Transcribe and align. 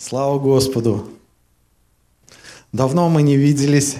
Слава 0.00 0.38
Господу! 0.38 1.10
Давно 2.70 3.08
мы 3.08 3.22
не 3.22 3.36
виделись. 3.36 3.96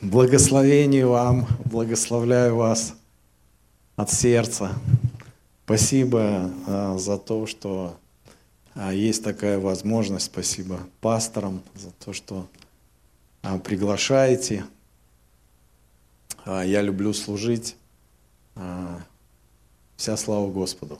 Благословение 0.00 1.06
вам, 1.06 1.46
благословляю 1.66 2.56
вас 2.56 2.94
от 3.96 4.10
сердца. 4.10 4.72
Спасибо 5.66 6.50
а, 6.66 6.96
за 6.96 7.18
то, 7.18 7.46
что 7.46 7.94
а, 8.74 8.90
есть 8.94 9.22
такая 9.22 9.58
возможность. 9.58 10.26
Спасибо 10.26 10.80
пасторам 11.02 11.60
за 11.74 11.90
то, 11.90 12.14
что 12.14 12.46
а, 13.42 13.58
приглашаете. 13.58 14.64
Я 16.46 16.80
люблю 16.80 17.12
служить. 17.12 17.76
Вся 19.96 20.16
слава 20.16 20.50
Господу. 20.50 20.98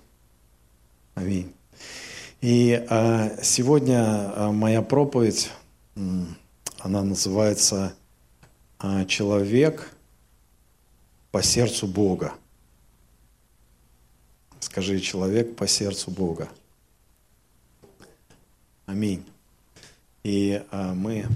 Аминь. 1.14 1.50
И 2.40 2.86
а, 2.88 3.36
сегодня 3.42 4.02
а, 4.02 4.50
моя 4.50 4.80
проповедь, 4.80 5.50
она 5.94 7.02
называется 7.02 7.92
а, 8.78 9.04
«Человек 9.04 9.94
по 11.32 11.42
сердцу 11.42 11.86
Бога». 11.86 12.32
Скажи, 14.58 15.00
человек 15.00 15.54
по 15.54 15.66
сердцу 15.66 16.10
Бога. 16.10 16.48
Аминь. 18.86 19.24
И 20.22 20.62
мы 20.70 21.26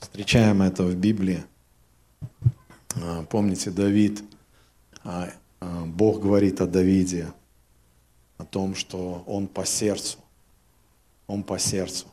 встречаем 0.00 0.62
это 0.62 0.82
в 0.82 0.94
Библии. 0.94 1.44
Помните, 3.30 3.70
Давид, 3.70 4.22
Бог 5.60 6.20
говорит 6.20 6.60
о 6.60 6.66
Давиде– 6.66 7.32
о 8.40 8.44
том, 8.44 8.74
что 8.74 9.22
он 9.26 9.46
по 9.46 9.66
сердцу. 9.66 10.18
Он 11.26 11.42
по 11.42 11.58
сердцу. 11.58 12.06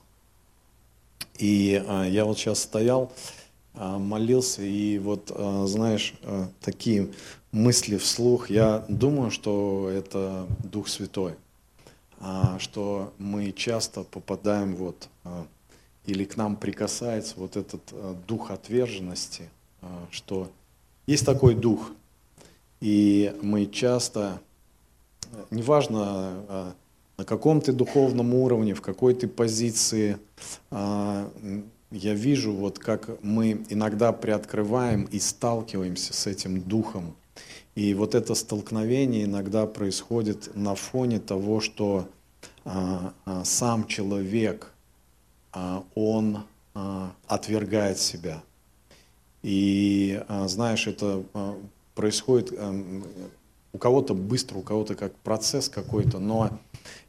И 1.37 1.83
а, 1.87 2.05
я 2.05 2.25
вот 2.25 2.37
сейчас 2.37 2.59
стоял, 2.59 3.11
а, 3.73 3.97
молился, 3.97 4.61
и 4.61 4.97
вот, 4.99 5.31
а, 5.33 5.65
знаешь, 5.67 6.13
а, 6.23 6.49
такие 6.61 7.09
мысли 7.51 7.97
вслух, 7.97 8.49
я 8.49 8.85
думаю, 8.89 9.31
что 9.31 9.89
это 9.89 10.47
Дух 10.63 10.87
Святой, 10.87 11.35
а, 12.19 12.57
что 12.59 13.13
мы 13.17 13.51
часто 13.51 14.03
попадаем 14.03 14.75
вот, 14.75 15.09
а, 15.23 15.45
или 16.05 16.25
к 16.25 16.37
нам 16.37 16.55
прикасается 16.55 17.35
вот 17.37 17.55
этот 17.55 17.81
а, 17.91 18.15
дух 18.27 18.51
отверженности, 18.51 19.49
а, 19.81 20.07
что 20.11 20.49
есть 21.05 21.25
такой 21.25 21.55
дух, 21.55 21.91
и 22.81 23.35
мы 23.41 23.65
часто 23.67 24.41
неважно, 25.51 25.99
а, 26.01 26.73
на 27.17 27.25
каком 27.25 27.61
ты 27.61 27.71
духовном 27.71 28.33
уровне, 28.33 28.73
в 28.73 28.81
какой 28.81 29.13
ты 29.13 29.27
позиции, 29.27 30.17
а, 30.71 31.31
я 31.91 32.13
вижу, 32.13 32.53
вот 32.53 32.79
как 32.79 33.21
мы 33.23 33.65
иногда 33.69 34.11
приоткрываем 34.11 35.05
и 35.05 35.19
сталкиваемся 35.19 36.13
с 36.13 36.27
этим 36.27 36.61
духом. 36.61 37.15
И 37.75 37.93
вот 37.93 38.15
это 38.15 38.35
столкновение 38.35 39.25
иногда 39.25 39.67
происходит 39.67 40.55
на 40.55 40.75
фоне 40.75 41.19
того, 41.19 41.59
что 41.59 42.07
а, 42.65 43.13
сам 43.43 43.87
человек, 43.87 44.71
он 45.95 46.43
отвергает 47.27 47.97
себя. 47.97 48.43
И 49.41 50.21
знаешь, 50.45 50.85
это 50.85 51.23
происходит 51.95 52.53
у 53.77 53.79
кого-то 53.79 54.15
быстро, 54.15 54.57
у 54.57 54.61
кого-то 54.63 54.95
как 54.95 55.13
процесс 55.17 55.69
какой-то, 55.69 56.17
но 56.17 56.49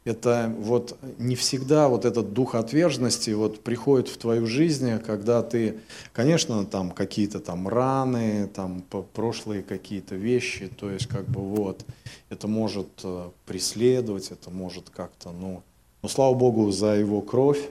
это 0.03 0.53
вот 0.59 0.95
не 1.17 1.35
всегда 1.35 1.89
вот 1.89 2.05
этот 2.05 2.33
дух 2.33 2.53
отверженности 2.53 3.31
вот 3.31 3.61
приходит 3.61 4.07
в 4.07 4.17
твою 4.17 4.45
жизнь, 4.45 4.99
когда 4.99 5.41
ты, 5.41 5.79
конечно, 6.13 6.63
там 6.67 6.91
какие-то 6.91 7.39
там 7.39 7.67
раны, 7.67 8.47
там 8.53 8.83
прошлые 9.13 9.63
какие-то 9.63 10.13
вещи, 10.13 10.67
то 10.67 10.91
есть 10.91 11.07
как 11.07 11.25
бы 11.25 11.41
вот 11.41 11.83
это 12.29 12.47
может 12.47 12.89
э, 13.03 13.29
преследовать, 13.47 14.29
это 14.29 14.51
может 14.51 14.91
как-то, 14.91 15.31
ну, 15.31 15.63
ну 16.03 16.09
слава 16.09 16.35
Богу 16.35 16.69
за 16.69 16.93
его 16.93 17.21
кровь, 17.21 17.67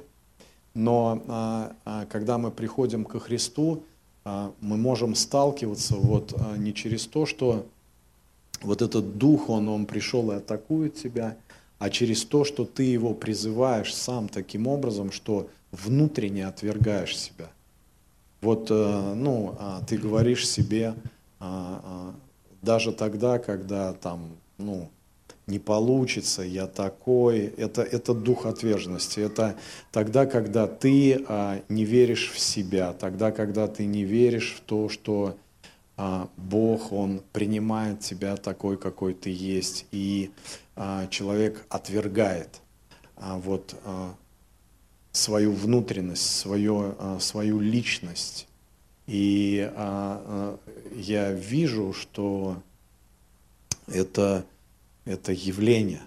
но 0.74 1.22
а, 1.28 1.72
а, 1.84 2.06
когда 2.06 2.36
мы 2.36 2.50
приходим 2.50 3.04
ко 3.04 3.20
Христу, 3.20 3.84
а, 4.24 4.52
мы 4.60 4.76
можем 4.76 5.14
сталкиваться 5.14 5.94
вот 5.94 6.34
а, 6.36 6.56
не 6.56 6.74
через 6.74 7.06
то, 7.06 7.26
что 7.26 7.64
вот 8.62 8.82
этот 8.82 9.18
дух, 9.18 9.48
он, 9.48 9.68
он 9.68 9.86
пришел 9.86 10.30
и 10.32 10.36
атакует 10.36 10.94
тебя, 10.94 11.36
а 11.78 11.90
через 11.90 12.24
то, 12.24 12.44
что 12.44 12.64
ты 12.64 12.82
его 12.82 13.14
призываешь 13.14 13.94
сам 13.94 14.28
таким 14.28 14.66
образом, 14.66 15.12
что 15.12 15.48
внутренне 15.70 16.46
отвергаешь 16.46 17.16
себя. 17.16 17.50
Вот, 18.40 18.70
э, 18.70 19.14
ну, 19.14 19.56
а, 19.58 19.82
ты 19.86 19.96
говоришь 19.96 20.48
себе, 20.48 20.94
а, 21.40 21.80
а, 21.84 22.14
даже 22.62 22.92
тогда, 22.92 23.38
когда 23.38 23.92
там, 23.92 24.30
ну, 24.58 24.88
не 25.46 25.58
получится, 25.58 26.42
я 26.42 26.66
такой, 26.66 27.38
это, 27.56 27.82
это 27.82 28.12
дух 28.12 28.44
отверженности. 28.44 29.20
Это 29.20 29.56
тогда, 29.90 30.26
когда 30.26 30.66
ты 30.66 31.24
не 31.70 31.84
веришь 31.86 32.30
в 32.30 32.38
себя, 32.38 32.92
тогда, 32.92 33.30
когда 33.32 33.66
ты 33.66 33.86
не 33.86 34.04
веришь 34.04 34.56
в 34.58 34.60
то, 34.60 34.90
что 34.90 35.36
Бог, 36.36 36.92
Он 36.92 37.22
принимает 37.32 38.00
тебя 38.00 38.36
такой, 38.36 38.78
какой 38.78 39.14
ты 39.14 39.30
есть, 39.30 39.84
и 39.90 40.30
а, 40.76 41.08
человек 41.08 41.66
отвергает 41.68 42.60
а, 43.16 43.36
вот 43.38 43.74
свою 45.10 45.52
внутренность, 45.52 46.36
свою, 46.36 46.94
свою 47.18 47.58
личность. 47.58 48.46
И 49.08 49.68
я 50.94 51.32
вижу, 51.32 51.92
что 51.92 52.62
это, 53.88 54.44
это 55.04 55.32
явление. 55.32 56.02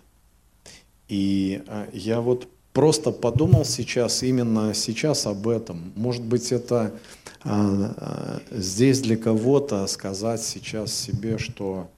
И 1.09 1.61
я 1.91 2.21
вот 2.21 2.47
просто 2.73 3.11
подумал 3.11 3.65
сейчас, 3.65 4.23
именно 4.23 4.73
сейчас 4.73 5.25
об 5.25 5.47
этом. 5.47 5.91
Может 5.95 6.23
быть, 6.23 6.51
это 6.51 6.75
а, 6.79 6.91
а, 6.91 7.30
здесь 8.51 9.01
для 9.01 9.17
кого-то 9.17 9.87
сказать 9.87 10.41
сейчас 10.41 10.93
себе, 10.93 11.37
что 11.37 11.89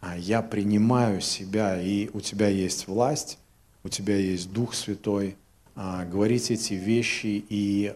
а, 0.00 0.16
я 0.16 0.42
принимаю 0.42 1.20
себя, 1.20 1.80
и 1.80 2.08
у 2.12 2.20
тебя 2.20 2.48
есть 2.48 2.86
власть, 2.86 3.38
у 3.82 3.88
тебя 3.88 4.16
есть 4.16 4.52
Дух 4.52 4.74
Святой, 4.74 5.36
говорить 5.74 6.50
эти 6.50 6.74
вещи 6.74 7.44
и 7.48 7.94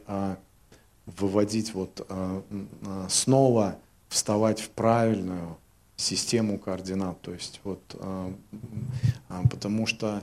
выводить 1.06 1.72
вот 1.74 2.06
снова 3.08 3.78
вставать 4.08 4.60
в 4.60 4.68
правильную 4.70 5.56
систему 5.96 6.58
координат. 6.58 7.20
То 7.22 7.32
есть 7.32 7.60
вот 7.64 7.80
потому 9.50 9.86
что 9.86 10.22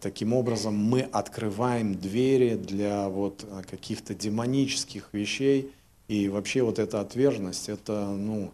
таким 0.00 0.32
образом 0.32 0.76
мы 0.76 1.02
открываем 1.02 1.94
двери 1.94 2.54
для 2.54 3.08
вот 3.08 3.46
каких-то 3.70 4.14
демонических 4.14 5.10
вещей, 5.12 5.72
и 6.08 6.28
вообще 6.28 6.62
вот 6.62 6.78
эта 6.78 7.00
отверженность, 7.00 7.68
это, 7.68 8.08
ну, 8.08 8.52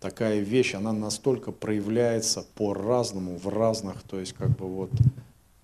такая 0.00 0.40
вещь, 0.40 0.74
она 0.74 0.92
настолько 0.92 1.52
проявляется 1.52 2.44
по-разному, 2.54 3.36
в 3.36 3.48
разных, 3.48 4.02
то 4.02 4.18
есть 4.18 4.32
как 4.32 4.50
бы 4.50 4.66
вот 4.66 4.90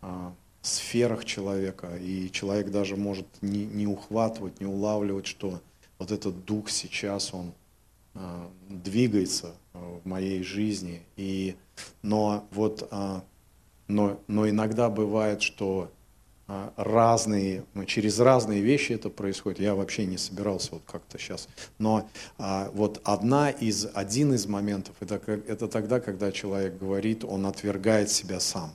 а, 0.01 0.33
сферах 0.63 1.25
человека, 1.25 1.97
и 1.97 2.31
человек 2.31 2.71
даже 2.71 2.97
может 2.97 3.27
не, 3.43 3.65
не 3.65 3.87
ухватывать, 3.87 4.61
не 4.61 4.67
улавливать, 4.67 5.27
что 5.27 5.61
вот 5.99 6.11
этот 6.11 6.45
дух 6.45 6.71
сейчас, 6.71 7.35
он 7.35 7.53
а, 8.15 8.51
двигается 8.69 9.55
а, 9.73 10.01
в 10.03 10.07
моей 10.07 10.43
жизни, 10.43 11.03
и, 11.17 11.57
но 12.03 12.47
вот, 12.51 12.87
а, 12.91 13.25
но, 13.89 14.19
но 14.27 14.49
иногда 14.49 14.89
бывает, 14.89 15.43
что 15.43 15.91
разные, 16.47 17.65
ну, 17.73 17.85
через 17.85 18.19
разные 18.19 18.61
вещи 18.61 18.93
это 18.93 19.09
происходит. 19.09 19.61
Я 19.61 19.75
вообще 19.75 20.05
не 20.05 20.19
собирался 20.19 20.73
вот 20.73 20.83
как-то 20.87 21.19
сейчас. 21.19 21.49
Но 21.79 22.09
а, 22.39 22.71
вот 22.75 23.01
одна 23.05 23.51
из, 23.51 23.89
один 23.95 24.35
из 24.35 24.47
моментов, 24.47 24.95
это, 25.01 25.21
это 25.49 25.69
тогда, 25.69 26.01
когда 26.01 26.33
человек 26.33 26.79
говорит, 26.79 27.25
он 27.25 27.47
отвергает 27.47 28.11
себя 28.11 28.41
сам. 28.41 28.75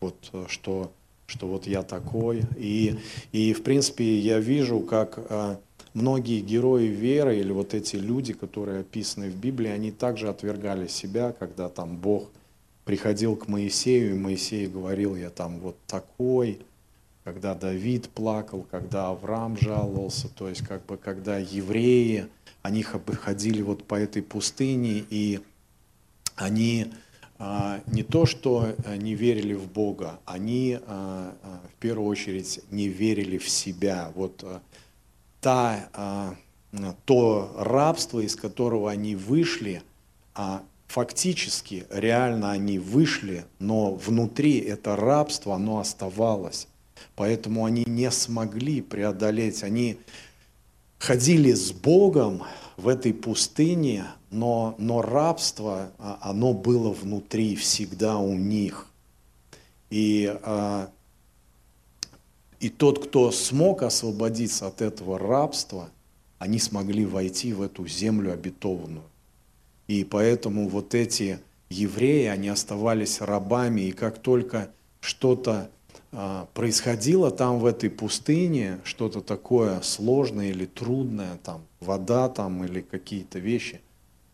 Вот 0.00 0.30
э, 0.32 0.46
что, 0.48 0.92
что 1.26 1.46
вот 1.46 1.66
я 1.66 1.82
такой. 1.82 2.42
И, 2.56 2.98
и 3.30 3.52
в 3.52 3.62
принципе 3.62 4.18
я 4.18 4.40
вижу, 4.40 4.80
как 4.80 5.18
а, 5.30 5.60
многие 5.94 6.40
герои 6.40 6.86
веры 6.86 7.38
или 7.38 7.52
вот 7.52 7.72
эти 7.72 7.96
люди, 7.96 8.32
которые 8.32 8.80
описаны 8.80 9.30
в 9.30 9.36
Библии, 9.36 9.70
они 9.70 9.92
также 9.92 10.28
отвергали 10.28 10.88
себя, 10.88 11.32
когда 11.32 11.68
там 11.68 11.96
Бог 11.96 12.30
приходил 12.84 13.36
к 13.36 13.48
Моисею, 13.48 14.10
и 14.10 14.18
Моисей 14.18 14.66
говорил, 14.66 15.16
я 15.16 15.30
там 15.30 15.58
вот 15.60 15.76
такой, 15.86 16.60
когда 17.26 17.56
Давид 17.56 18.08
плакал, 18.10 18.64
когда 18.70 19.08
Авраам 19.08 19.56
жаловался, 19.56 20.28
то 20.28 20.48
есть 20.48 20.64
как 20.64 20.86
бы 20.86 20.96
когда 20.96 21.38
евреи, 21.38 22.28
они 22.62 22.84
ходили 22.84 23.62
вот 23.62 23.82
по 23.82 23.96
этой 23.96 24.22
пустыне, 24.22 25.04
и 25.10 25.40
они 26.36 26.86
а, 27.40 27.80
не 27.88 28.04
то, 28.04 28.26
что 28.26 28.76
не 28.96 29.16
верили 29.16 29.54
в 29.54 29.66
Бога, 29.66 30.20
они 30.24 30.78
а, 30.86 31.34
а, 31.42 31.60
в 31.68 31.80
первую 31.80 32.06
очередь 32.06 32.60
не 32.70 32.86
верили 32.86 33.38
в 33.38 33.48
себя. 33.48 34.12
Вот 34.14 34.44
та, 35.40 36.36
то 37.06 37.56
рабство, 37.58 38.20
из 38.20 38.36
которого 38.36 38.88
они 38.88 39.16
вышли, 39.16 39.82
фактически, 40.86 41.86
реально 41.90 42.52
они 42.52 42.78
вышли, 42.78 43.46
но 43.58 43.94
внутри 43.94 44.60
это 44.60 44.94
рабство, 44.94 45.56
оно 45.56 45.80
оставалось. 45.80 46.68
Поэтому 47.14 47.64
они 47.64 47.84
не 47.86 48.10
смогли 48.10 48.80
преодолеть. 48.80 49.62
Они 49.62 49.98
ходили 50.98 51.52
с 51.52 51.72
Богом 51.72 52.42
в 52.76 52.88
этой 52.88 53.14
пустыне, 53.14 54.06
но, 54.30 54.74
но 54.78 55.02
рабство, 55.02 55.90
а, 55.98 56.18
оно 56.20 56.52
было 56.52 56.90
внутри 56.92 57.56
всегда 57.56 58.18
у 58.18 58.34
них. 58.34 58.86
И, 59.90 60.36
а, 60.42 60.90
и 62.60 62.68
тот, 62.68 63.06
кто 63.06 63.30
смог 63.30 63.82
освободиться 63.82 64.66
от 64.66 64.82
этого 64.82 65.18
рабства, 65.18 65.90
они 66.38 66.58
смогли 66.58 67.06
войти 67.06 67.52
в 67.52 67.62
эту 67.62 67.86
землю 67.86 68.32
обетованную. 68.32 69.04
И 69.86 70.04
поэтому 70.04 70.68
вот 70.68 70.94
эти 70.94 71.38
евреи, 71.70 72.26
они 72.26 72.48
оставались 72.48 73.20
рабами, 73.20 73.82
и 73.82 73.92
как 73.92 74.18
только 74.18 74.70
что-то 75.00 75.70
происходило 76.54 77.30
там 77.30 77.58
в 77.58 77.66
этой 77.66 77.90
пустыне, 77.90 78.78
что-то 78.84 79.20
такое 79.20 79.80
сложное 79.82 80.48
или 80.48 80.64
трудное, 80.66 81.36
там 81.42 81.62
вода 81.80 82.28
там 82.28 82.64
или 82.64 82.80
какие-то 82.80 83.38
вещи 83.38 83.80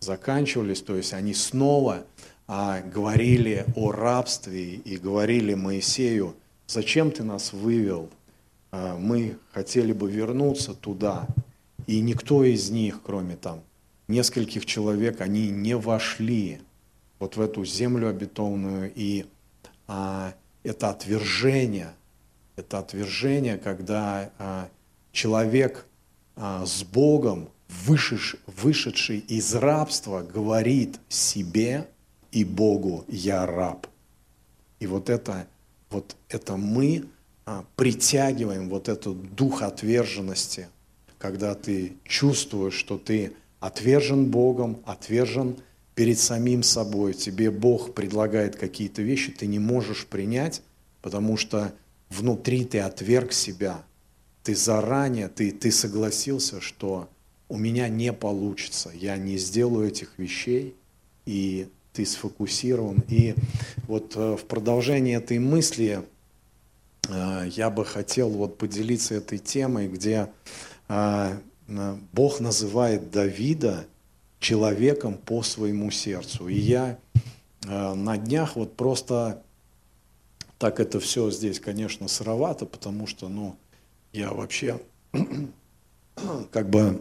заканчивались, 0.02 0.82
то 0.82 0.96
есть 0.96 1.14
они 1.14 1.32
снова 1.32 2.04
а, 2.46 2.80
говорили 2.80 3.64
о 3.76 3.92
рабстве 3.92 4.74
и 4.74 4.96
говорили 4.96 5.54
Моисею, 5.54 6.34
зачем 6.66 7.10
ты 7.10 7.22
нас 7.22 7.52
вывел, 7.52 8.10
а, 8.72 8.98
мы 8.98 9.38
хотели 9.52 9.92
бы 9.92 10.10
вернуться 10.10 10.74
туда. 10.74 11.26
И 11.86 12.00
никто 12.00 12.44
из 12.44 12.70
них, 12.70 13.00
кроме 13.02 13.36
там 13.36 13.60
нескольких 14.08 14.66
человек, 14.66 15.20
они 15.20 15.48
не 15.48 15.76
вошли 15.76 16.60
вот 17.18 17.36
в 17.36 17.40
эту 17.40 17.64
землю 17.64 18.08
обетованную. 18.08 18.92
И 18.94 19.26
а, 19.86 20.34
это 20.62 20.90
отвержение, 20.90 21.92
это 22.56 22.78
отвержение, 22.78 23.58
когда 23.58 24.30
а, 24.38 24.68
человек 25.12 25.86
а, 26.36 26.64
с 26.64 26.82
Богом, 26.82 27.48
вышедший, 27.68 28.40
вышедший 28.46 29.18
из 29.18 29.54
рабства, 29.54 30.22
говорит 30.22 30.98
себе 31.08 31.88
и 32.30 32.44
Богу 32.44 33.04
«Я 33.08 33.46
раб». 33.46 33.86
И 34.80 34.86
вот 34.86 35.10
это, 35.10 35.46
вот 35.90 36.16
это 36.28 36.56
мы 36.56 37.04
а, 37.44 37.64
притягиваем 37.76 38.68
вот 38.68 38.88
этот 38.88 39.34
дух 39.34 39.62
отверженности, 39.62 40.68
когда 41.18 41.54
ты 41.54 41.94
чувствуешь, 42.04 42.74
что 42.74 42.98
ты 42.98 43.32
отвержен 43.60 44.26
Богом, 44.26 44.82
отвержен 44.84 45.56
перед 45.94 46.18
самим 46.18 46.62
собой. 46.62 47.14
Тебе 47.14 47.50
Бог 47.50 47.94
предлагает 47.94 48.56
какие-то 48.56 49.02
вещи, 49.02 49.32
ты 49.32 49.46
не 49.46 49.58
можешь 49.58 50.06
принять, 50.06 50.62
потому 51.00 51.36
что 51.36 51.72
внутри 52.08 52.64
ты 52.64 52.80
отверг 52.80 53.32
себя. 53.32 53.82
Ты 54.42 54.54
заранее, 54.54 55.28
ты, 55.28 55.52
ты 55.52 55.70
согласился, 55.70 56.60
что 56.60 57.08
у 57.48 57.56
меня 57.56 57.88
не 57.88 58.12
получится, 58.12 58.90
я 58.94 59.16
не 59.16 59.36
сделаю 59.36 59.88
этих 59.88 60.18
вещей, 60.18 60.74
и 61.26 61.68
ты 61.92 62.06
сфокусирован. 62.06 63.04
И 63.08 63.34
вот 63.86 64.16
э, 64.16 64.36
в 64.36 64.44
продолжении 64.46 65.16
этой 65.16 65.38
мысли 65.38 66.02
э, 67.08 67.48
я 67.50 67.70
бы 67.70 67.84
хотел 67.84 68.30
вот 68.30 68.58
поделиться 68.58 69.14
этой 69.14 69.38
темой, 69.38 69.88
где 69.88 70.28
э, 70.88 71.38
Бог 72.12 72.40
называет 72.40 73.10
Давида 73.10 73.86
человеком 74.42 75.14
по 75.14 75.42
своему 75.42 75.90
сердцу. 75.90 76.48
И 76.48 76.58
я 76.58 76.98
э, 77.64 77.94
на 77.94 78.18
днях 78.18 78.56
вот 78.56 78.76
просто 78.76 79.42
так 80.58 80.78
это 80.78 81.00
все 81.00 81.30
здесь, 81.30 81.58
конечно, 81.58 82.08
сыровато, 82.08 82.66
потому 82.66 83.06
что, 83.06 83.28
ну, 83.28 83.56
я 84.12 84.30
вообще 84.30 84.80
как 86.52 86.68
бы 86.68 87.00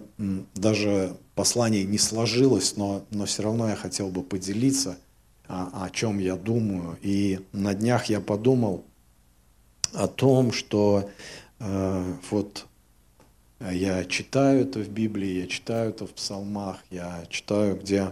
даже 0.56 1.16
послание 1.36 1.84
не 1.84 1.98
сложилось, 1.98 2.78
но, 2.78 3.04
но 3.12 3.26
все 3.26 3.44
равно 3.44 3.70
я 3.70 3.76
хотел 3.76 4.10
бы 4.10 4.24
поделиться, 4.24 4.98
о, 5.48 5.86
о 5.86 5.90
чем 5.90 6.20
я 6.20 6.36
думаю. 6.36 6.98
И 7.02 7.40
на 7.52 7.74
днях 7.74 8.06
я 8.06 8.22
подумал 8.22 8.84
о 9.94 10.08
том, 10.08 10.52
что 10.52 11.10
э, 11.60 12.14
вот 12.30 12.66
я 13.70 14.06
читаю 14.06 14.62
это 14.62 14.80
в 14.80 14.90
Библии, 14.90 15.42
я 15.42 15.48
читаю 15.48 15.92
это 15.92 16.08
в 16.08 16.12
псалмах, 16.12 16.78
я 16.90 17.24
читаю, 17.30 17.78
где 17.78 18.12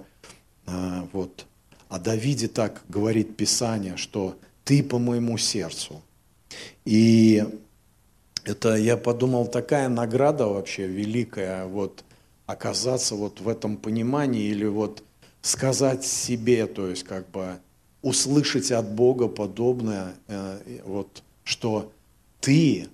э, 0.67 1.01
вот 1.11 1.45
о 1.87 1.97
Давиде 1.99 2.47
так 2.47 2.83
говорит 2.87 3.35
Писание, 3.35 3.97
что 3.97 4.37
«ты 4.63 4.83
по 4.83 4.99
моему 4.99 5.37
сердцу». 5.37 6.01
И 6.85 7.43
это, 8.43 8.75
я 8.75 8.97
подумал, 8.97 9.47
такая 9.47 9.89
награда 9.89 10.45
вообще 10.47 10.87
великая, 10.87 11.65
вот 11.65 12.03
оказаться 12.45 13.15
вот 13.15 13.41
в 13.41 13.47
этом 13.47 13.77
понимании 13.77 14.43
или 14.43 14.65
вот 14.65 15.03
сказать 15.41 16.03
себе, 16.03 16.67
то 16.67 16.87
есть 16.87 17.03
как 17.03 17.29
бы 17.31 17.59
услышать 18.01 18.71
от 18.71 18.89
Бога 18.91 19.27
подобное, 19.27 20.13
э, 20.27 20.81
вот, 20.85 21.23
что 21.43 21.91
ты, 22.39 22.87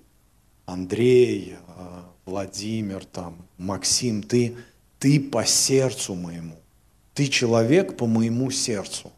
Андрей, 0.64 1.56
э, 1.56 2.02
Владимир, 2.26 3.04
там, 3.04 3.46
Максим, 3.56 4.22
ты, 4.22 4.56
ты 4.98 5.20
по 5.20 5.46
сердцу 5.46 6.16
моему. 6.16 6.56
Ты 7.14 7.28
человек 7.28 7.96
по 7.96 8.06
моему 8.06 8.50
сердцу. 8.50 9.12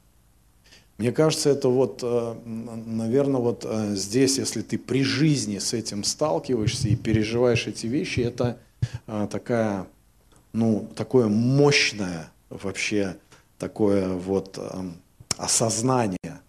Мне 0.98 1.10
кажется, 1.10 1.50
это 1.50 1.68
вот, 1.68 2.00
э, 2.02 2.34
наверное, 2.44 3.40
вот 3.40 3.64
э, 3.66 3.94
здесь, 3.94 4.36
если 4.36 4.62
ты 4.62 4.76
при 4.78 5.02
жизни 5.02 5.58
с 5.58 5.72
этим 5.72 6.04
сталкиваешься 6.04 6.88
и 6.88 6.96
переживаешь 6.96 7.66
эти 7.66 7.86
вещи, 7.86 8.20
это 8.20 8.58
э, 9.06 9.28
такая, 9.30 9.86
ну, 10.52 10.86
такое 10.94 11.28
мощное 11.28 12.30
вообще 12.50 13.16
такое 13.58 14.08
вот 14.08 14.58
осознание, 15.36 16.40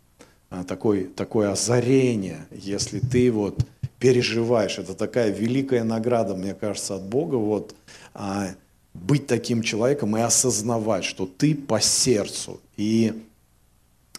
такое, 0.67 1.05
такое 1.05 1.51
озарение, 1.51 2.47
если 2.51 2.99
ты 2.99 3.31
вот 3.31 3.65
переживаешь. 3.99 4.79
Это 4.79 4.93
такая 4.95 5.29
великая 5.29 5.83
награда, 5.83 6.35
мне 6.35 6.53
кажется, 6.53 6.95
от 6.95 7.03
Бога, 7.03 7.35
вот, 7.35 7.75
а, 8.13 8.47
быть 8.93 9.27
таким 9.27 9.61
человеком 9.61 10.17
и 10.17 10.21
осознавать, 10.21 11.03
что 11.03 11.25
ты 11.25 11.53
по 11.53 11.79
сердцу. 11.79 12.59
И, 12.77 13.13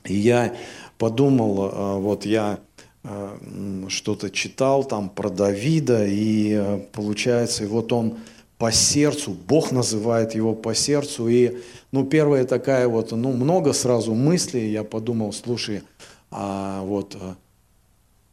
и 0.05 0.15
я 0.15 0.55
подумал, 0.99 1.71
а, 1.73 1.97
вот 1.97 2.27
я 2.27 2.61
а, 3.03 3.39
что-то 3.89 4.31
читал 4.31 4.85
там 4.85 5.09
про 5.09 5.31
Давида, 5.31 6.07
и 6.07 6.55
а, 6.55 6.87
получается, 6.93 7.65
и 7.65 7.67
вот 7.67 7.93
он 7.93 8.19
по 8.59 8.71
сердцу, 8.71 9.31
Бог 9.31 9.73
называет 9.73 10.35
его 10.35 10.55
по 10.55 10.75
сердцу, 10.75 11.29
и, 11.29 11.63
ну, 11.93 12.05
первая 12.05 12.45
такая 12.45 12.89
вот, 12.89 13.11
ну, 13.13 13.33
много 13.33 13.73
сразу 13.73 14.15
мыслей, 14.15 14.71
я 14.71 14.85
подумал, 14.85 15.33
слушай, 15.33 15.81
а 16.31 16.83
вот 16.83 17.17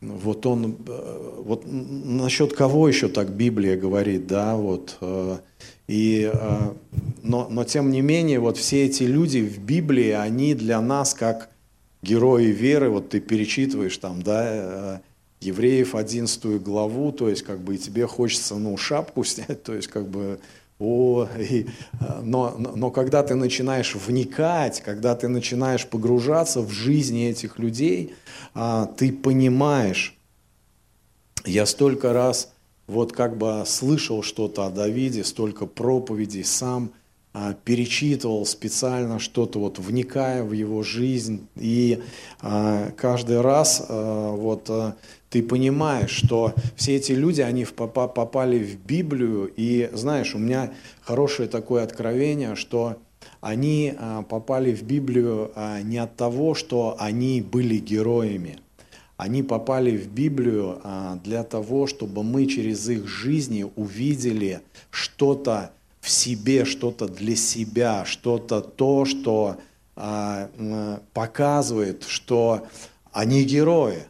вот 0.01 0.45
он, 0.45 0.77
э, 0.87 1.41
вот 1.43 1.63
насчет 1.65 2.53
кого 2.53 2.87
еще 2.87 3.07
так 3.07 3.29
Библия 3.29 3.77
говорит, 3.77 4.27
да, 4.27 4.55
вот, 4.55 4.97
э, 5.01 5.37
и, 5.87 6.29
э, 6.31 6.73
но, 7.23 7.47
но 7.49 7.63
тем 7.63 7.89
не 7.91 8.01
менее, 8.01 8.39
вот 8.39 8.57
все 8.57 8.85
эти 8.85 9.03
люди 9.03 9.39
в 9.39 9.59
Библии, 9.59 10.11
они 10.11 10.53
для 10.53 10.81
нас 10.81 11.13
как 11.13 11.49
герои 12.03 12.47
веры, 12.47 12.89
вот 12.89 13.09
ты 13.09 13.19
перечитываешь 13.19 13.97
там, 13.97 14.21
да, 14.21 15.01
Евреев 15.41 15.95
11 15.95 16.61
главу, 16.61 17.11
то 17.11 17.29
есть 17.29 17.43
как 17.43 17.59
бы 17.59 17.75
и 17.75 17.77
тебе 17.77 18.07
хочется, 18.07 18.55
ну, 18.55 18.77
шапку 18.77 19.23
снять, 19.23 19.63
то 19.63 19.73
есть 19.73 19.87
как 19.87 20.07
бы 20.07 20.39
о, 20.79 21.27
и, 21.39 21.67
но, 22.21 22.55
но 22.57 22.91
когда 22.91 23.23
ты 23.23 23.35
начинаешь 23.35 23.95
вникать, 23.95 24.81
когда 24.81 25.15
ты 25.15 25.27
начинаешь 25.27 25.87
погружаться 25.87 26.61
в 26.61 26.69
жизни 26.69 27.27
этих 27.27 27.57
людей, 27.57 28.13
а, 28.53 28.85
ты 28.85 29.11
понимаешь, 29.11 30.15
я 31.45 31.65
столько 31.65 32.13
раз 32.13 32.51
вот 32.85 33.11
как 33.11 33.37
бы 33.37 33.63
слышал 33.65 34.21
что-то 34.21 34.65
о 34.65 34.69
Давиде, 34.69 35.23
столько 35.23 35.65
проповедей 35.65 36.43
сам 36.43 36.91
перечитывал 37.63 38.45
специально 38.45 39.19
что-то, 39.19 39.59
вот 39.59 39.79
вникая 39.79 40.43
в 40.43 40.53
его 40.53 40.83
жизнь, 40.83 41.47
и 41.55 42.01
а, 42.41 42.91
каждый 42.97 43.41
раз 43.41 43.85
а, 43.87 44.31
вот 44.31 44.69
а, 44.69 44.95
ты 45.29 45.43
понимаешь, 45.43 46.11
что 46.11 46.53
все 46.75 46.95
эти 46.95 47.11
люди, 47.11 47.41
они 47.41 47.65
попали 47.65 48.59
в 48.59 48.77
Библию, 48.85 49.51
и 49.55 49.89
знаешь, 49.93 50.33
у 50.35 50.39
меня 50.39 50.71
хорошее 51.01 51.49
такое 51.49 51.83
откровение, 51.83 52.55
что 52.55 52.97
они 53.41 53.93
а, 53.97 54.23
попали 54.23 54.73
в 54.73 54.83
Библию 54.83 55.51
а, 55.55 55.81
не 55.81 55.97
от 55.97 56.15
того, 56.15 56.55
что 56.55 56.95
они 56.99 57.41
были 57.41 57.77
героями. 57.77 58.57
Они 59.17 59.41
попали 59.41 59.97
в 59.97 60.07
Библию 60.07 60.79
а, 60.83 61.19
для 61.23 61.43
того, 61.43 61.87
чтобы 61.87 62.23
мы 62.23 62.45
через 62.45 62.87
их 62.87 63.07
жизни 63.07 63.65
увидели 63.75 64.61
что-то 64.91 65.71
в 66.07 66.09
себе, 66.09 66.63
что-то 66.63 67.09
для 67.09 67.35
себя, 67.35 68.05
что-то 68.05 68.61
то, 68.61 69.03
что 69.03 69.57
показывает, 71.13 72.05
что 72.07 72.65
они 73.11 73.43
герои. 73.43 74.03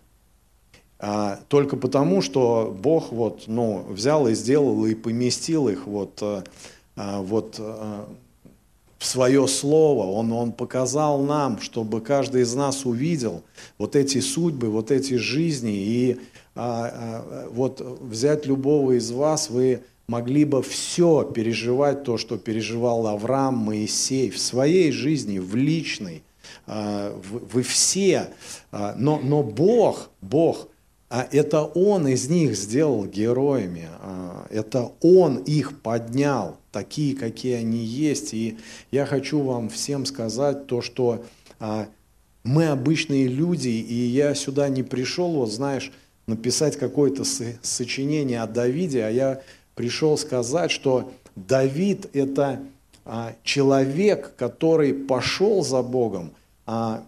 Только 1.48 1.76
потому, 1.76 2.22
что 2.22 2.76
Бог 2.80 3.12
вот, 3.12 3.46
ну, 3.48 3.84
взял 3.90 4.28
и 4.28 4.36
сделал 4.36 4.86
и 4.86 4.94
поместил 4.94 5.70
их 5.70 5.88
вот, 5.88 6.22
вот 6.96 7.60
в 9.00 9.06
свое 9.06 9.48
слово, 9.48 10.06
он, 10.06 10.32
он 10.32 10.52
показал 10.52 11.24
нам, 11.24 11.60
чтобы 11.60 12.02
каждый 12.02 12.44
из 12.44 12.54
нас 12.54 12.86
увидел 12.86 13.42
вот 13.80 13.96
эти 13.96 14.20
судьбы, 14.20 14.70
вот 14.70 14.92
эти 14.92 15.16
жизни. 15.16 15.74
И 15.74 16.20
а, 16.56 16.92
а, 16.94 17.50
вот 17.50 17.82
взять 17.82 18.46
любого 18.46 18.98
из 18.98 19.12
вас, 19.12 19.50
вы 19.50 19.82
могли 20.08 20.46
бы 20.46 20.64
все 20.64 21.24
переживать, 21.24 22.04
то, 22.04 22.18
что 22.18 22.38
переживал 22.38 23.08
Авраам, 23.08 23.58
Моисей 23.58 24.30
в 24.30 24.40
своей 24.40 24.92
жизни, 24.92 25.38
в 25.38 25.56
личной. 25.56 26.24
А, 26.66 27.14
вы, 27.30 27.62
все, 27.62 28.30
а, 28.72 28.96
но, 28.98 29.20
но 29.22 29.44
Бог, 29.44 30.10
Бог, 30.22 30.70
а 31.10 31.28
это 31.30 31.64
Он 31.64 32.08
из 32.08 32.30
них 32.30 32.56
сделал 32.56 33.06
героями, 33.06 33.88
это 34.50 34.92
Он 35.02 35.38
их 35.38 35.82
поднял 35.82 36.58
такие, 36.74 37.16
какие 37.16 37.56
они 37.56 37.78
есть. 37.78 38.34
И 38.34 38.58
я 38.92 39.06
хочу 39.06 39.42
вам 39.42 39.70
всем 39.70 40.06
сказать 40.06 40.68
то, 40.68 40.82
что 40.82 41.24
мы 42.44 42.68
обычные 42.68 43.28
люди, 43.28 43.70
и 43.70 43.94
я 43.94 44.36
сюда 44.36 44.68
не 44.68 44.84
пришел, 44.84 45.32
вот 45.32 45.50
знаешь, 45.50 45.94
написать 46.28 46.76
какое-то 46.76 47.24
сочинение 47.62 48.42
о 48.42 48.48
Давиде, 48.48 49.06
а 49.06 49.10
я 49.10 49.42
пришел 49.78 50.18
сказать, 50.18 50.72
что 50.72 51.12
Давид– 51.36 52.10
это 52.14 52.60
а, 53.06 53.34
человек, 53.44 54.34
который 54.36 54.94
пошел 54.94 55.64
за 55.64 55.84
Богом, 55.84 56.32
а, 56.66 57.04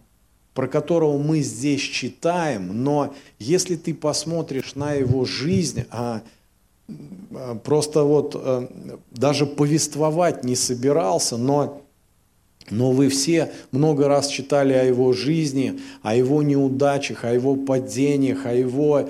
про 0.54 0.68
которого 0.68 1.18
мы 1.18 1.40
здесь 1.40 1.82
читаем, 1.82 2.84
но 2.84 3.14
если 3.40 3.76
ты 3.76 3.94
посмотришь 3.94 4.76
на 4.76 4.94
его 4.94 5.26
жизнь, 5.26 5.86
а, 5.90 6.22
просто 7.64 8.04
вот 8.04 8.36
даже 9.12 9.46
повествовать 9.46 10.44
не 10.44 10.56
собирался, 10.56 11.38
но, 11.38 11.82
но 12.70 12.92
вы 12.92 13.10
все 13.10 13.52
много 13.72 14.08
раз 14.08 14.28
читали 14.28 14.74
о 14.74 14.84
его 14.84 15.14
жизни, 15.14 15.80
о 16.02 16.16
его 16.16 16.42
неудачах, 16.44 17.26
о 17.26 17.34
его 17.34 17.56
падениях, 17.56 18.46
о 18.46 18.54
его 18.54 19.08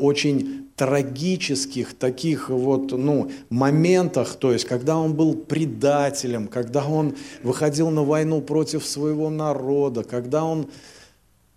очень 0.00 0.63
трагических 0.76 1.94
таких 1.94 2.48
вот, 2.50 2.92
ну, 2.92 3.30
моментах, 3.50 4.34
то 4.36 4.52
есть, 4.52 4.64
когда 4.64 4.98
он 4.98 5.14
был 5.14 5.34
предателем, 5.34 6.48
когда 6.48 6.84
он 6.84 7.14
выходил 7.42 7.90
на 7.90 8.02
войну 8.02 8.40
против 8.40 8.84
своего 8.84 9.30
народа, 9.30 10.02
когда 10.04 10.44
он 10.44 10.68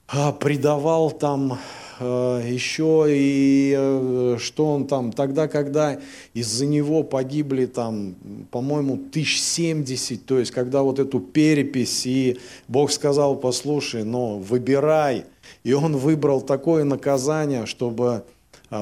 а, 0.07 0.31
предавал 0.31 1.11
там 1.11 1.59
Э, 1.99 2.41
еще 2.45 3.05
и 3.09 3.73
э, 3.75 4.37
что 4.39 4.67
он 4.67 4.85
там, 4.85 5.11
тогда, 5.11 5.47
когда 5.47 5.99
из-за 6.33 6.65
него 6.67 7.03
погибли 7.03 7.65
там, 7.65 8.15
по-моему, 8.51 8.97
тысяч 8.97 9.41
семьдесят, 9.41 10.25
то 10.25 10.37
есть 10.37 10.51
когда 10.51 10.83
вот 10.83 10.99
эту 10.99 11.19
перепись, 11.19 12.05
и 12.05 12.37
Бог 12.67 12.91
сказал, 12.91 13.35
послушай, 13.35 14.03
но 14.03 14.37
выбирай, 14.37 15.25
и 15.63 15.73
он 15.73 15.97
выбрал 15.97 16.41
такое 16.41 16.83
наказание, 16.83 17.65
чтобы 17.65 18.07
а, 18.07 18.23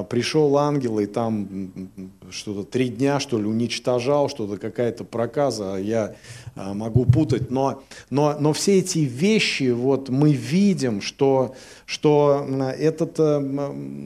пришел 0.09 0.57
ангел 0.57 0.99
и 0.99 1.05
там 1.05 1.69
что-то 2.31 2.63
три 2.63 2.89
дня, 2.89 3.19
что 3.19 3.37
ли, 3.37 3.45
уничтожал, 3.45 4.29
что-то 4.29 4.57
какая-то 4.57 5.03
проказа, 5.03 5.75
я 5.75 6.15
а, 6.55 6.73
могу 6.73 7.05
путать, 7.05 7.51
но, 7.51 7.83
но, 8.09 8.35
но 8.39 8.53
все 8.53 8.79
эти 8.79 8.99
вещи, 8.99 9.71
вот 9.71 10.09
мы 10.09 10.31
видим, 10.31 11.01
что, 11.01 11.53
что 11.85 12.47
этот, 12.79 13.19
э, 13.19 13.39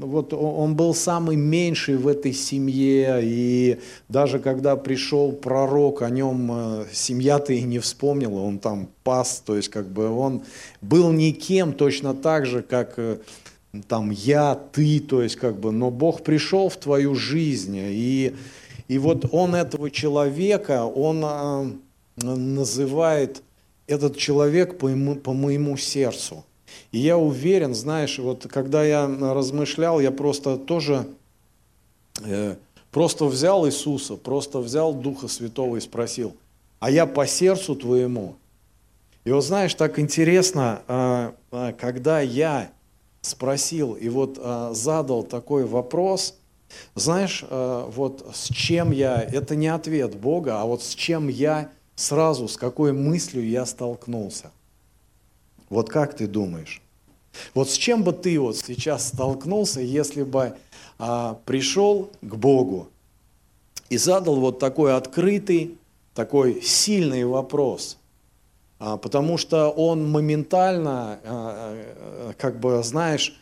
вот 0.02 0.34
он 0.34 0.76
был 0.76 0.96
самый 0.96 1.36
меньший 1.36 1.98
в 1.98 2.08
этой 2.08 2.34
семье, 2.34 3.20
и 3.22 3.80
даже 4.08 4.40
когда 4.40 4.76
пришел 4.76 5.32
пророк, 5.32 6.02
о 6.02 6.10
нем 6.10 6.52
э, 6.52 6.86
семья-то 6.92 7.54
и 7.54 7.62
не 7.62 7.78
вспомнила, 7.78 8.40
он 8.40 8.58
там 8.58 8.90
пас, 9.04 9.44
то 9.46 9.56
есть 9.56 9.70
как 9.70 9.88
бы 9.88 10.10
он 10.10 10.42
был 10.82 11.12
никем 11.12 11.74
точно 11.74 12.16
так 12.16 12.46
же, 12.46 12.64
как 12.64 12.96
э, 12.98 13.20
там 13.88 14.10
я, 14.10 14.56
ты, 14.56 15.00
то 15.00 15.22
есть 15.22 15.36
как 15.36 15.60
бы, 15.60 15.72
но 15.72 15.92
Бог 15.92 16.24
пришел 16.24 16.70
в 16.70 16.78
твою 16.78 17.16
жизнь, 17.16 17.78
и, 17.78 18.36
и 18.88 18.98
вот 18.98 19.28
Он 19.32 19.56
этого 19.56 19.92
человека, 19.92 20.86
Он 20.86 21.22
а, 21.24 21.72
называет 22.18 23.44
этот 23.88 24.18
человек 24.18 24.78
по, 24.78 24.88
ему, 24.88 25.16
по 25.16 25.34
моему 25.34 25.78
сердцу. 25.78 26.46
И 26.92 27.00
я 27.00 27.18
уверен, 27.18 27.74
знаешь, 27.74 28.18
вот 28.20 28.48
когда 28.48 28.84
я 28.84 29.08
размышлял, 29.08 30.00
я 30.00 30.12
просто 30.12 30.58
тоже 30.58 31.08
э, 32.24 32.56
просто 32.92 33.26
взял 33.26 33.68
Иисуса, 33.68 34.16
просто 34.16 34.60
взял 34.60 34.94
Духа 34.94 35.28
Святого 35.28 35.78
и 35.78 35.80
спросил, 35.80 36.36
а 36.80 36.90
я 36.90 37.06
по 37.06 37.28
сердцу 37.28 37.76
твоему. 37.76 38.36
И 39.26 39.32
вот 39.32 39.42
знаешь, 39.42 39.74
так 39.76 40.00
интересно, 40.00 40.82
э, 41.52 41.74
когда 41.80 42.22
я 42.22 42.72
спросил 43.22 43.94
и 43.94 44.10
вот 44.10 44.38
э, 44.42 44.72
задал 44.74 45.24
такой 45.24 45.66
вопрос, 45.66 46.36
знаешь, 46.96 47.44
э, 47.48 47.86
вот 47.90 48.26
с 48.34 48.54
чем 48.54 48.92
я, 48.92 49.22
это 49.22 49.56
не 49.56 49.68
ответ 49.68 50.16
Бога, 50.16 50.62
а 50.62 50.66
вот 50.66 50.84
с 50.84 50.94
чем 50.94 51.28
я 51.28 51.70
сразу, 51.96 52.48
с 52.48 52.58
какой 52.58 52.94
мыслью 52.94 53.48
я 53.48 53.66
столкнулся. 53.66 54.52
Вот 55.70 55.90
как 55.90 56.16
ты 56.16 56.28
думаешь? 56.28 56.82
Вот 57.54 57.70
с 57.70 57.74
чем 57.74 58.04
бы 58.04 58.12
ты 58.12 58.40
вот 58.40 58.58
сейчас 58.58 59.10
столкнулся, 59.10 59.82
если 59.82 60.24
бы 60.24 60.58
а, 60.98 61.40
пришел 61.46 62.10
к 62.22 62.36
Богу 62.36 62.90
и 63.90 63.98
задал 63.98 64.40
вот 64.40 64.60
такой 64.60 64.96
открытый, 64.96 65.78
такой 66.16 66.62
сильный 66.62 67.24
вопрос? 67.26 67.99
А, 68.80 68.96
потому 68.96 69.38
что 69.38 69.70
он 69.70 70.10
моментально, 70.10 71.20
а, 71.26 72.34
как 72.38 72.60
бы, 72.60 72.82
знаешь, 72.82 73.38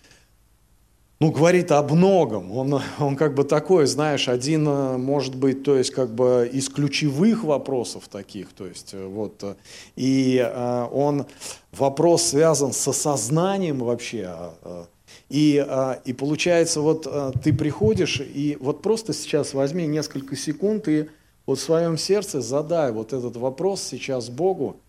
ну, 1.19 1.31
говорит 1.31 1.71
о 1.71 1.81
многом. 1.83 2.51
Он, 2.51 2.81
он 2.99 3.15
как 3.15 3.33
бы 3.35 3.43
такой, 3.43 3.85
знаешь, 3.85 4.27
один, 4.27 4.65
может 4.65 5.35
быть, 5.35 5.63
то 5.63 5.75
есть 5.75 5.91
как 5.91 6.13
бы 6.13 6.49
из 6.51 6.69
ключевых 6.69 7.43
вопросов 7.43 8.07
таких, 8.07 8.53
то 8.53 8.67
есть 8.67 8.93
вот, 8.93 9.43
и 9.95 10.47
он, 10.91 11.25
вопрос 11.71 12.21
связан 12.21 12.71
с 12.71 12.87
осознанием 12.87 13.79
вообще, 13.79 14.29
и, 15.29 15.65
и 16.05 16.13
получается, 16.13 16.81
вот 16.81 17.07
ты 17.41 17.51
приходишь, 17.51 18.21
и 18.21 18.55
вот 18.59 18.83
просто 18.83 19.11
сейчас 19.13 19.55
возьми 19.55 19.87
несколько 19.87 20.35
секунд 20.35 20.87
и 20.87 21.09
вот 21.47 21.57
в 21.57 21.63
своем 21.63 21.97
сердце 21.97 22.41
задай 22.41 22.91
вот 22.91 23.11
этот 23.13 23.37
вопрос 23.37 23.81
сейчас 23.81 24.29
Богу, 24.29 24.75
а, 24.75 24.86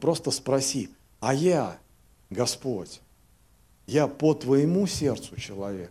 просто 0.00 0.30
спроси, 0.30 0.90
а 1.20 1.34
я, 1.34 1.78
Господь, 2.30 3.00
я 3.86 4.06
по 4.06 4.34
твоему 4.34 4.86
сердцу 4.86 5.38
человек. 5.38 5.90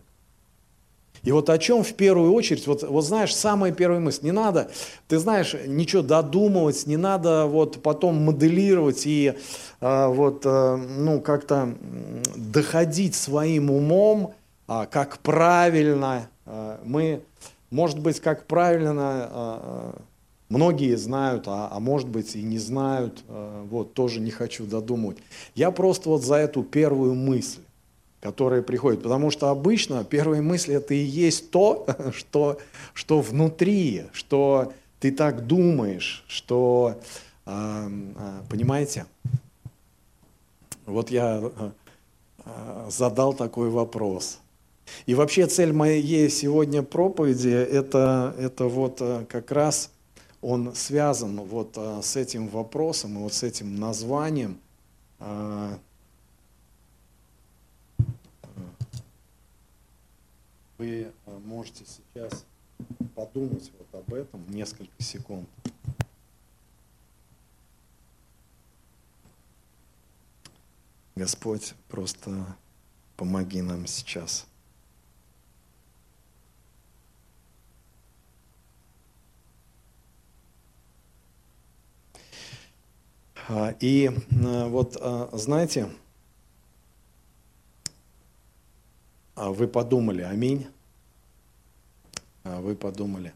И 1.24 1.32
вот 1.32 1.50
о 1.52 1.58
чем 1.60 1.84
в 1.84 1.94
первую 1.94 2.34
очередь, 2.34 2.66
вот, 2.66 2.82
вот 2.82 3.04
знаешь, 3.04 3.36
самая 3.36 3.72
первая 3.72 4.00
мысль, 4.00 4.26
не 4.26 4.32
надо, 4.32 4.72
ты 5.08 5.20
знаешь, 5.20 5.56
ничего 5.68 6.02
додумывать, 6.02 6.88
не 6.88 6.98
надо 6.98 7.46
вот 7.46 7.82
потом 7.84 8.24
моделировать 8.24 9.06
и 9.06 9.36
а, 9.80 10.08
вот, 10.08 10.42
а, 10.46 10.78
ну, 10.78 11.22
как-то 11.22 11.76
доходить 12.36 13.14
своим 13.14 13.70
умом, 13.70 14.34
а, 14.68 14.88
как 14.88 15.20
правильно, 15.20 16.28
а, 16.48 16.80
мы, 16.84 17.22
может 17.70 18.00
быть, 18.00 18.20
как 18.20 18.48
правильно 18.48 19.30
а, 19.30 19.96
Многие 20.52 20.98
знают, 20.98 21.46
а, 21.48 21.70
а 21.72 21.80
может 21.80 22.10
быть 22.10 22.36
и 22.36 22.42
не 22.42 22.58
знают, 22.58 23.24
а, 23.30 23.64
вот 23.68 23.94
тоже 23.94 24.20
не 24.20 24.32
хочу 24.32 24.66
додумывать. 24.66 25.18
Я 25.56 25.72
просто 25.72 26.10
вот 26.10 26.24
за 26.24 26.36
эту 26.36 26.62
первую 26.62 27.16
мысль, 27.16 27.62
которая 28.20 28.62
приходит, 28.62 29.02
потому 29.02 29.32
что 29.32 29.48
обычно 29.48 30.04
первые 30.04 30.42
мысли 30.42 30.76
это 30.76 30.94
и 30.94 30.98
есть 30.98 31.52
то, 31.52 31.86
что, 32.14 32.58
что 32.94 33.22
внутри, 33.22 34.08
что 34.12 34.74
ты 35.00 35.14
так 35.14 35.48
думаешь, 35.48 36.26
что, 36.28 37.00
а, 37.46 37.90
понимаете, 38.50 39.06
вот 40.86 41.12
я 41.12 41.50
задал 42.90 43.34
такой 43.34 43.70
вопрос. 43.70 44.40
И 45.06 45.16
вообще 45.16 45.48
цель 45.48 45.72
моей 45.72 46.30
сегодня 46.30 46.84
проповеди 46.84 47.48
это, 47.48 48.36
это 48.38 48.66
вот 48.66 49.02
как 49.30 49.52
раз 49.54 49.92
он 50.42 50.74
связан 50.76 51.40
вот 51.42 51.78
а, 51.78 52.02
с 52.02 52.16
этим 52.16 52.48
вопросом 52.48 53.18
и 53.18 53.22
вот 53.22 53.34
с 53.34 53.44
этим 53.44 53.76
названием. 53.76 54.60
А, 55.20 55.78
вы 60.78 61.12
можете 61.46 61.86
сейчас 61.86 62.44
подумать 63.16 63.72
вот 63.78 64.00
об 64.00 64.14
этом 64.14 64.50
несколько 64.50 64.92
секунд. 65.00 65.48
Господь, 71.16 71.76
просто 71.88 72.58
помоги 73.16 73.62
нам 73.62 73.86
сейчас. 73.86 74.48
И 83.80 84.12
а, 84.44 84.68
вот, 84.68 84.98
а, 85.00 85.30
знаете, 85.34 85.90
вы 89.36 89.68
подумали, 89.68 90.22
аминь, 90.22 90.68
вы 92.44 92.76
подумали. 92.76 93.34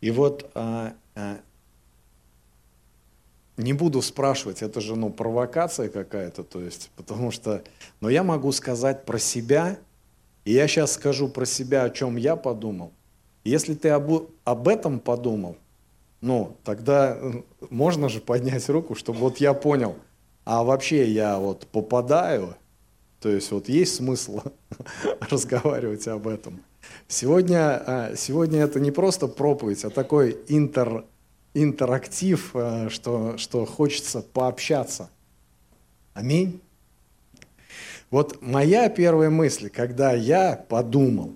И 0.00 0.10
вот 0.10 0.50
не 3.56 3.72
буду 3.72 4.02
спрашивать, 4.02 4.62
это 4.62 4.80
же 4.80 4.96
ну, 4.96 5.10
провокация 5.10 5.88
какая-то, 5.88 6.44
то 6.44 6.60
есть, 6.60 6.90
потому 6.96 7.30
что, 7.30 7.62
но 8.00 8.08
я 8.08 8.22
могу 8.22 8.52
сказать 8.52 9.04
про 9.04 9.18
себя, 9.18 9.78
и 10.44 10.52
я 10.52 10.66
сейчас 10.66 10.92
скажу 10.92 11.28
про 11.28 11.44
себя, 11.44 11.84
о 11.84 11.90
чем 11.90 12.16
я 12.16 12.36
подумал. 12.36 12.92
Если 13.44 13.74
ты 13.74 13.90
об, 13.90 14.30
об 14.44 14.68
этом 14.68 15.00
подумал, 15.00 15.56
ну, 16.20 16.56
тогда 16.64 17.18
можно 17.70 18.08
же 18.08 18.20
поднять 18.20 18.68
руку, 18.68 18.94
чтобы 18.94 19.20
вот 19.20 19.38
я 19.38 19.54
понял, 19.54 19.96
а 20.44 20.62
вообще 20.64 21.10
я 21.10 21.38
вот 21.38 21.66
попадаю, 21.66 22.56
то 23.20 23.28
есть 23.28 23.50
вот 23.50 23.68
есть 23.68 23.96
смысл 23.96 24.40
разговаривать 25.30 26.06
об 26.08 26.28
этом. 26.28 26.62
Сегодня, 27.08 27.82
а, 27.86 28.16
сегодня 28.16 28.60
это 28.60 28.80
не 28.80 28.90
просто 28.90 29.28
проповедь, 29.28 29.84
а 29.84 29.90
такой 29.90 30.38
интер, 30.48 31.04
интерактив, 31.54 32.50
а, 32.54 32.88
что, 32.90 33.36
что 33.36 33.64
хочется 33.66 34.22
пообщаться. 34.22 35.10
Аминь. 36.14 36.60
Вот 38.10 38.42
моя 38.42 38.88
первая 38.88 39.30
мысль, 39.30 39.70
когда 39.70 40.12
я 40.12 40.56
подумал 40.68 41.34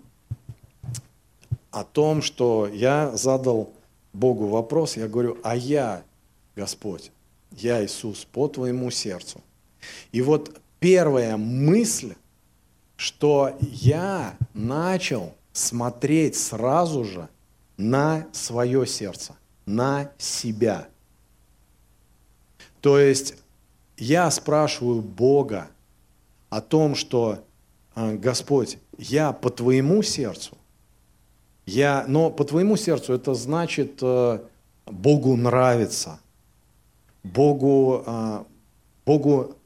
о 1.71 1.85
том, 1.85 2.21
что 2.21 2.69
я 2.73 3.17
задал 3.17 3.73
Богу 4.15 4.47
вопрос, 4.47 4.97
я 4.97 5.09
говорю, 5.09 5.37
а 5.43 5.57
я, 5.57 6.05
Господь, 6.57 7.11
я 7.51 7.85
Иисус, 7.85 8.25
по 8.25 8.49
твоему 8.49 8.91
сердцу. 8.91 9.41
И 10.13 10.23
вот 10.23 10.61
первая 10.79 11.37
мысль, 11.37 12.15
что 12.97 13.57
я 13.61 14.39
начал 14.55 15.35
смотреть 15.53 16.37
сразу 16.37 17.05
же 17.05 17.29
на 17.77 18.29
свое 18.33 18.87
сердце, 18.87 19.35
на 19.67 20.13
себя. 20.17 20.87
То 22.81 22.99
есть 22.99 23.35
я 23.97 24.31
спрашиваю 24.31 25.03
Бога 25.03 25.69
о 26.51 26.61
том, 26.61 26.95
что 26.95 27.45
«А, 27.97 28.13
Господь, 28.13 28.79
я 28.97 29.33
по 29.33 29.51
твоему 29.51 30.03
сердцу, 30.03 30.57
я, 31.67 32.05
но 32.09 32.31
по 32.31 32.45
твоему 32.45 32.77
сердцу 32.77 33.15
это 33.15 33.35
значит 33.35 33.99
э, 34.03 34.41
Богу 34.87 35.37
нравится. 35.37 36.21
Богу, 37.23 38.03
э, 38.07 38.45
Богу, 39.07 39.57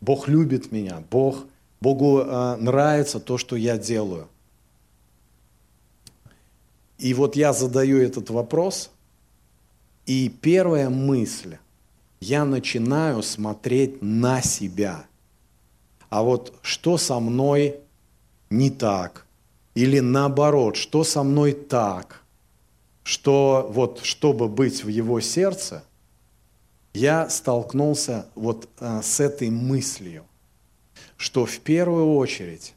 Бог 0.00 0.28
любит 0.28 0.70
меня. 0.70 1.02
Бог, 1.10 1.44
Богу 1.80 2.20
э, 2.20 2.56
нравится 2.56 3.20
то, 3.20 3.38
что 3.38 3.56
я 3.56 3.78
делаю. 3.78 4.28
И 6.98 7.14
вот 7.14 7.36
я 7.36 7.54
задаю 7.54 7.98
этот 7.98 8.28
вопрос, 8.28 8.90
и 10.04 10.28
первая 10.28 10.90
мысль, 10.90 11.56
я 12.20 12.44
начинаю 12.44 13.22
смотреть 13.22 14.02
на 14.02 14.42
себя. 14.42 15.06
А 16.10 16.22
вот 16.22 16.52
что 16.60 16.98
со 16.98 17.18
мной 17.18 17.76
не 18.50 18.68
так– 18.68 19.24
или 19.80 20.00
наоборот, 20.00 20.76
что 20.76 21.04
со 21.04 21.22
мной 21.22 21.52
так, 21.52 22.22
что 23.02 23.66
вот 23.72 24.00
чтобы 24.02 24.46
быть 24.46 24.84
в 24.84 24.88
его 24.88 25.20
сердце, 25.20 25.84
я 26.92 27.30
столкнулся 27.30 28.26
вот 28.34 28.68
а, 28.78 29.00
с 29.00 29.20
этой 29.20 29.48
мыслью, 29.48 30.26
что 31.16 31.46
в 31.46 31.60
первую 31.60 32.14
очередь 32.14 32.74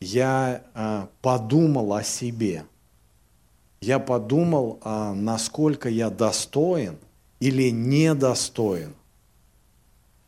я 0.00 0.64
а, 0.74 1.08
подумал 1.22 1.94
о 1.94 2.02
себе. 2.02 2.64
Я 3.80 4.00
подумал, 4.00 4.80
а, 4.82 5.14
насколько 5.14 5.88
я 5.88 6.10
достоин 6.10 6.98
или 7.38 7.70
недостоин. 7.70 8.96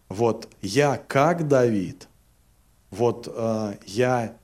Вот 0.08 0.48
я 0.60 0.98
как 0.98 1.48
Давид, 1.48 2.06
вот 2.92 3.26
а, 3.28 3.74
я 3.86 4.36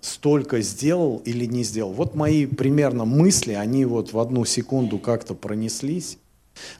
столько 0.00 0.60
сделал 0.60 1.18
или 1.24 1.44
не 1.44 1.62
сделал. 1.62 1.92
Вот 1.92 2.14
мои 2.14 2.46
примерно 2.46 3.04
мысли, 3.04 3.52
они 3.52 3.84
вот 3.84 4.12
в 4.12 4.18
одну 4.18 4.44
секунду 4.44 4.98
как-то 4.98 5.34
пронеслись. 5.34 6.18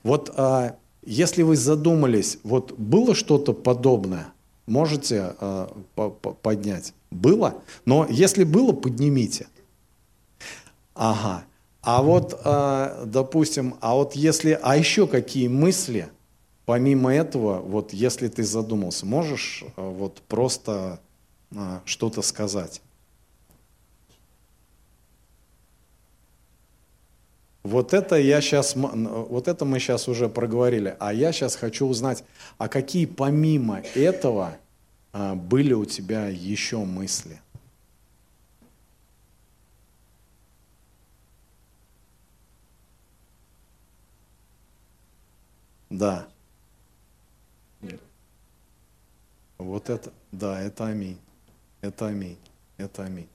Вот 0.03 0.33
а, 0.37 0.77
если 1.05 1.43
вы 1.43 1.57
задумались, 1.57 2.39
вот 2.43 2.73
было 2.79 3.15
что-то 3.15 3.53
подобное, 3.53 4.29
можете 4.67 5.35
а, 5.41 5.75
поднять? 6.43 6.95
Было? 7.11 7.55
Но 7.85 8.07
если 8.09 8.45
было, 8.45 8.73
поднимите. 8.73 9.47
Ага. 10.95 11.45
А 11.81 12.03
вот, 12.03 12.39
допустим, 13.07 13.77
а 13.81 13.95
вот 13.95 14.15
если, 14.15 14.59
а 14.61 14.77
еще 14.77 15.07
какие 15.07 15.49
мысли, 15.49 16.09
помимо 16.67 17.15
этого, 17.15 17.61
вот 17.61 17.95
если 17.95 18.29
ты 18.29 18.43
задумался, 18.43 19.07
можешь 19.07 19.65
вот 19.77 20.21
просто 20.29 21.01
что-то 21.85 22.23
сказать. 22.23 22.83
Вот 27.63 27.93
это 27.93 28.17
я 28.17 28.41
сейчас, 28.41 28.75
вот 28.77 29.47
это 29.47 29.65
мы 29.67 29.79
сейчас 29.79 30.09
уже 30.09 30.29
проговорили, 30.31 30.97
а 31.01 31.13
я 31.13 31.33
сейчас 31.33 31.55
хочу 31.55 31.87
узнать, 31.87 32.25
а 32.57 32.67
какие 32.67 33.05
помимо 33.05 33.81
этого 33.95 34.57
а, 35.13 35.35
были 35.35 35.75
у 35.75 35.85
тебя 35.85 36.29
еще 36.29 36.79
мысли? 36.79 37.41
Да. 45.91 46.27
Вот 49.59 49.91
это, 49.91 50.13
да, 50.33 50.61
это 50.61 50.87
аминь. 50.87 51.19
Это 51.81 52.07
аминь. 52.09 52.39
Это 52.77 53.05
аминь. 53.05 53.29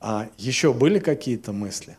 А 0.00 0.28
еще 0.36 0.72
были 0.72 0.98
какие-то 0.98 1.52
мысли? 1.52 1.96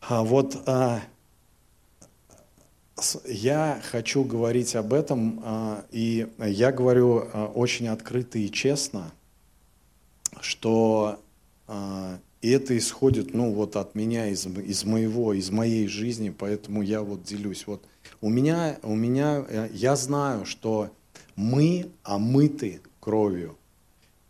А 0.00 0.22
вот 0.22 0.62
а, 0.66 1.00
я 3.24 3.80
хочу 3.90 4.24
говорить 4.24 4.74
об 4.74 4.92
этом, 4.92 5.40
а, 5.44 5.84
и 5.90 6.28
я 6.38 6.72
говорю 6.72 7.28
а, 7.32 7.46
очень 7.46 7.88
открыто 7.88 8.38
и 8.38 8.50
честно, 8.50 9.12
что 10.40 11.20
а, 11.66 12.18
и 12.42 12.50
это 12.50 12.76
исходит, 12.76 13.34
ну, 13.34 13.52
вот 13.52 13.76
от 13.76 13.94
меня, 13.94 14.26
из, 14.26 14.46
из 14.46 14.84
моего, 14.84 15.32
из 15.32 15.50
моей 15.50 15.86
жизни, 15.86 16.34
поэтому 16.36 16.82
я 16.82 17.00
вот 17.02 17.22
делюсь. 17.22 17.66
Вот 17.68 17.84
у 18.20 18.28
меня, 18.28 18.78
у 18.82 18.96
меня, 18.96 19.44
э, 19.48 19.68
я 19.72 19.94
знаю, 19.94 20.44
что 20.44 20.90
мы 21.36 21.88
омыты 22.02 22.80
кровью, 22.98 23.56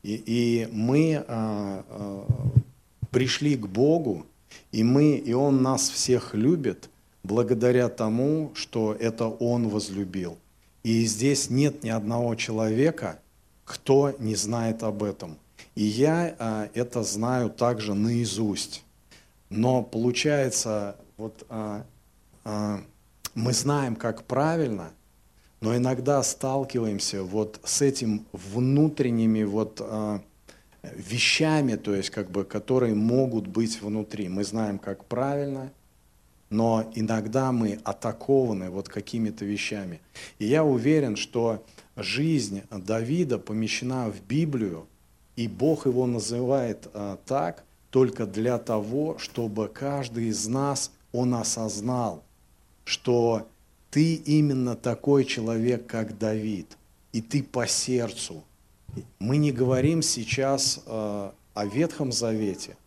и, 0.03 0.23
и 0.27 0.69
мы 0.73 1.25
а, 1.27 1.85
а, 1.89 2.27
пришли 3.11 3.57
к 3.57 3.67
Богу, 3.67 4.27
и 4.73 4.83
мы, 4.83 5.17
и 5.17 5.33
Он 5.33 5.63
нас 5.63 5.89
всех 5.89 6.35
любит 6.35 6.91
благодаря 7.23 7.89
тому, 7.89 8.51
что 8.55 8.95
это 8.99 9.27
Он 9.27 9.69
возлюбил. 9.69 10.37
И 10.83 11.05
здесь 11.07 11.51
нет 11.51 11.85
ни 11.85 11.89
одного 11.89 12.35
человека, 12.35 13.21
кто 13.65 14.15
не 14.19 14.35
знает 14.35 14.83
об 14.83 15.03
этом. 15.03 15.37
И 15.75 15.85
я 15.85 16.35
а, 16.39 16.69
это 16.75 17.03
знаю 17.03 17.51
также 17.51 17.95
наизусть. 17.95 18.85
Но 19.49 19.83
получается, 19.83 20.97
вот 21.17 21.45
а, 21.49 21.85
а, 22.45 22.81
мы 23.35 23.53
знаем, 23.53 23.97
как 23.97 24.25
правильно, 24.25 24.91
но 25.61 25.77
иногда 25.77 26.23
сталкиваемся 26.23 27.23
вот 27.23 27.61
с 27.65 27.83
этим 27.83 28.27
внутренними 28.33 29.45
вот 29.45 29.81
а, 29.81 30.21
вещами, 30.83 31.77
то 31.77 31.95
есть 31.95 32.11
как 32.11 32.31
бы, 32.31 32.45
которые 32.45 32.95
могут 32.95 33.47
быть 33.47 33.81
внутри. 33.81 34.29
Мы 34.29 34.45
знаем, 34.45 34.79
как 34.79 35.05
правильно, 35.05 35.73
но 36.51 36.91
иногда 36.95 37.53
мы 37.53 37.79
атакованы 37.85 38.71
вот 38.71 38.89
какими-то 38.89 39.45
вещами. 39.45 40.01
И 40.39 40.47
я 40.47 40.65
уверен, 40.65 41.17
что 41.17 41.65
жизнь 41.97 42.63
Давида 42.71 43.39
помещена 43.39 44.11
в 44.11 44.21
Библию, 44.23 44.87
и 45.37 45.49
Бог 45.49 45.87
его 45.87 46.07
называет 46.07 46.89
а, 46.93 47.19
так 47.27 47.65
только 47.91 48.27
для 48.27 48.59
того, 48.59 49.19
чтобы 49.19 49.69
каждый 49.69 50.29
из 50.29 50.47
нас, 50.49 50.91
он 51.13 51.35
осознал, 51.35 52.23
что 52.85 53.47
ты 53.91 54.15
именно 54.15 54.75
такой 54.77 55.27
человек, 55.27 55.87
как 55.87 56.19
Давид, 56.19 56.79
и 57.13 57.21
ты 57.21 57.43
по 57.43 57.67
сердцу. 57.67 58.43
Мы 59.19 59.37
не 59.37 59.53
говорим 59.53 60.01
сейчас 60.01 60.81
э, 60.87 61.31
о 61.55 61.67
Ветхом 61.67 62.13
Завете, 62.13 62.79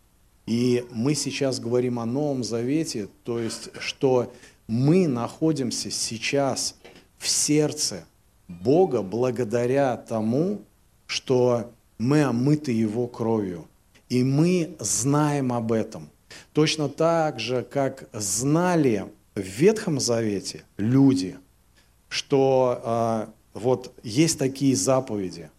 и 0.46 0.84
мы 0.90 1.14
сейчас 1.14 1.60
говорим 1.60 2.00
о 2.00 2.04
Новом 2.04 2.42
Завете, 2.42 3.08
то 3.22 3.38
есть, 3.38 3.70
что 3.78 4.32
мы 4.66 5.06
находимся 5.06 5.92
сейчас 5.92 6.74
в 7.18 7.28
сердце 7.28 8.04
Бога 8.48 9.02
благодаря 9.02 9.96
тому, 9.96 10.62
что 11.06 11.70
мы 11.98 12.22
омыты 12.22 12.72
Его 12.72 13.06
кровью. 13.06 13.66
И 14.08 14.22
мы 14.22 14.76
знаем 14.78 15.52
об 15.52 15.72
этом. 15.72 16.08
Точно 16.52 16.88
так 16.88 17.40
же, 17.40 17.62
как 17.62 18.08
знали 18.12 19.06
в 19.34 19.40
Ветхом 19.40 20.00
Завете 20.00 20.64
люди, 20.76 21.36
что 22.08 22.80
э, 22.84 23.58
вот 23.58 23.92
есть 24.02 24.38
такие 24.38 24.76
заповеди. 24.76 25.50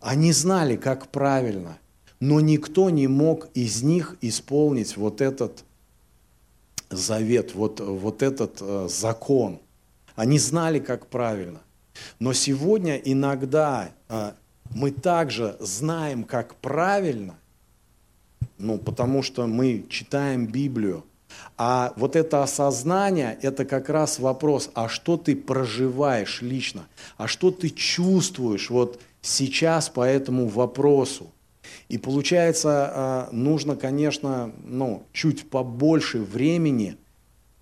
Они 0.00 0.32
знали, 0.32 0.76
как 0.76 1.08
правильно, 1.08 1.78
но 2.20 2.40
никто 2.40 2.90
не 2.90 3.08
мог 3.08 3.48
из 3.54 3.82
них 3.82 4.16
исполнить 4.20 4.96
вот 4.96 5.20
этот 5.20 5.64
завет, 6.90 7.54
вот, 7.54 7.80
вот 7.80 8.22
этот 8.22 8.58
э, 8.60 8.86
закон. 8.88 9.58
Они 10.14 10.38
знали, 10.38 10.78
как 10.78 11.06
правильно. 11.06 11.60
Но 12.18 12.32
сегодня 12.32 12.96
иногда 12.96 13.90
э, 14.08 14.32
мы 14.74 14.90
также 14.90 15.56
знаем, 15.60 16.24
как 16.24 16.54
правильно, 16.56 17.36
ну, 18.58 18.78
потому 18.78 19.22
что 19.22 19.46
мы 19.46 19.86
читаем 19.88 20.46
Библию, 20.46 21.04
а 21.56 21.92
вот 21.96 22.16
это 22.16 22.42
осознание, 22.42 23.38
это 23.42 23.64
как 23.64 23.88
раз 23.88 24.18
вопрос, 24.18 24.70
а 24.74 24.88
что 24.88 25.16
ты 25.16 25.36
проживаешь 25.36 26.42
лично, 26.42 26.86
а 27.16 27.26
что 27.26 27.50
ты 27.50 27.70
чувствуешь 27.70 28.70
вот 28.70 29.00
сейчас 29.22 29.88
по 29.88 30.02
этому 30.02 30.48
вопросу. 30.48 31.30
И 31.88 31.98
получается, 31.98 32.68
а, 32.70 33.28
нужно, 33.32 33.76
конечно, 33.76 34.52
ну, 34.64 35.04
чуть 35.12 35.48
побольше 35.50 36.18
времени 36.18 36.96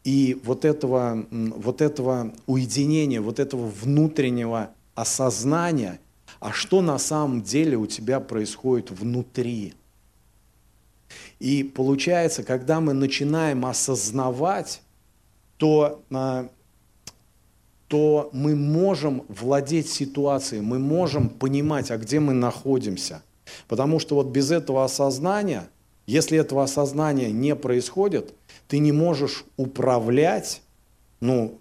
и 0.04 0.40
вот 0.44 0.64
этого, 0.64 1.26
вот 1.30 1.80
этого 1.80 2.32
уединения, 2.46 3.20
вот 3.20 3.40
этого 3.40 3.66
внутреннего 3.66 4.70
осознания, 4.94 5.98
а 6.46 6.52
что 6.52 6.80
на 6.80 6.98
самом 6.98 7.42
деле 7.42 7.76
у 7.76 7.86
тебя 7.86 8.20
происходит 8.20 8.90
внутри– 8.90 9.74
и 11.38 11.62
получается, 11.62 12.42
когда 12.42 12.80
мы 12.80 12.92
начинаем 12.92 13.66
осознавать, 13.66 14.80
то, 15.58 16.02
а, 16.10 16.48
то 17.88 18.30
мы 18.32 18.54
можем 18.54 19.24
владеть 19.28 19.90
ситуацией, 19.90 20.62
мы 20.62 20.78
можем 20.78 21.28
понимать, 21.28 21.90
а 21.90 21.98
где 21.98 22.20
мы 22.20 22.32
находимся. 22.32 23.22
Потому 23.68 23.98
что 23.98 24.16
вот 24.16 24.28
без 24.28 24.50
этого 24.50 24.84
осознания, 24.84 25.68
если 26.06 26.38
этого 26.38 26.64
осознания 26.64 27.30
не 27.30 27.54
происходит, 27.54 28.34
ты 28.68 28.78
не 28.78 28.92
можешь 28.92 29.44
управлять 29.56 30.62
ну, 31.20 31.58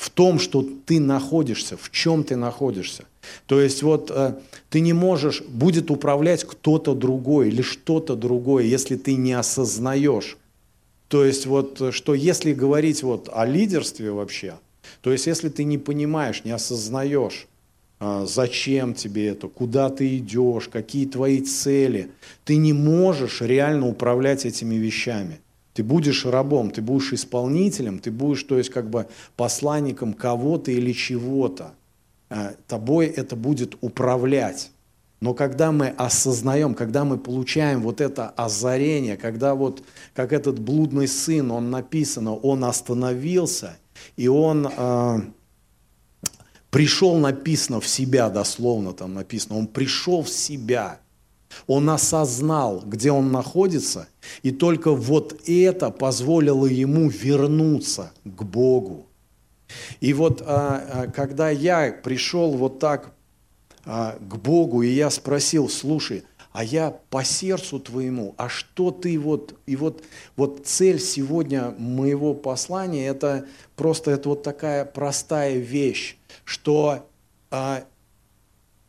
в 0.00 0.08
том, 0.08 0.38
что 0.38 0.66
ты 0.86 0.98
находишься, 0.98 1.76
в 1.76 1.90
чем 1.90 2.24
ты 2.24 2.34
находишься. 2.34 3.04
То 3.46 3.60
есть 3.60 3.82
вот 3.82 4.10
э, 4.10 4.32
ты 4.70 4.80
не 4.80 4.94
можешь, 4.94 5.42
будет 5.42 5.90
управлять 5.90 6.42
кто-то 6.44 6.94
другой 6.94 7.48
или 7.48 7.60
что-то 7.60 8.16
другое, 8.16 8.64
если 8.64 8.96
ты 8.96 9.14
не 9.14 9.34
осознаешь. 9.34 10.38
То 11.08 11.22
есть 11.22 11.44
вот, 11.44 11.82
э, 11.82 11.92
что 11.92 12.14
если 12.14 12.54
говорить 12.54 13.02
вот 13.02 13.28
о 13.30 13.44
лидерстве 13.44 14.10
вообще, 14.10 14.54
то 15.02 15.12
есть 15.12 15.26
если 15.26 15.50
ты 15.50 15.64
не 15.64 15.76
понимаешь, 15.76 16.44
не 16.44 16.52
осознаешь, 16.52 17.46
э, 18.00 18.24
зачем 18.26 18.94
тебе 18.94 19.28
это, 19.28 19.48
куда 19.48 19.90
ты 19.90 20.16
идешь, 20.16 20.68
какие 20.68 21.04
твои 21.04 21.42
цели, 21.42 22.10
ты 22.46 22.56
не 22.56 22.72
можешь 22.72 23.42
реально 23.42 23.86
управлять 23.86 24.46
этими 24.46 24.76
вещами. 24.76 25.40
Ты 25.74 25.84
будешь 25.84 26.26
рабом, 26.26 26.70
ты 26.70 26.82
будешь 26.82 27.12
исполнителем, 27.12 27.98
ты 27.98 28.10
будешь, 28.10 28.42
то 28.42 28.58
есть 28.58 28.70
как 28.70 28.90
бы 28.90 29.06
посланником 29.36 30.14
кого-то 30.14 30.70
или 30.70 30.92
чего-то. 30.92 31.74
Э, 32.28 32.54
тобой 32.66 33.06
это 33.06 33.36
будет 33.36 33.76
управлять. 33.80 34.70
Но 35.20 35.34
когда 35.34 35.70
мы 35.70 35.88
осознаем, 35.88 36.74
когда 36.74 37.04
мы 37.04 37.18
получаем 37.18 37.82
вот 37.82 38.00
это 38.00 38.30
озарение, 38.30 39.16
когда 39.16 39.54
вот, 39.54 39.82
как 40.14 40.32
этот 40.32 40.58
блудный 40.58 41.08
сын, 41.08 41.50
он 41.50 41.70
написано, 41.70 42.34
он 42.34 42.64
остановился, 42.64 43.76
и 44.16 44.28
он 44.28 44.66
э, 44.66 45.20
пришел, 46.70 47.18
написано, 47.18 47.80
в 47.80 47.86
себя, 47.86 48.30
дословно 48.30 48.94
там 48.94 49.12
написано, 49.12 49.58
он 49.58 49.66
пришел 49.66 50.22
в 50.22 50.30
себя, 50.30 51.00
он 51.66 51.90
осознал, 51.90 52.82
где 52.84 53.10
он 53.10 53.32
находится, 53.32 54.08
и 54.42 54.50
только 54.50 54.92
вот 54.92 55.48
это 55.48 55.90
позволило 55.90 56.66
ему 56.66 57.08
вернуться 57.08 58.12
к 58.24 58.42
Богу. 58.42 59.06
И 60.00 60.12
вот 60.12 60.42
а, 60.42 60.84
а, 60.92 61.06
когда 61.08 61.50
я 61.50 61.92
пришел 61.92 62.52
вот 62.52 62.78
так 62.78 63.14
а, 63.84 64.16
к 64.20 64.36
Богу, 64.36 64.82
и 64.82 64.88
я 64.88 65.10
спросил, 65.10 65.68
слушай, 65.68 66.24
а 66.52 66.64
я 66.64 66.90
по 67.10 67.22
сердцу 67.22 67.78
твоему, 67.78 68.34
а 68.36 68.48
что 68.48 68.90
ты 68.90 69.18
вот, 69.18 69.54
и 69.66 69.76
вот, 69.76 70.02
вот 70.36 70.66
цель 70.66 70.98
сегодня 70.98 71.72
моего 71.78 72.34
послания, 72.34 73.06
это 73.06 73.46
просто 73.76 74.10
это 74.10 74.30
вот 74.30 74.42
такая 74.42 74.84
простая 74.84 75.58
вещь, 75.58 76.18
что 76.44 77.08
а, 77.50 77.84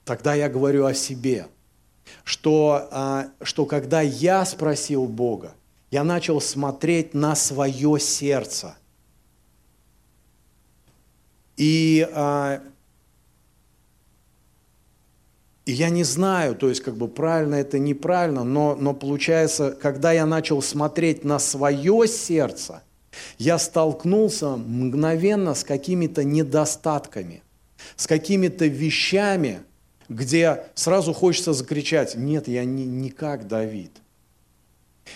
тогда 0.05 0.33
я 0.33 0.49
говорю 0.49 0.85
о 0.85 0.93
себе, 0.93 1.47
что, 2.23 2.87
а, 2.91 3.27
что 3.41 3.65
когда 3.65 4.01
я 4.01 4.45
спросил 4.45 5.05
Бога, 5.05 5.53
я 5.89 6.03
начал 6.03 6.39
смотреть 6.41 7.13
на 7.13 7.35
свое 7.35 7.99
сердце– 7.99 8.75
и, 11.61 12.09
а, 12.13 12.59
и 15.67 15.71
я 15.71 15.89
не 15.89 16.03
знаю, 16.03 16.55
то 16.55 16.69
есть 16.69 16.81
как 16.81 16.95
бы 16.95 17.07
правильно 17.07 17.53
это 17.53 17.77
неправильно, 17.77 18.43
но, 18.43 18.73
но 18.73 18.95
получается, 18.95 19.77
когда 19.79 20.11
я 20.11 20.25
начал 20.25 20.63
смотреть 20.63 21.23
на 21.23 21.37
свое 21.37 22.07
сердце, 22.07 22.81
я 23.37 23.59
столкнулся 23.59 24.55
мгновенно 24.57 25.53
с 25.53 25.63
какими-то 25.63 26.23
недостатками, 26.23 27.43
с 27.95 28.07
какими-то 28.07 28.65
вещами, 28.65 29.61
где 30.11 30.65
сразу 30.75 31.13
хочется 31.13 31.53
закричать, 31.53 32.15
нет, 32.15 32.47
я 32.47 32.65
не, 32.65 32.85
не 32.85 33.09
как 33.09 33.47
Давид. 33.47 33.91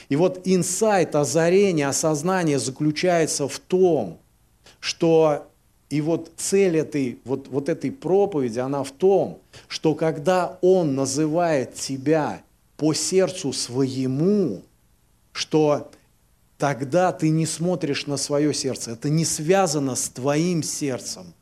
И 0.10 0.15
вот 0.15 0.41
инсайт, 0.45 1.15
озарение, 1.15 1.88
осознание 1.88 2.60
заключается 2.60 3.47
в 3.47 3.60
том, 3.60 4.19
что 4.79 5.47
и 5.89 6.01
вот 6.01 6.31
цель 6.38 6.77
этой, 6.77 7.19
вот, 7.25 7.47
вот 7.47 7.69
этой 7.69 7.91
проповеди, 7.91 8.60
она 8.60 8.84
в 8.84 8.91
том, 8.91 9.41
что 9.67 9.93
когда 9.95 10.58
Он 10.62 10.95
называет 10.95 11.75
тебя 11.75 12.41
по 12.77 12.93
сердцу 12.93 13.53
своему, 13.53 14.63
что 15.31 15.91
тогда 16.58 17.12
ты 17.12 17.29
не 17.29 17.45
смотришь 17.45 18.08
на 18.08 18.17
свое 18.17 18.53
сердце. 18.53 18.91
Это 18.91 19.10
не 19.10 19.25
связано 19.25 19.95
с 19.95 20.10
твоим 20.10 20.63
сердцем. 20.63 21.34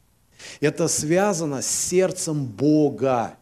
Это 0.60 0.88
связано 0.88 1.62
с 1.62 1.68
сердцем 1.68 2.46
Бога. 2.46 3.36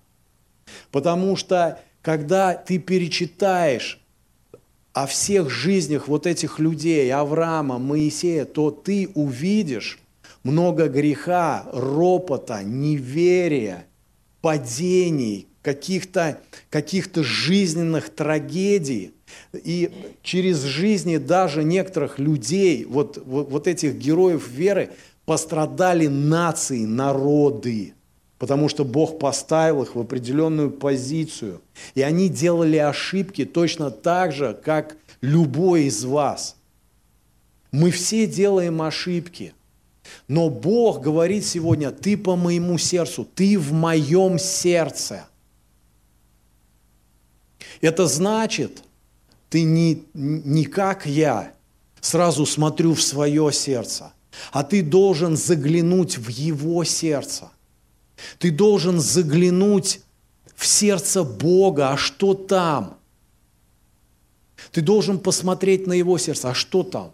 Потому 0.92 1.36
что 1.36 1.80
когда 2.02 2.54
ты 2.54 2.80
перечитаешь 2.80 4.00
о 4.94 5.08
всех 5.08 5.50
жизнях 5.50 6.08
вот 6.08 6.28
этих 6.28 6.60
людей, 6.60 7.12
Авраама, 7.14 7.78
Моисея, 7.78 8.46
то 8.46 8.72
ты 8.72 9.10
увидишь, 9.14 10.00
много 10.44 10.88
греха, 10.88 11.68
ропота, 11.72 12.64
неверия, 12.64 13.86
падений, 14.42 15.48
каких-то 15.62 16.40
каких 16.70 17.16
жизненных 17.16 18.10
трагедий. 18.10 19.14
И 19.54 19.92
через 20.24 20.64
жизни 20.64 21.18
даже 21.18 21.64
некоторых 21.64 22.20
людей, 22.20 22.86
вот, 22.86 23.22
вот, 23.24 23.50
вот 23.50 23.68
этих 23.68 23.96
героев 23.96 24.50
веры, 24.50 24.90
пострадали 25.26 26.08
нации, 26.08 26.86
народы. 26.86 27.94
Потому 28.41 28.69
что 28.69 28.84
Бог 28.84 29.19
поставил 29.19 29.84
их 29.84 29.93
в 29.93 29.99
определенную 29.99 30.71
позицию. 30.71 31.62
И 31.93 32.01
они 32.01 32.27
делали 32.27 32.77
ошибки 32.77 33.45
точно 33.45 33.91
так 33.91 34.32
же, 34.32 34.60
как 34.65 34.97
любой 35.21 35.84
из 35.84 36.04
вас. 36.04 36.56
Мы 37.71 37.91
все 37.91 38.25
делаем 38.25 38.82
ошибки. 38.82 39.54
Но 40.27 40.49
Бог 40.49 41.01
говорит 41.01 41.45
сегодня, 41.45 41.91
ты 41.91 42.17
по 42.17 42.36
моему 42.36 42.80
сердцу, 42.80 43.27
ты 43.36 43.60
в 43.60 43.73
моем 43.73 44.39
сердце. 44.39 45.27
Это 47.80 48.08
значит, 48.08 48.82
ты 49.51 49.62
не, 49.62 50.04
не 50.15 50.65
как 50.65 51.06
я, 51.06 51.54
сразу 51.99 52.47
смотрю 52.47 52.95
в 52.95 53.04
свое 53.04 53.54
сердце, 53.54 54.13
а 54.51 54.63
ты 54.63 54.82
должен 54.82 55.38
заглянуть 55.38 56.17
в 56.17 56.27
его 56.30 56.84
сердце– 56.84 57.51
ты 58.40 58.52
должен 58.52 59.00
заглянуть 59.00 60.02
в 60.56 60.66
сердце 60.66 61.24
Бога, 61.24 61.92
а 61.92 61.98
что 61.98 62.34
там? 62.34 62.98
Ты 64.72 64.82
должен 64.82 65.20
посмотреть 65.20 65.88
на 65.88 65.94
Его 65.94 66.18
сердце, 66.18 66.52
а 66.52 66.54
что 66.54 66.84
там? 66.84 67.14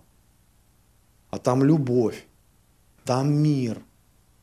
А 1.29 1.39
там 1.39 1.63
любовь, 1.63 2.25
там 3.03 3.33
мир, 3.33 3.79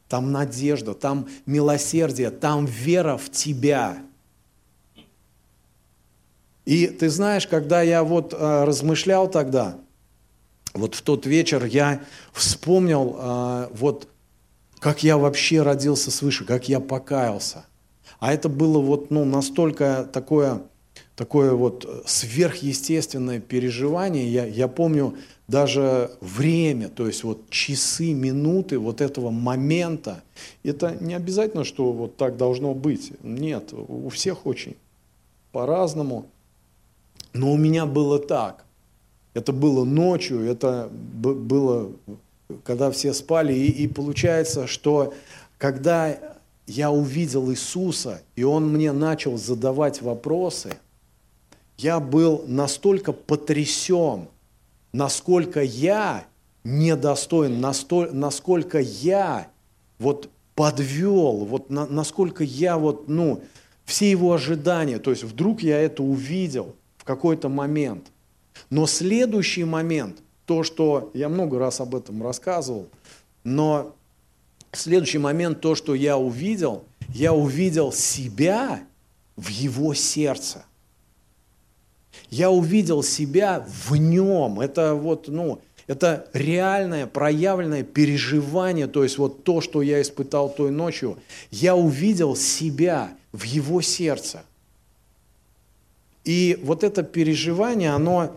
там 0.09 0.33
надежда, 0.33 0.95
там 0.95 1.29
милосердие, 1.47 2.31
там 2.31 2.67
вера 2.67 3.17
в 3.17 3.31
Тебя. 3.31 4.03
И 6.65 6.87
ты 6.87 7.11
знаешь, 7.11 7.47
когда 7.47 7.83
я 7.83 8.03
вот 8.03 8.33
э, 8.33 8.65
размышлял 8.65 9.29
тогда, 9.29 9.77
вот 10.73 10.95
в 10.95 11.03
тот 11.03 11.27
вечер 11.27 11.65
я 11.65 12.03
вспомнил 12.33 13.17
э, 13.19 13.69
вот 13.73 14.09
как 14.85 15.03
я 15.03 15.17
вообще 15.17 15.63
родился 15.63 16.11
свыше, 16.11 16.45
как 16.45 16.69
я 16.69 16.79
покаялся. 16.79 17.65
А 18.19 18.35
это 18.35 18.51
было 18.51 18.81
вот, 18.81 19.11
ну, 19.11 19.25
настолько 19.25 20.07
такое, 20.13 20.61
такое 21.17 21.55
вот 21.55 22.05
сверхъестественное 22.05 23.41
переживание. 23.41 24.31
Я, 24.31 24.45
я 24.45 24.69
помню 24.69 25.17
даже 25.49 26.11
время, 26.21 26.91
то 26.91 27.07
есть 27.07 27.25
вот 27.25 27.49
часы, 27.49 28.13
минуты 28.13 28.79
вот 28.79 29.01
этого 29.01 29.31
момента. 29.31 30.23
Это 30.63 30.95
не 31.01 31.15
обязательно, 31.15 31.65
что 31.65 31.91
вот 31.91 32.19
так 32.19 32.37
должно 32.37 32.75
быть. 32.75 33.11
Нет, 33.23 33.73
у 33.73 34.11
всех 34.11 34.45
очень 34.45 34.77
по-разному. 35.51 36.27
Но 37.33 37.55
у 37.55 37.57
меня 37.57 37.87
было 37.87 38.19
так. 38.19 38.67
Это 39.33 39.55
было 39.55 39.87
ночью, 39.87 40.43
это 40.43 40.91
было 40.93 41.91
когда 42.65 42.91
все 42.91 43.13
спали. 43.13 43.53
И, 43.53 43.85
и 43.85 43.89
получается, 43.89 44.67
что 44.67 45.15
когда 45.59 46.19
я 46.67 46.91
увидел 46.91 47.51
Иисуса, 47.51 48.23
и 48.37 48.45
Он 48.45 48.69
мне 48.73 48.93
начал 48.93 49.37
задавать 49.37 50.03
вопросы, 50.03 50.77
я 51.77 52.01
был 52.01 52.45
настолько 52.47 53.13
потрясен, 53.13 54.29
насколько 54.93 55.61
я 55.63 56.27
недостоин, 56.63 57.61
насколько 57.61 58.79
я 58.79 59.49
вот 59.99 60.31
подвел, 60.55 61.45
вот 61.45 61.71
на, 61.71 61.87
насколько 61.87 62.45
я 62.45 62.79
вот, 62.79 63.09
ну, 63.09 63.43
все 63.85 64.11
его 64.11 64.33
ожидания, 64.33 64.99
то 64.99 65.11
есть 65.11 65.25
вдруг 65.25 65.63
я 65.63 65.79
это 65.79 66.03
увидел 66.03 66.77
в 66.97 67.05
какой-то 67.05 67.49
момент. 67.49 68.07
Но 68.71 68.87
следующий 68.87 69.65
момент, 69.65 70.19
то, 70.47 70.63
что 70.63 71.11
я 71.15 71.29
много 71.29 71.59
раз 71.59 71.81
об 71.81 71.95
этом 71.95 72.23
рассказывал, 72.23 72.89
но 73.45 73.95
следующий 74.73 75.19
момент, 75.19 75.61
то, 75.61 75.75
что 75.75 75.95
я 75.95 76.17
увидел, 76.17 76.85
я 77.09 77.33
увидел 77.33 77.93
себя 77.93 78.83
в 79.37 79.49
его 79.49 79.95
сердце. 79.95 80.65
Я 82.31 82.51
увидел 82.51 83.03
себя 83.03 83.67
в 83.69 83.97
нем. 83.97 84.61
Это 84.61 84.95
вот, 84.95 85.29
ну, 85.29 85.61
это 85.87 86.29
реальное, 86.33 87.07
проявленное 87.07 87.83
переживание, 87.83 88.87
то 88.87 89.03
есть 89.03 89.19
вот 89.19 89.45
то, 89.45 89.61
что 89.61 89.83
я 89.83 90.01
испытал 90.01 90.49
той 90.49 90.71
ночью, 90.71 91.19
я 91.51 91.77
увидел 91.77 92.37
себя 92.37 93.13
в 93.33 93.43
его 93.43 93.83
сердце. 93.83 94.45
И 96.25 96.59
вот 96.63 96.85
это 96.85 97.03
переживание, 97.03 97.91
оно 97.91 98.35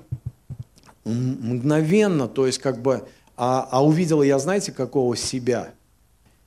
мгновенно, 1.08 2.28
то 2.28 2.46
есть 2.46 2.60
как 2.60 2.82
бы, 2.82 3.08
а, 3.36 3.67
а 3.72 3.84
увидел 3.84 4.22
я, 4.22 4.39
знаете, 4.39 4.72
какого 4.72 5.15
себя? 5.15 5.74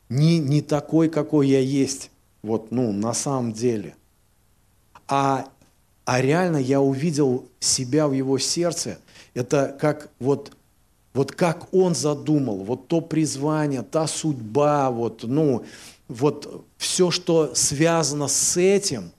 Не, 0.08 0.38
не 0.38 0.60
такой, 0.60 1.08
какой 1.08 1.48
я 1.48 1.60
есть, 1.60 2.10
вот, 2.42 2.70
ну, 2.70 2.92
на 2.92 3.14
самом 3.14 3.52
деле. 3.52 3.94
А, 5.08 5.48
а 6.04 6.20
реально 6.20 6.56
я 6.56 6.80
увидел 6.80 7.46
себя 7.60 8.08
в 8.08 8.12
его 8.12 8.38
сердце. 8.38 8.98
Это 9.34 9.76
как 9.80 10.10
вот, 10.18 10.52
вот 11.14 11.32
как 11.32 11.72
он 11.72 11.94
задумал, 11.94 12.58
вот 12.58 12.88
то 12.88 13.00
призвание, 13.00 13.82
та 13.82 14.06
судьба, 14.06 14.90
вот, 14.90 15.22
ну, 15.22 15.64
вот 16.08 16.64
все, 16.76 17.10
что 17.10 17.54
связано 17.54 18.26
с 18.26 18.56
этим, 18.56 19.12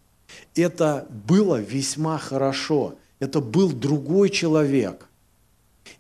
это 0.56 1.08
было 1.10 1.56
весьма 1.56 2.18
хорошо. 2.18 2.96
Это 3.20 3.40
был 3.40 3.72
другой 3.72 4.30
человек. 4.30 5.08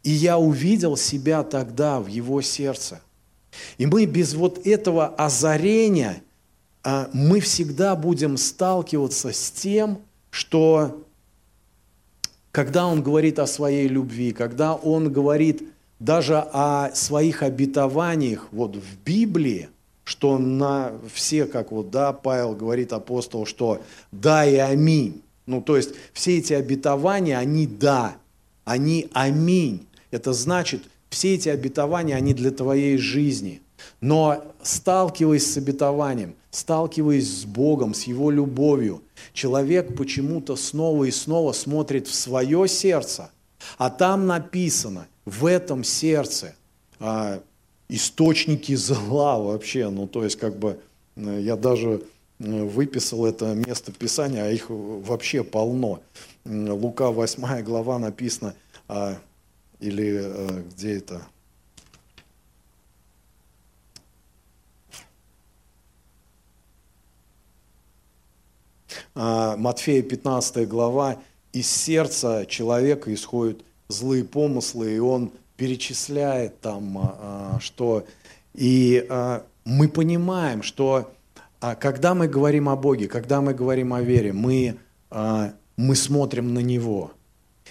И 0.03 0.11
я 0.11 0.37
увидел 0.37 0.97
себя 0.97 1.43
тогда 1.43 1.99
в 1.99 2.07
его 2.07 2.41
сердце. 2.41 3.01
И 3.77 3.85
мы 3.85 4.05
без 4.05 4.33
вот 4.33 4.65
этого 4.65 5.07
озарения, 5.07 6.23
а, 6.83 7.09
мы 7.13 7.39
всегда 7.39 7.95
будем 7.95 8.37
сталкиваться 8.37 9.31
с 9.31 9.51
тем, 9.51 9.99
что 10.31 11.03
когда 12.51 12.87
он 12.87 13.03
говорит 13.03 13.39
о 13.39 13.47
своей 13.47 13.87
любви, 13.87 14.31
когда 14.31 14.73
он 14.73 15.11
говорит 15.11 15.63
даже 15.99 16.37
о 16.37 16.91
своих 16.95 17.43
обетованиях 17.43 18.47
вот 18.51 18.75
в 18.75 18.97
Библии, 19.05 19.69
что 20.03 20.37
на 20.37 20.93
все, 21.13 21.45
как 21.45 21.71
вот, 21.71 21.91
да, 21.91 22.11
Павел 22.11 22.55
говорит 22.55 22.91
апостол, 22.91 23.45
что 23.45 23.81
да 24.11 24.45
и 24.45 24.55
аминь. 24.55 25.21
Ну, 25.45 25.61
то 25.61 25.77
есть 25.77 25.91
все 26.11 26.39
эти 26.39 26.53
обетования, 26.53 27.37
они 27.37 27.67
да, 27.67 28.15
они 28.65 29.09
аминь. 29.13 29.87
Это 30.11 30.33
значит, 30.33 30.83
все 31.09 31.35
эти 31.35 31.49
обетования, 31.49 32.15
они 32.15 32.33
для 32.33 32.51
твоей 32.51 32.97
жизни. 32.97 33.61
Но 33.99 34.43
сталкиваясь 34.61 35.51
с 35.51 35.57
обетованием, 35.57 36.35
сталкиваясь 36.51 37.41
с 37.41 37.45
Богом, 37.45 37.93
с 37.93 38.03
Его 38.03 38.29
любовью, 38.29 39.01
человек 39.33 39.95
почему-то 39.95 40.55
снова 40.55 41.05
и 41.05 41.11
снова 41.11 41.51
смотрит 41.53 42.07
в 42.07 42.13
свое 42.13 42.67
сердце, 42.67 43.31
а 43.77 43.89
там 43.89 44.27
написано, 44.27 45.07
в 45.25 45.45
этом 45.45 45.83
сердце 45.83 46.55
а, 46.99 47.41
источники 47.89 48.75
зла 48.75 49.39
вообще, 49.39 49.89
ну 49.89 50.07
то 50.07 50.23
есть 50.23 50.37
как 50.37 50.57
бы 50.57 50.79
э, 51.15 51.39
я 51.41 51.55
даже 51.55 52.03
э, 52.39 52.63
выписал 52.63 53.25
это 53.25 53.53
место 53.53 53.91
Писания, 53.91 54.43
а 54.43 54.49
их 54.49 54.65
вообще 54.69 55.43
полно. 55.43 56.01
Лука 56.45 57.11
8 57.11 57.61
глава 57.63 57.99
написано, 57.99 58.55
а, 58.87 59.17
или 59.81 60.21
э, 60.23 60.63
где 60.71 60.97
это? 60.97 61.27
А, 69.13 69.57
Матфея 69.57 70.01
15 70.01 70.67
глава. 70.67 71.17
Из 71.51 71.69
сердца 71.69 72.45
человека 72.45 73.13
исходят 73.13 73.61
злые 73.89 74.23
помыслы, 74.23 74.95
и 74.95 74.99
он 74.99 75.31
перечисляет 75.57 76.59
там, 76.61 76.97
а, 76.97 77.57
что... 77.59 78.05
И 78.53 79.05
а, 79.09 79.45
мы 79.65 79.87
понимаем, 79.89 80.61
что 80.61 81.11
а, 81.59 81.75
когда 81.75 82.13
мы 82.13 82.27
говорим 82.27 82.69
о 82.69 82.75
Боге, 82.75 83.07
когда 83.07 83.41
мы 83.41 83.53
говорим 83.53 83.93
о 83.93 84.01
вере, 84.01 84.33
мы, 84.33 84.77
а, 85.09 85.53
мы 85.77 85.95
смотрим 85.95 86.53
на 86.53 86.59
Него. 86.59 87.11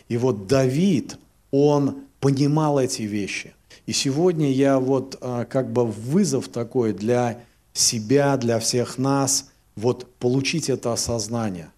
И 0.08 0.16
вот 0.16 0.46
Давид, 0.46 1.18
он 1.50 2.04
понимал 2.20 2.78
эти 2.78 3.02
вещи. 3.02 3.54
И 3.86 3.92
сегодня 3.92 4.50
я 4.52 4.78
вот 4.78 5.18
а, 5.20 5.44
как 5.44 5.72
бы 5.72 5.84
вызов 5.86 6.48
такой 6.48 6.92
для 6.92 7.40
себя, 7.72 8.36
для 8.36 8.58
всех 8.58 8.98
нас, 8.98 9.50
вот 9.76 10.06
получить 10.18 10.68
это 10.68 10.92
осознание, 10.92 11.70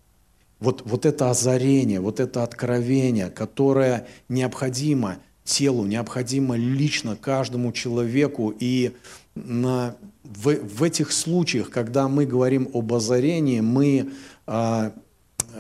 вот, 0.58 0.82
вот 0.84 1.06
это 1.06 1.30
озарение, 1.30 2.00
вот 2.00 2.20
это 2.20 2.42
откровение, 2.42 3.30
которое 3.30 4.06
необходимо 4.28 5.18
телу, 5.44 5.84
необходимо 5.84 6.56
лично 6.56 7.16
каждому 7.16 7.72
человеку. 7.72 8.54
И 8.58 8.92
на, 9.34 9.96
в, 10.22 10.54
в 10.54 10.82
этих 10.82 11.12
случаях, 11.12 11.70
когда 11.70 12.08
мы 12.08 12.26
говорим 12.26 12.68
об 12.74 12.92
озарении, 12.92 13.60
мы 13.60 14.12
а, 14.46 14.92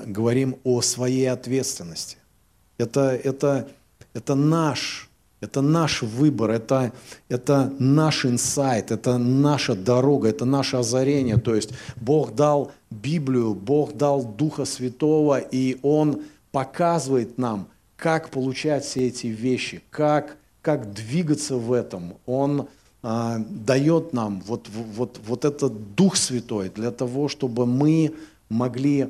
говорим 0.06 0.56
о 0.64 0.80
своей 0.82 1.30
ответственности. 1.30 2.16
Это, 2.78 3.10
это 3.10 3.68
это 4.14 4.34
наш 4.34 5.08
Это 5.40 5.60
наш 5.60 6.02
выбор, 6.02 6.50
это, 6.50 6.92
это 7.28 7.72
наш 7.80 8.24
инсайт, 8.24 8.92
это 8.92 9.18
наша 9.18 9.74
дорога, 9.74 10.28
это 10.28 10.44
наше 10.44 10.76
озарение. 10.76 11.36
То 11.36 11.56
есть 11.56 11.70
Бог 11.96 12.36
дал 12.36 12.70
Библию, 12.90 13.54
Бог 13.54 13.96
дал 13.96 14.22
Духа 14.24 14.64
Святого, 14.64 15.40
и 15.40 15.78
Он 15.82 16.22
показывает 16.52 17.38
нам, 17.38 17.66
как 17.96 18.30
получать 18.30 18.84
все 18.84 19.08
эти 19.08 19.26
вещи, 19.26 19.82
как, 19.90 20.36
как 20.60 20.92
двигаться 20.92 21.56
в 21.56 21.72
этом. 21.72 22.14
Он 22.24 22.68
а, 23.02 23.38
дает 23.38 24.12
нам 24.12 24.42
вот, 24.46 24.68
вот, 24.68 25.18
вот 25.26 25.44
этот 25.44 25.96
Дух 25.96 26.16
Святой 26.16 26.68
для 26.68 26.92
того, 26.92 27.28
чтобы 27.28 27.66
мы 27.66 28.14
могли 28.48 29.08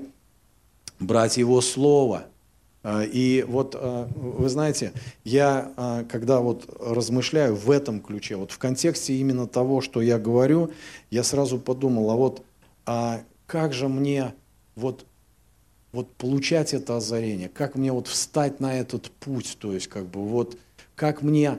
брать 0.99 1.37
Его 1.37 1.61
Слово– 1.61 2.23
и 2.85 3.45
вот, 3.47 3.77
а, 3.79 4.09
вы 4.15 4.49
знаете, 4.49 4.93
я, 5.25 5.73
а, 5.77 6.05
когда 6.05 6.41
вот 6.41 6.69
размышляю 6.81 7.55
в 7.55 7.71
этом 7.71 8.01
ключе, 8.01 8.37
вот 8.37 8.51
в 8.51 8.59
контексте 8.59 9.15
именно 9.15 9.47
того, 9.47 9.81
что 9.81 10.03
я 10.03 10.19
говорю, 10.19 10.73
я 11.11 11.23
сразу 11.23 11.59
подумал, 11.59 12.11
а 12.11 12.17
вот 12.17 12.43
а 12.85 13.23
как 13.47 13.73
же 13.73 13.89
мне 13.89 14.35
вот, 14.75 15.07
вот 15.93 16.13
получать 16.15 16.75
это 16.75 16.97
озарение, 16.97 17.49
как 17.49 17.77
мне 17.77 17.93
вот 17.93 18.09
встать 18.09 18.59
на 18.59 18.77
этот 18.77 19.11
путь, 19.11 19.57
то 19.61 19.73
есть 19.73 19.87
как 19.87 20.07
бы 20.07 20.25
вот 20.25 20.57
как 20.97 21.23
мне 21.23 21.59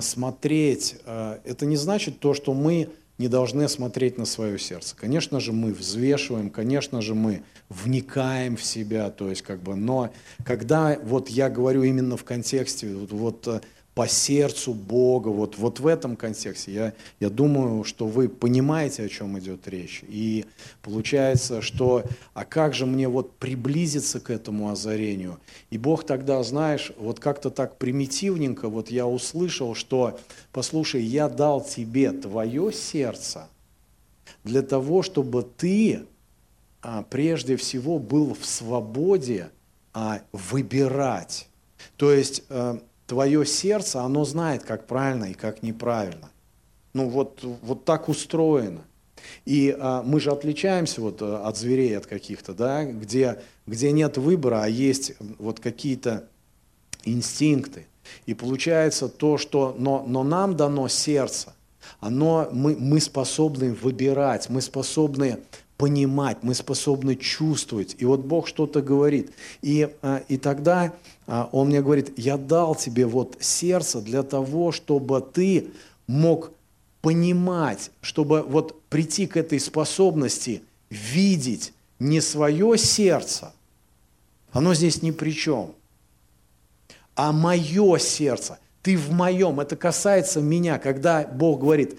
смотреть, 0.00 0.96
это 1.06 1.64
не 1.64 1.76
значит 1.76 2.18
то, 2.18 2.34
что 2.34 2.52
мы 2.52 2.90
не 3.18 3.28
должны 3.28 3.68
смотреть 3.68 4.16
на 4.16 4.24
свое 4.24 4.58
сердце. 4.58 4.94
Конечно 4.96 5.40
же, 5.40 5.52
мы 5.52 5.72
взвешиваем, 5.72 6.50
конечно 6.50 7.02
же, 7.02 7.14
мы 7.14 7.42
вникаем 7.68 8.56
в 8.56 8.64
себя, 8.64 9.10
то 9.10 9.28
есть 9.28 9.42
как 9.42 9.60
бы, 9.60 9.74
но 9.74 10.10
когда 10.44 10.98
вот 11.02 11.28
я 11.28 11.50
говорю 11.50 11.82
именно 11.82 12.16
в 12.16 12.24
контексте 12.24 12.94
вот, 12.94 13.12
вот 13.12 13.48
э, 13.48 13.60
по 13.98 14.06
сердцу 14.06 14.74
Бога, 14.74 15.26
вот, 15.26 15.58
вот 15.58 15.80
в 15.80 15.86
этом 15.88 16.14
контексте, 16.14 16.72
я, 16.72 16.92
я 17.18 17.30
думаю, 17.30 17.82
что 17.82 18.06
вы 18.06 18.28
понимаете, 18.28 19.02
о 19.02 19.08
чем 19.08 19.36
идет 19.40 19.66
речь. 19.66 20.04
И 20.06 20.44
получается, 20.82 21.62
что, 21.62 22.04
а 22.32 22.44
как 22.44 22.74
же 22.74 22.86
мне 22.86 23.08
вот 23.08 23.34
приблизиться 23.38 24.20
к 24.20 24.30
этому 24.30 24.70
озарению? 24.70 25.40
И 25.70 25.78
Бог 25.78 26.06
тогда, 26.06 26.40
знаешь, 26.44 26.92
вот 26.96 27.18
как-то 27.18 27.50
так 27.50 27.76
примитивненько, 27.76 28.68
вот 28.68 28.88
я 28.88 29.04
услышал, 29.04 29.74
что, 29.74 30.20
послушай, 30.52 31.02
я 31.02 31.28
дал 31.28 31.60
тебе 31.60 32.12
твое 32.12 32.72
сердце 32.72 33.48
для 34.44 34.62
того, 34.62 35.02
чтобы 35.02 35.42
ты 35.42 36.04
а, 36.82 37.02
прежде 37.02 37.56
всего 37.56 37.98
был 37.98 38.36
в 38.40 38.46
свободе 38.46 39.50
а, 39.92 40.20
выбирать. 40.30 41.48
То 41.96 42.12
есть 42.12 42.44
а, 42.48 42.80
твое 43.08 43.44
сердце, 43.46 44.02
оно 44.02 44.24
знает, 44.24 44.62
как 44.62 44.86
правильно 44.86 45.24
и 45.24 45.34
как 45.34 45.62
неправильно. 45.62 46.30
Ну 46.92 47.08
вот, 47.08 47.40
вот 47.42 47.84
так 47.84 48.08
устроено. 48.08 48.84
И 49.44 49.74
а, 49.76 50.02
мы 50.02 50.20
же 50.20 50.30
отличаемся 50.30 51.00
вот 51.00 51.22
э, 51.22 51.36
от 51.36 51.56
зверей, 51.56 51.96
от 51.96 52.06
каких-то, 52.06 52.54
да, 52.54 52.84
где, 52.84 53.40
где 53.66 53.90
нет 53.92 54.16
выбора, 54.16 54.62
а 54.62 54.68
есть 54.68 55.14
вот 55.38 55.58
какие-то 55.58 56.28
инстинкты. 57.04 57.86
И 58.26 58.34
получается 58.34 59.08
то, 59.08 59.38
что, 59.38 59.74
но, 59.76 60.04
но 60.06 60.22
нам 60.22 60.56
дано 60.56 60.88
сердце, 60.88 61.54
оно, 62.00 62.48
мы, 62.52 62.76
мы 62.76 63.00
способны 63.00 63.72
выбирать, 63.72 64.48
мы 64.50 64.60
способны 64.60 65.38
понимать, 65.78 66.38
мы 66.42 66.54
способны 66.54 67.16
чувствовать. 67.16 67.96
И 67.98 68.04
вот 68.04 68.20
Бог 68.20 68.48
что-то 68.48 68.82
говорит. 68.82 69.30
И, 69.62 69.88
а, 70.02 70.22
и 70.28 70.36
тогда 70.36 70.92
а, 71.26 71.48
Он 71.52 71.68
мне 71.68 71.80
говорит, 71.80 72.12
я 72.18 72.36
дал 72.36 72.74
тебе 72.74 73.06
вот 73.06 73.36
сердце 73.40 74.02
для 74.02 74.22
того, 74.24 74.72
чтобы 74.72 75.20
ты 75.20 75.68
мог 76.06 76.50
понимать, 77.00 77.92
чтобы 78.02 78.42
вот 78.42 78.82
прийти 78.90 79.26
к 79.26 79.36
этой 79.36 79.60
способности 79.60 80.62
видеть 80.90 81.72
не 82.00 82.20
свое 82.20 82.76
сердце, 82.76 83.52
оно 84.52 84.74
здесь 84.74 85.00
ни 85.02 85.12
при 85.12 85.30
чем, 85.30 85.74
а 87.14 87.32
мое 87.32 87.98
сердце. 87.98 88.58
Ты 88.82 88.96
в 88.96 89.12
моем, 89.12 89.60
это 89.60 89.76
касается 89.76 90.40
меня, 90.40 90.78
когда 90.78 91.24
Бог 91.24 91.60
говорит, 91.60 91.98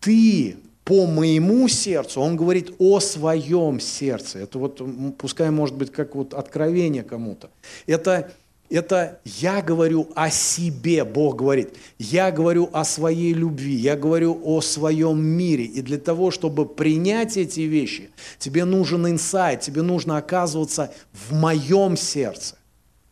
ты 0.00 0.56
по 0.88 1.06
моему 1.06 1.68
сердцу, 1.68 2.22
он 2.22 2.34
говорит 2.34 2.72
о 2.78 2.98
своем 2.98 3.78
сердце. 3.78 4.38
Это 4.38 4.58
вот, 4.58 4.80
пускай 5.18 5.50
может 5.50 5.76
быть 5.76 5.92
как 5.92 6.14
вот 6.14 6.32
откровение 6.32 7.02
кому-то. 7.02 7.50
Это, 7.86 8.32
это 8.70 9.20
я 9.26 9.60
говорю 9.60 10.08
о 10.14 10.30
себе, 10.30 11.04
Бог 11.04 11.36
говорит. 11.36 11.74
Я 11.98 12.30
говорю 12.30 12.70
о 12.72 12.84
своей 12.84 13.34
любви, 13.34 13.74
я 13.74 13.96
говорю 13.96 14.40
о 14.42 14.62
своем 14.62 15.22
мире. 15.22 15.64
И 15.64 15.82
для 15.82 15.98
того, 15.98 16.30
чтобы 16.30 16.64
принять 16.64 17.36
эти 17.36 17.60
вещи, 17.60 18.08
тебе 18.38 18.64
нужен 18.64 19.06
инсайт, 19.08 19.60
тебе 19.60 19.82
нужно 19.82 20.16
оказываться 20.16 20.90
в 21.12 21.34
моем 21.34 21.98
сердце. 21.98 22.56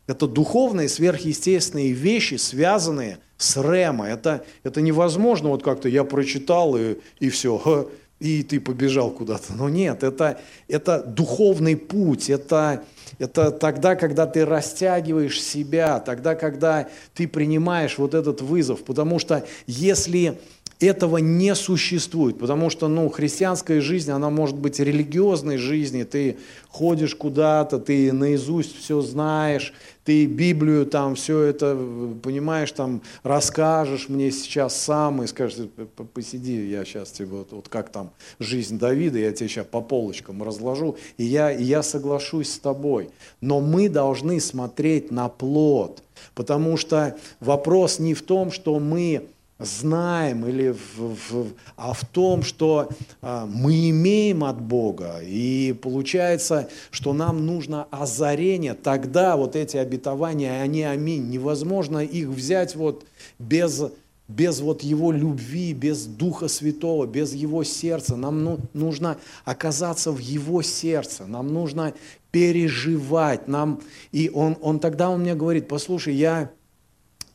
Это 0.07 0.27
духовные, 0.27 0.89
сверхъестественные 0.89 1.93
вещи, 1.93 2.37
связанные 2.37 3.19
с 3.37 3.57
Рема. 3.57 4.09
Это, 4.09 4.45
это 4.63 4.81
невозможно, 4.81 5.51
вот 5.51 5.63
как-то 5.63 5.89
я 5.89 6.05
прочитал 6.05 6.77
и, 6.77 6.97
и 7.21 7.29
все, 7.29 7.91
и 8.19 8.43
ты 8.43 8.61
побежал 8.61 9.11
куда-то. 9.11 9.53
Но 9.55 9.69
нет, 9.69 10.03
это, 10.03 10.41
это 10.69 11.03
духовный 11.03 11.77
путь, 11.77 12.31
это, 12.31 12.83
это 13.19 13.51
тогда, 13.51 13.95
когда 13.95 14.27
ты 14.27 14.45
растягиваешь 14.45 15.43
себя, 15.43 16.01
тогда, 16.01 16.35
когда 16.35 16.89
ты 17.15 17.29
принимаешь 17.29 17.99
вот 17.99 18.15
этот 18.15 18.41
вызов. 18.41 18.85
Потому 18.85 19.19
что 19.19 19.47
если 19.67 20.39
этого 20.81 21.19
не 21.19 21.55
существует, 21.55 22.39
потому 22.39 22.69
что 22.69 22.89
ну, 22.89 23.09
христианская 23.09 23.81
жизнь, 23.81 24.11
она 24.11 24.29
может 24.31 24.57
быть 24.57 24.79
религиозной 24.79 25.57
жизнью, 25.57 26.07
ты 26.07 26.37
ходишь 26.69 27.15
куда-то, 27.15 27.79
ты 27.79 28.13
наизусть 28.13 28.77
все 28.79 29.01
знаешь, 29.01 29.73
ты 30.07 30.27
Библию 30.27 30.87
там 30.87 31.17
все 31.17 31.43
это, 31.43 31.77
понимаешь, 32.23 32.71
там 32.71 33.03
расскажешь 33.25 34.09
мне 34.09 34.31
сейчас 34.31 34.77
сам 34.77 35.25
и 35.25 35.27
скажешь, 35.27 35.69
посиди, 36.15 36.65
я 36.69 36.85
сейчас 36.85 37.11
тебе 37.11 37.27
вот, 37.27 37.51
вот 37.51 37.69
как 37.69 37.91
там 37.91 38.13
жизнь 38.39 38.79
Давида, 38.79 39.19
я 39.19 39.33
тебе 39.33 39.49
сейчас 39.49 39.67
по 39.67 39.81
полочкам 39.81 40.45
разложу, 40.45 40.97
и 41.19 41.25
я, 41.25 41.51
и 41.51 41.65
я 41.65 41.83
соглашусь 41.83 42.53
с 42.53 42.59
тобой. 42.61 43.11
Но 43.41 43.61
мы 43.61 43.89
должны 43.89 44.39
смотреть 44.39 45.11
на 45.11 45.29
плод, 45.29 46.05
потому 46.37 46.77
что 46.77 47.17
вопрос 47.41 47.99
не 47.99 48.15
в 48.15 48.23
том, 48.23 48.53
что 48.53 48.79
мы 48.79 49.27
знаем, 49.59 50.47
или 50.47 50.71
в, 50.71 50.99
в, 50.99 51.53
а 51.77 51.95
в 51.95 52.05
том, 52.05 52.43
что 52.43 52.91
а, 53.23 53.47
мы 53.47 53.91
имеем 53.91 54.45
от 54.45 54.61
Бога. 54.61 55.21
И 55.23 55.73
получается, 55.73 56.69
что 56.91 57.13
нам 57.13 57.47
нужно 57.47 57.85
озарение. 57.91 58.75
Тогда 58.75 59.37
вот 59.37 59.57
эти 59.57 59.77
обетования, 59.79 60.61
они 60.61 60.83
аминь. 60.83 61.31
Невозможно 61.31 61.99
их 62.01 62.29
взять 62.29 62.77
вот 62.77 63.07
без, 63.39 63.83
без 64.29 64.61
вот 64.61 64.83
Его 64.83 65.11
любви, 65.11 65.73
без 65.73 66.05
Духа 66.05 66.49
Святого, 66.49 67.07
без 67.07 67.33
Его 67.33 67.65
сердца. 67.65 68.17
Нам 68.17 68.45
ну, 68.45 68.59
нужно 68.75 69.17
оказаться 69.47 70.13
в 70.13 70.19
Его 70.19 70.61
сердце. 70.61 71.25
Нам 71.27 71.53
нужно 71.53 71.95
переживать. 72.31 73.49
Нам... 73.49 73.81
И 74.13 74.31
он, 74.35 74.59
он 74.61 74.81
тогда 74.81 75.09
он 75.09 75.23
мне 75.23 75.35
говорит, 75.35 75.67
послушай, 75.67 76.15
я 76.15 76.51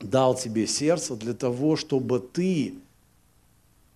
дал 0.03 0.35
тебе 0.35 0.67
сердце 0.67 1.15
для 1.15 1.33
того, 1.33 1.75
чтобы 1.75 2.19
ты, 2.19 2.73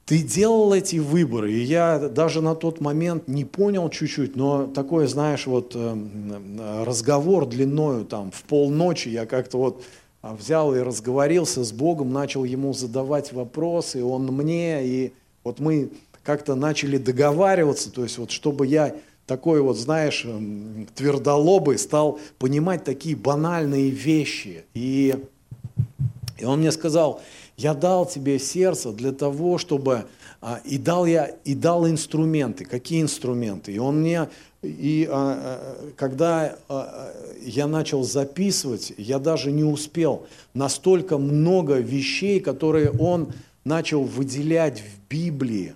ты 0.06 0.20
делал 0.20 0.74
эти 0.74 0.98
выборы. 0.98 1.54
И 1.54 1.64
я 1.64 2.00
даже 2.00 2.42
на 2.42 2.56
тот 2.56 2.82
момент 2.82 3.28
не 3.28 3.46
понял 3.46 3.90
чуть-чуть, 3.90 4.36
но 4.36 4.68
такой, 4.68 5.08
знаешь, 5.08 5.48
вот 5.48 5.74
э, 5.76 6.84
разговор 6.86 7.46
длиною 7.46 8.06
там 8.06 8.32
в 8.32 8.44
полночи, 8.44 9.10
я 9.10 9.26
как-то 9.26 9.58
вот 9.58 9.84
а, 10.22 10.36
взял 10.36 10.74
и 10.74 10.80
разговорился 10.80 11.64
с 11.64 11.72
Богом, 11.72 12.12
начал 12.12 12.44
ему 12.44 12.74
задавать 12.74 13.32
вопросы, 13.32 14.04
он 14.04 14.26
мне, 14.26 14.86
и 14.86 15.14
вот 15.44 15.60
мы 15.60 15.92
как-то 16.24 16.56
начали 16.56 16.98
договариваться, 16.98 17.92
то 17.92 18.02
есть 18.02 18.18
вот 18.18 18.32
чтобы 18.32 18.66
я 18.66 18.96
такой 19.28 19.62
вот, 19.62 19.78
знаешь, 19.78 20.26
эм, 20.26 20.88
твердолобый 20.96 21.78
стал 21.78 22.20
понимать 22.38 22.84
такие 22.84 23.16
банальные 23.16 23.90
вещи. 23.90 24.66
И 24.74 25.16
и 26.38 26.46
он 26.46 26.60
мне 26.60 26.72
сказал, 26.72 27.22
я 27.58 27.74
дал 27.74 28.06
тебе 28.06 28.40
сердце 28.40 28.92
для 28.92 29.12
того, 29.12 29.58
чтобы... 29.58 30.06
А, 30.42 30.60
и 30.66 30.78
дал 30.78 31.06
я, 31.06 31.32
и 31.46 31.56
дал 31.56 31.88
инструменты. 31.88 32.66
Какие 32.66 33.02
инструменты? 33.02 33.72
И 33.72 33.78
он 33.78 34.02
мне... 34.02 34.30
И 34.62 35.08
а, 35.10 35.14
а, 35.14 35.92
когда 35.96 36.58
я 37.42 37.68
начал 37.68 38.04
записывать, 38.04 38.94
я 38.98 39.20
даже 39.20 39.52
не 39.52 39.64
успел. 39.64 40.26
Настолько 40.54 41.18
много 41.18 41.76
вещей, 41.76 42.40
которые 42.40 42.92
он 42.92 43.32
начал 43.64 44.04
выделять 44.04 44.82
в 44.82 45.10
Библии. 45.10 45.76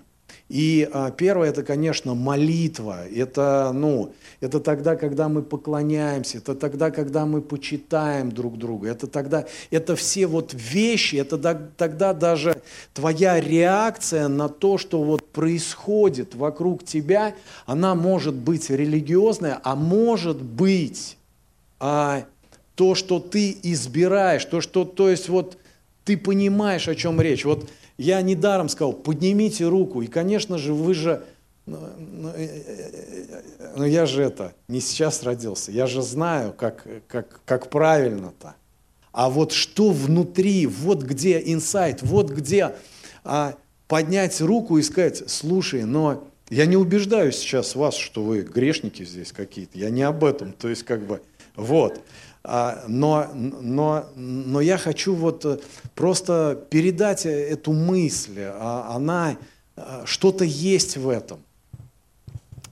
И 0.50 0.88
а, 0.92 1.12
первое 1.12 1.50
это, 1.50 1.62
конечно, 1.62 2.14
молитва. 2.14 3.06
Это, 3.06 3.70
ну, 3.72 4.12
это 4.40 4.58
тогда, 4.58 4.96
когда 4.96 5.28
мы 5.28 5.42
поклоняемся, 5.42 6.38
это 6.38 6.56
тогда, 6.56 6.90
когда 6.90 7.24
мы 7.24 7.40
почитаем 7.40 8.32
друг 8.32 8.58
друга. 8.58 8.88
Это 8.88 9.06
тогда, 9.06 9.46
это 9.70 9.94
все 9.94 10.26
вот 10.26 10.52
вещи, 10.52 11.14
это 11.14 11.38
тогда 11.76 12.12
даже 12.12 12.60
твоя 12.94 13.38
реакция 13.38 14.26
на 14.26 14.48
то, 14.48 14.76
что 14.76 15.04
вот 15.04 15.24
происходит 15.24 16.34
вокруг 16.34 16.84
тебя, 16.84 17.32
она 17.64 17.94
может 17.94 18.34
быть 18.34 18.70
религиозная, 18.70 19.60
а 19.62 19.76
может 19.76 20.42
быть 20.42 21.16
а, 21.78 22.24
то, 22.74 22.96
что 22.96 23.20
ты 23.20 23.56
избираешь, 23.62 24.44
то, 24.46 24.60
что, 24.60 24.84
то 24.84 25.10
есть 25.10 25.28
вот 25.28 25.58
ты 26.04 26.16
понимаешь, 26.16 26.88
о 26.88 26.96
чем 26.96 27.20
речь. 27.20 27.44
Вот 27.44 27.70
я 28.00 28.22
недаром 28.22 28.70
сказал, 28.70 28.94
поднимите 28.94 29.66
руку. 29.68 30.00
И, 30.00 30.06
конечно 30.06 30.56
же, 30.56 30.72
вы 30.72 30.94
же, 30.94 31.22
ну, 31.66 31.78
ну, 31.98 32.28
э, 32.30 32.48
э, 32.66 33.72
ну 33.76 33.84
я 33.84 34.06
же 34.06 34.22
это, 34.22 34.54
не 34.68 34.80
сейчас 34.80 35.22
родился, 35.22 35.70
я 35.70 35.86
же 35.86 36.00
знаю, 36.00 36.54
как, 36.54 36.86
как, 37.08 37.40
как 37.44 37.68
правильно-то. 37.68 38.54
А 39.12 39.28
вот 39.28 39.52
что 39.52 39.90
внутри, 39.90 40.66
вот 40.66 41.02
где 41.02 41.42
инсайт, 41.44 42.00
вот 42.00 42.30
где 42.30 42.74
а, 43.22 43.54
поднять 43.86 44.40
руку 44.40 44.78
и 44.78 44.82
сказать, 44.82 45.24
слушай, 45.28 45.84
но 45.84 46.24
я 46.48 46.64
не 46.64 46.78
убеждаю 46.78 47.32
сейчас 47.32 47.74
вас, 47.74 47.96
что 47.96 48.22
вы 48.22 48.40
грешники 48.40 49.04
здесь 49.04 49.32
какие-то, 49.32 49.76
я 49.76 49.90
не 49.90 50.02
об 50.02 50.24
этом, 50.24 50.52
то 50.52 50.68
есть 50.68 50.84
как 50.84 51.02
бы, 51.02 51.20
вот. 51.56 52.00
А, 52.42 52.84
но, 52.88 53.28
но, 53.34 54.06
но 54.16 54.60
я 54.60 54.78
хочу 54.78 55.14
вот 55.14 55.44
э, 55.44 55.58
просто 55.94 56.58
передать 56.70 57.26
эту 57.26 57.72
мысль. 57.72 58.40
А, 58.40 58.94
она, 58.96 59.36
э, 59.76 60.02
что-то 60.06 60.44
есть 60.44 60.96
в 60.96 61.08
этом. 61.10 61.40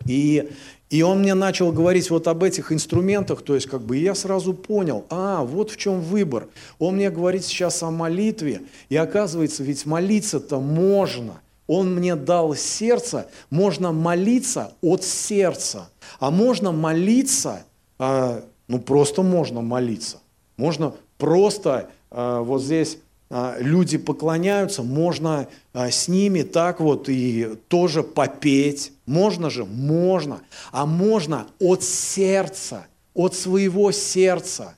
И, 0.07 0.51
и 0.89 1.03
он 1.03 1.21
мне 1.21 1.35
начал 1.35 1.71
говорить 1.71 2.09
вот 2.09 2.29
об 2.29 2.43
этих 2.43 2.73
инструментах, 2.73 3.43
то 3.43 3.55
есть 3.55 3.67
как 3.67 3.83
бы 3.83 3.99
я 3.99 4.15
сразу 4.15 4.55
понял, 4.55 5.05
а, 5.11 5.45
вот 5.45 5.71
в 5.71 5.77
чем 5.77 6.01
выбор. 6.01 6.49
Он 6.79 6.97
мне 6.97 7.11
говорит 7.11 7.45
сейчас 7.45 7.83
о 7.83 7.91
молитве, 7.91 8.63
и 8.89 8.97
оказывается, 8.97 9.63
ведь 9.63 9.85
молиться-то 9.85 10.61
можно. 10.61 11.41
Он 11.67 11.95
мне 11.95 12.17
дал 12.17 12.55
сердце, 12.55 13.29
можно 13.51 13.93
молиться 13.93 14.73
от 14.81 15.05
сердца, 15.05 15.91
а 16.19 16.31
можно 16.31 16.73
молиться 16.73 17.67
а, 17.99 18.43
ну, 18.69 18.79
просто 18.79 19.23
можно 19.23 19.63
молиться. 19.63 20.19
Можно 20.57 20.95
просто 21.17 21.89
э, 22.11 22.41
вот 22.41 22.63
здесь 22.63 22.99
э, 23.31 23.57
люди 23.61 23.97
поклоняются, 23.97 24.83
можно 24.83 25.49
э, 25.73 25.91
с 25.91 26.07
ними 26.09 26.43
так 26.43 26.81
вот 26.81 27.09
и 27.09 27.57
тоже 27.69 28.03
попеть. 28.03 28.93
Можно 29.07 29.51
же? 29.51 29.65
Можно. 29.65 30.41
А 30.71 30.85
можно 30.85 31.47
от 31.59 31.83
сердца, 31.83 32.87
от 33.15 33.35
своего 33.35 33.91
сердца. 33.91 34.75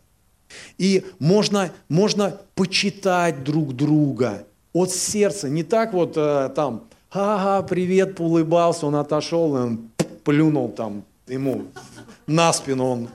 И 0.79 1.05
можно, 1.19 1.71
можно 1.89 2.39
почитать 2.55 3.45
друг 3.45 3.75
друга 3.75 4.45
от 4.73 4.93
сердца. 4.93 5.49
Не 5.49 5.65
так 5.65 5.93
вот 5.93 6.13
э, 6.17 6.51
там, 6.55 6.85
ага, 7.11 7.67
привет, 7.67 8.21
улыбался, 8.21 8.87
он 8.87 8.95
отошел, 8.95 9.53
он 9.53 9.91
плюнул 10.23 10.69
там 10.69 11.03
ему 11.27 11.63
на 12.27 12.53
спину, 12.53 12.87
он 12.87 13.09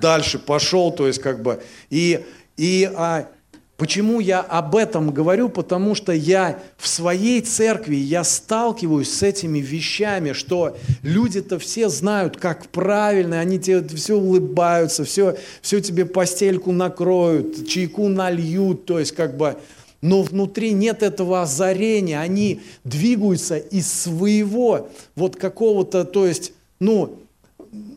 дальше 0.00 0.38
пошел, 0.38 0.92
то 0.92 1.06
есть 1.06 1.20
как 1.20 1.42
бы, 1.42 1.62
и, 1.90 2.24
и 2.56 2.90
а, 2.94 3.28
Почему 3.76 4.20
я 4.20 4.40
об 4.40 4.76
этом 4.76 5.10
говорю? 5.10 5.48
Потому 5.48 5.96
что 5.96 6.12
я 6.12 6.60
в 6.76 6.86
своей 6.86 7.40
церкви, 7.40 7.96
я 7.96 8.22
сталкиваюсь 8.22 9.12
с 9.12 9.22
этими 9.24 9.58
вещами, 9.58 10.32
что 10.32 10.76
люди-то 11.02 11.58
все 11.58 11.88
знают, 11.88 12.36
как 12.36 12.68
правильно, 12.68 13.40
они 13.40 13.58
тебе 13.58 13.82
все 13.96 14.14
улыбаются, 14.14 15.04
все, 15.04 15.36
все 15.60 15.80
тебе 15.80 16.04
постельку 16.04 16.70
накроют, 16.70 17.66
чайку 17.66 18.06
нальют, 18.06 18.86
то 18.86 19.00
есть 19.00 19.10
как 19.10 19.36
бы, 19.36 19.56
но 20.00 20.22
внутри 20.22 20.72
нет 20.72 21.02
этого 21.02 21.42
озарения, 21.42 22.20
они 22.20 22.60
двигаются 22.84 23.56
из 23.56 23.92
своего 23.92 24.88
вот 25.16 25.34
какого-то, 25.34 26.04
то 26.04 26.26
есть, 26.26 26.52
ну, 26.78 27.23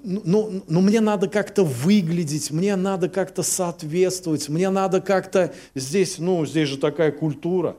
ну, 0.03 0.21
ну, 0.25 0.63
ну 0.67 0.81
мне 0.81 1.01
надо 1.01 1.27
как-то 1.27 1.63
выглядеть, 1.63 2.51
мне 2.51 2.75
надо 2.75 3.09
как-то 3.09 3.43
соответствовать, 3.43 4.49
мне 4.49 4.69
надо 4.69 5.01
как-то 5.01 5.53
здесь, 5.75 6.17
ну, 6.17 6.45
здесь 6.45 6.69
же 6.69 6.77
такая 6.77 7.11
культура. 7.11 7.75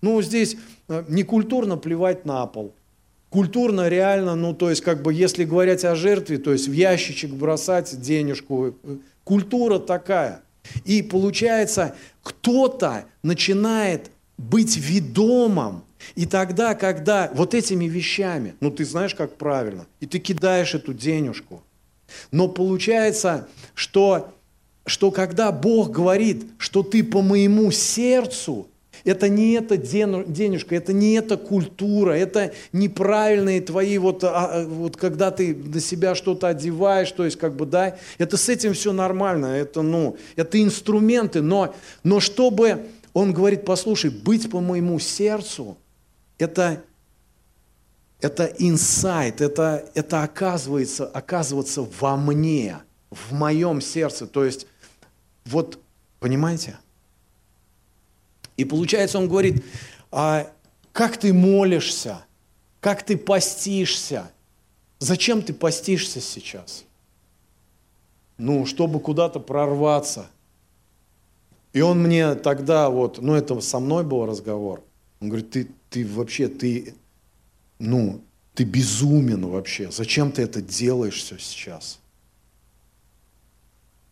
Ну, 0.00 0.20
здесь 0.22 0.56
э, 0.88 1.04
не 1.08 1.22
культурно 1.22 1.76
плевать 1.76 2.24
на 2.24 2.46
пол. 2.46 2.74
Культурно 3.30 3.88
реально, 3.88 4.34
ну, 4.34 4.52
то 4.52 4.68
есть, 4.68 4.82
как 4.82 5.02
бы, 5.02 5.14
если 5.14 5.44
говорить 5.44 5.84
о 5.84 5.94
жертве, 5.94 6.38
то 6.38 6.52
есть 6.52 6.68
в 6.68 6.72
ящичек 6.72 7.30
бросать 7.30 8.00
денежку. 8.00 8.74
Культура 9.24 9.78
такая. 9.78 10.42
И 10.84 11.02
получается, 11.02 11.94
кто-то 12.22 13.06
начинает 13.22 14.10
быть 14.36 14.76
ведомым 14.76 15.84
и 16.14 16.26
тогда, 16.26 16.74
когда 16.74 17.30
вот 17.34 17.54
этими 17.54 17.86
вещами, 17.86 18.54
ну 18.60 18.70
ты 18.70 18.84
знаешь, 18.84 19.14
как 19.14 19.36
правильно, 19.36 19.86
и 20.00 20.06
ты 20.06 20.18
кидаешь 20.18 20.74
эту 20.74 20.94
денежку, 20.94 21.62
но 22.30 22.48
получается, 22.48 23.48
что, 23.74 24.32
что 24.86 25.10
когда 25.10 25.52
Бог 25.52 25.90
говорит, 25.90 26.46
что 26.58 26.82
ты 26.82 27.02
по 27.02 27.22
моему 27.22 27.70
сердцу, 27.70 28.68
это 29.04 29.28
не 29.28 29.52
эта 29.52 29.76
денежка, 29.76 30.76
это 30.76 30.92
не 30.92 31.14
эта 31.14 31.36
культура, 31.36 32.12
это 32.12 32.52
неправильные 32.72 33.60
твои, 33.60 33.98
вот, 33.98 34.22
а, 34.22 34.30
а, 34.30 34.64
вот 34.64 34.96
когда 34.96 35.30
ты 35.30 35.54
на 35.54 35.80
себя 35.80 36.14
что-то 36.14 36.48
одеваешь, 36.48 37.10
то 37.10 37.24
есть 37.24 37.38
как 37.38 37.56
бы, 37.56 37.66
да, 37.66 37.96
это 38.18 38.36
с 38.36 38.48
этим 38.48 38.74
все 38.74 38.92
нормально, 38.92 39.46
это, 39.46 39.82
ну, 39.82 40.16
это 40.36 40.62
инструменты, 40.62 41.42
но, 41.42 41.74
но 42.04 42.20
чтобы, 42.20 42.86
он 43.12 43.32
говорит, 43.32 43.64
послушай, 43.64 44.10
быть 44.10 44.48
по 44.50 44.60
моему 44.60 44.98
сердцу, 44.98 45.76
это, 46.42 46.84
это 48.20 48.46
инсайт, 48.58 49.40
это, 49.40 49.88
это 49.94 50.22
оказывается, 50.22 51.06
оказывается 51.06 51.82
во 52.00 52.16
мне, 52.16 52.78
в 53.10 53.32
моем 53.32 53.80
сердце. 53.80 54.26
То 54.26 54.44
есть, 54.44 54.66
вот, 55.44 55.78
понимаете? 56.20 56.78
И 58.56 58.64
получается, 58.64 59.18
он 59.18 59.28
говорит, 59.28 59.64
а 60.10 60.50
как 60.92 61.16
ты 61.16 61.32
молишься, 61.32 62.24
как 62.80 63.02
ты 63.02 63.16
постишься, 63.16 64.30
зачем 64.98 65.42
ты 65.42 65.54
постишься 65.54 66.20
сейчас? 66.20 66.84
Ну, 68.38 68.66
чтобы 68.66 69.00
куда-то 69.00 69.40
прорваться. 69.40 70.26
И 71.72 71.80
он 71.80 72.02
мне 72.02 72.34
тогда 72.34 72.90
вот, 72.90 73.18
ну 73.18 73.34
это 73.34 73.60
со 73.60 73.78
мной 73.78 74.04
был 74.04 74.26
разговор, 74.26 74.82
он 75.20 75.28
говорит, 75.28 75.50
ты, 75.50 75.68
ты 75.92 76.06
вообще, 76.06 76.48
ты, 76.48 76.94
ну, 77.78 78.22
ты 78.54 78.64
безумен 78.64 79.46
вообще. 79.46 79.90
Зачем 79.90 80.32
ты 80.32 80.42
это 80.42 80.62
делаешь 80.62 81.22
все 81.22 81.38
сейчас? 81.38 82.00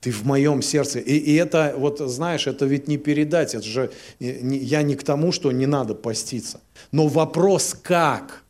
Ты 0.00 0.12
в 0.12 0.24
моем 0.24 0.62
сердце. 0.62 0.98
И, 0.98 1.16
и 1.16 1.34
это, 1.34 1.74
вот 1.76 1.98
знаешь, 1.98 2.46
это 2.46 2.66
ведь 2.66 2.86
не 2.86 2.98
передать. 2.98 3.54
Это 3.54 3.64
же, 3.64 3.90
я 4.18 4.82
не 4.82 4.94
к 4.94 5.02
тому, 5.02 5.32
что 5.32 5.52
не 5.52 5.66
надо 5.66 5.94
поститься. 5.94 6.60
Но 6.92 7.08
вопрос 7.08 7.74
как? 7.74 8.44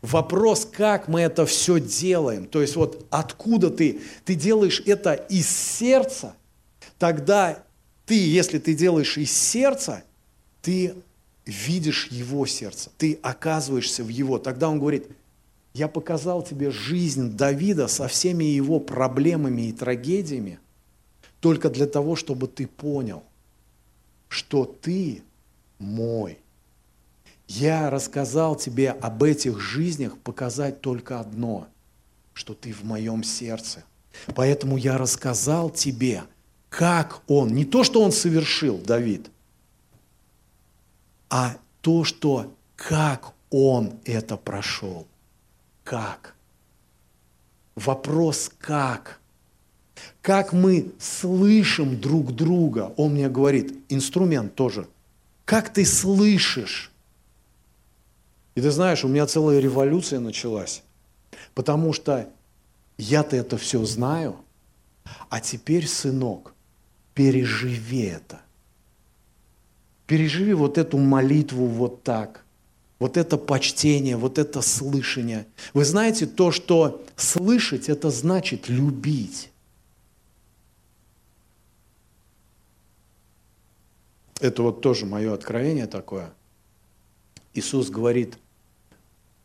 Вопрос, 0.00 0.66
как 0.70 1.08
мы 1.08 1.20
это 1.20 1.44
все 1.46 1.78
делаем. 1.78 2.46
То 2.46 2.62
есть 2.62 2.76
вот 2.76 3.06
откуда 3.10 3.70
ты? 3.70 4.00
Ты 4.24 4.34
делаешь 4.34 4.82
это 4.86 5.12
из 5.14 5.48
сердца, 5.48 6.34
тогда 6.98 7.62
ты, 8.06 8.14
если 8.14 8.58
ты 8.58 8.74
делаешь 8.74 9.18
из 9.18 9.32
сердца, 9.32 10.04
ты 10.62 10.94
видишь 11.46 12.08
его 12.08 12.46
сердце, 12.46 12.90
ты 12.96 13.18
оказываешься 13.22 14.02
в 14.02 14.08
его. 14.08 14.38
Тогда 14.38 14.68
он 14.68 14.78
говорит, 14.78 15.08
я 15.74 15.88
показал 15.88 16.42
тебе 16.42 16.70
жизнь 16.70 17.36
Давида 17.36 17.88
со 17.88 18.08
всеми 18.08 18.44
его 18.44 18.80
проблемами 18.80 19.62
и 19.62 19.72
трагедиями, 19.72 20.58
только 21.40 21.68
для 21.68 21.86
того, 21.86 22.16
чтобы 22.16 22.46
ты 22.46 22.66
понял, 22.66 23.22
что 24.28 24.64
ты 24.64 25.22
мой. 25.78 26.38
Я 27.46 27.90
рассказал 27.90 28.56
тебе 28.56 28.90
об 28.90 29.22
этих 29.22 29.60
жизнях 29.60 30.16
показать 30.18 30.80
только 30.80 31.20
одно, 31.20 31.68
что 32.32 32.54
ты 32.54 32.72
в 32.72 32.84
моем 32.84 33.22
сердце. 33.22 33.84
Поэтому 34.34 34.76
я 34.76 34.96
рассказал 34.96 35.70
тебе, 35.70 36.22
как 36.70 37.22
он, 37.26 37.50
не 37.54 37.64
то, 37.64 37.84
что 37.84 38.02
он 38.02 38.12
совершил, 38.12 38.78
Давид, 38.78 39.28
а 41.36 41.56
то, 41.80 42.04
что 42.04 42.54
как 42.76 43.32
он 43.50 43.98
это 44.04 44.36
прошел. 44.36 45.08
Как? 45.82 46.36
Вопрос 47.74 48.52
как? 48.56 49.18
Как 50.22 50.52
мы 50.52 50.92
слышим 51.00 52.00
друг 52.00 52.36
друга? 52.36 52.94
Он 52.96 53.14
мне 53.14 53.28
говорит, 53.28 53.76
инструмент 53.88 54.54
тоже. 54.54 54.86
Как 55.44 55.72
ты 55.72 55.84
слышишь? 55.84 56.92
И 58.54 58.60
ты 58.60 58.70
знаешь, 58.70 59.04
у 59.04 59.08
меня 59.08 59.26
целая 59.26 59.58
революция 59.58 60.20
началась, 60.20 60.84
потому 61.52 61.92
что 61.92 62.28
я-то 62.96 63.34
это 63.34 63.58
все 63.58 63.84
знаю, 63.84 64.36
а 65.30 65.40
теперь, 65.40 65.88
сынок, 65.88 66.54
переживи 67.12 68.02
это. 68.02 68.43
Переживи 70.06 70.52
вот 70.52 70.78
эту 70.78 70.98
молитву 70.98 71.66
вот 71.66 72.02
так, 72.02 72.44
вот 72.98 73.16
это 73.16 73.38
почтение, 73.38 74.16
вот 74.16 74.38
это 74.38 74.60
слышание. 74.60 75.46
Вы 75.72 75.84
знаете, 75.84 76.26
то, 76.26 76.50
что 76.50 77.04
слышать, 77.16 77.88
это 77.88 78.10
значит 78.10 78.68
любить. 78.68 79.50
Это 84.40 84.62
вот 84.62 84.82
тоже 84.82 85.06
мое 85.06 85.32
откровение 85.32 85.86
такое. 85.86 86.32
Иисус 87.54 87.88
говорит, 87.88 88.36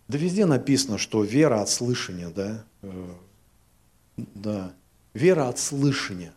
да 0.09 0.17
везде 0.17 0.45
написано, 0.45 0.97
что 0.97 1.23
вера 1.23 1.61
от 1.61 1.69
слышания, 1.69 2.29
да? 2.29 2.65
Э, 2.81 3.13
да. 4.17 4.73
Вера 5.13 5.47
от 5.47 5.59
слышания. 5.59 6.33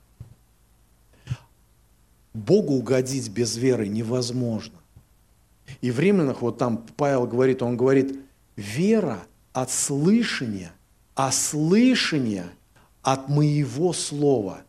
Богу 2.35 2.75
угодить 2.75 3.29
без 3.29 3.57
веры 3.57 3.89
невозможно. 3.89 4.79
И 5.81 5.91
в 5.91 6.01
Римлянах, 6.01 6.43
вот 6.43 6.59
там 6.59 6.85
Павел 6.97 7.27
говорит, 7.27 7.63
он 7.63 7.77
говорит, 7.77 8.19
вера 8.57 9.23
от 9.53 9.71
слышания, 9.71 10.73
а 11.15 11.31
слышание 11.31 12.47
от 13.03 13.29
моего 13.29 13.93
слова. 13.93 14.63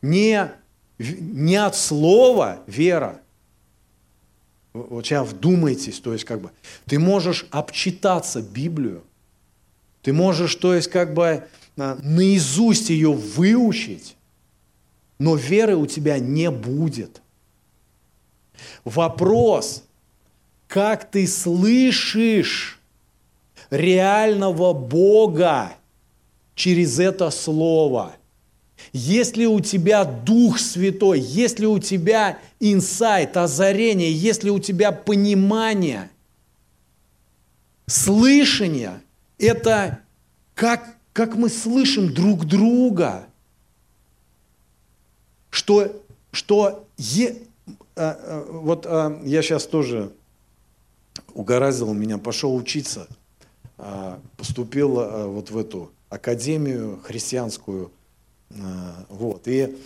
Не, 0.00 0.52
не 0.98 1.56
от 1.56 1.76
слова 1.76 2.60
вера. 2.66 3.20
Вот 4.72 5.06
сейчас 5.06 5.28
вдумайтесь, 5.28 6.00
то 6.00 6.12
есть 6.12 6.24
как 6.24 6.40
бы 6.40 6.50
ты 6.86 6.98
можешь 6.98 7.46
обчитаться 7.50 8.42
Библию, 8.42 9.04
ты 10.02 10.12
можешь, 10.12 10.56
то 10.56 10.74
есть 10.74 10.90
как 10.90 11.14
бы 11.14 11.46
а, 11.76 11.96
наизусть 12.02 12.90
ее 12.90 13.12
выучить, 13.12 14.16
но 15.18 15.36
веры 15.36 15.76
у 15.76 15.86
тебя 15.86 16.18
не 16.18 16.50
будет. 16.50 17.22
Вопрос, 18.84 19.84
как 20.68 21.10
ты 21.10 21.26
слышишь 21.26 22.80
реального 23.70 24.72
Бога 24.72 25.72
через 26.54 26.98
это 26.98 27.30
слово. 27.30 28.14
Есть 28.92 29.36
ли 29.36 29.46
у 29.46 29.60
тебя 29.60 30.04
Дух 30.04 30.58
Святой, 30.58 31.20
есть 31.20 31.58
ли 31.58 31.66
у 31.66 31.78
тебя 31.78 32.38
инсайт, 32.60 33.36
озарение, 33.36 34.12
есть 34.12 34.44
ли 34.44 34.50
у 34.50 34.58
тебя 34.58 34.92
понимание, 34.92 36.10
слышание– 37.86 39.00
это 39.38 40.00
как, 40.54 40.96
как 41.12 41.34
мы 41.36 41.48
слышим 41.48 42.12
друг 42.12 42.44
друга, 42.44 43.26
что, 45.54 46.02
что 46.32 46.84
е, 46.96 47.36
а, 47.94 48.18
а, 48.18 48.46
вот 48.50 48.86
а, 48.86 49.20
я 49.24 49.40
сейчас 49.40 49.66
тоже 49.66 50.10
угораздил 51.32 51.94
меня, 51.94 52.18
пошел 52.18 52.56
учиться, 52.56 53.06
а, 53.78 54.20
поступил 54.36 54.98
а, 54.98 55.28
вот 55.28 55.50
в 55.50 55.56
эту 55.56 55.92
академию 56.08 56.98
христианскую, 57.04 57.92
а, 58.50 59.06
вот, 59.08 59.46
и, 59.46 59.76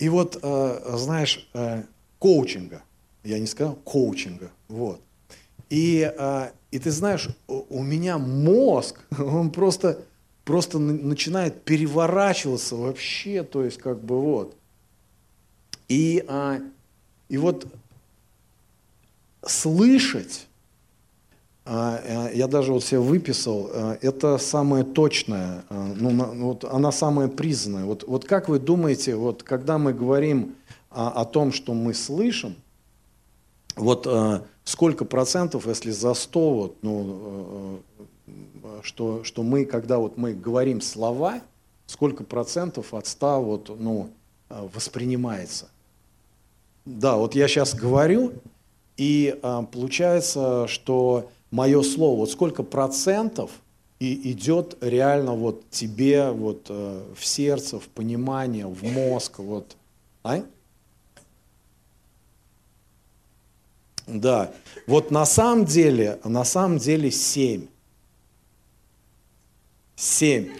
и 0.00 0.08
вот, 0.08 0.40
а, 0.42 0.96
знаешь, 0.96 1.48
а, 1.54 1.84
коучинга, 2.18 2.82
я 3.22 3.38
не 3.38 3.46
сказал 3.46 3.76
коучинга, 3.76 4.50
вот, 4.66 5.00
и, 5.70 6.02
а, 6.18 6.50
и 6.72 6.80
ты 6.80 6.90
знаешь, 6.90 7.28
у 7.46 7.80
меня 7.84 8.18
мозг, 8.18 8.98
он 9.16 9.52
просто, 9.52 10.00
просто 10.44 10.80
начинает 10.80 11.62
переворачиваться 11.62 12.74
вообще, 12.74 13.44
то 13.44 13.62
есть 13.62 13.78
как 13.78 14.02
бы 14.02 14.20
вот, 14.20 14.56
и 15.88 16.24
а, 16.28 16.60
и 17.28 17.38
вот 17.38 17.66
слышать, 19.44 20.46
а, 21.64 22.00
э, 22.30 22.36
я 22.36 22.46
даже 22.46 22.72
вот 22.72 22.84
себе 22.84 23.00
выписал, 23.00 23.68
э, 23.72 23.98
это 24.02 24.38
самое 24.38 24.84
точное, 24.84 25.64
э, 25.68 25.94
ну, 25.96 26.10
вот 26.46 26.64
она 26.64 26.92
самая 26.92 27.28
признанная. 27.28 27.84
Вот, 27.84 28.04
вот 28.06 28.24
как 28.24 28.48
вы 28.48 28.58
думаете, 28.58 29.16
вот 29.16 29.42
когда 29.42 29.78
мы 29.78 29.92
говорим 29.92 30.54
о, 30.90 31.08
о 31.08 31.24
том, 31.24 31.52
что 31.52 31.74
мы 31.74 31.94
слышим, 31.94 32.54
вот 33.74 34.08
сколько 34.64 35.04
процентов, 35.04 35.66
если 35.66 35.90
за 35.90 36.14
100, 36.14 36.54
вот, 36.54 36.76
ну, 36.80 37.82
что, 38.82 39.22
что 39.22 39.42
мы, 39.42 39.66
когда 39.66 39.98
вот 39.98 40.16
мы 40.16 40.32
говорим 40.32 40.80
слова, 40.80 41.40
сколько 41.86 42.24
процентов 42.24 42.94
от 42.94 43.06
100 43.06 43.42
вот, 43.42 43.76
ну, 43.78 44.10
воспринимается? 44.48 45.68
Да, 46.86 47.16
вот 47.16 47.34
я 47.34 47.48
сейчас 47.48 47.74
говорю, 47.74 48.32
и 48.96 49.38
а, 49.42 49.64
получается, 49.64 50.68
что 50.68 51.28
мое 51.50 51.82
слово, 51.82 52.20
вот 52.20 52.30
сколько 52.30 52.62
процентов 52.62 53.50
и 53.98 54.30
идет 54.30 54.76
реально 54.80 55.32
вот 55.32 55.68
тебе 55.70 56.30
вот 56.30 56.66
э, 56.68 57.14
в 57.16 57.24
сердце, 57.24 57.80
в 57.80 57.88
понимание, 57.88 58.66
в 58.66 58.82
мозг, 58.84 59.38
вот, 59.38 59.76
а? 60.22 60.42
Да, 64.06 64.52
вот 64.86 65.10
на 65.10 65.24
самом 65.24 65.64
деле, 65.64 66.20
на 66.24 66.44
самом 66.44 66.78
деле 66.78 67.10
семь. 67.10 67.66
Семь. 69.96 70.52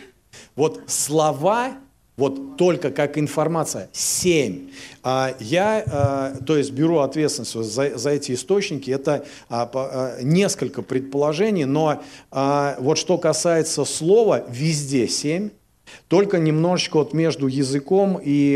Вот 0.57 0.81
слова 0.87 1.77
вот 2.17 2.57
только 2.57 2.91
как 2.91 3.19
информация. 3.19 3.91
Семь. 3.93 4.71
А, 5.03 5.35
я, 5.39 5.85
а, 5.87 6.37
то 6.45 6.57
есть, 6.57 6.71
беру 6.71 6.99
ответственность 6.99 7.53
за, 7.73 7.99
за 7.99 8.11
эти 8.11 8.33
источники. 8.33 8.91
Это 8.91 9.27
а, 9.49 10.19
несколько 10.23 10.83
предположений, 10.83 11.65
но 11.65 12.03
вот 12.79 12.99
что 12.99 13.19
касается 13.19 13.85
слова, 13.85 14.45
везде 14.49 15.09
семь. 15.09 15.51
Только 16.09 16.39
немножечко 16.39 16.97
вот 16.97 17.13
между 17.13 17.47
языком 17.47 18.21
и 18.23 18.55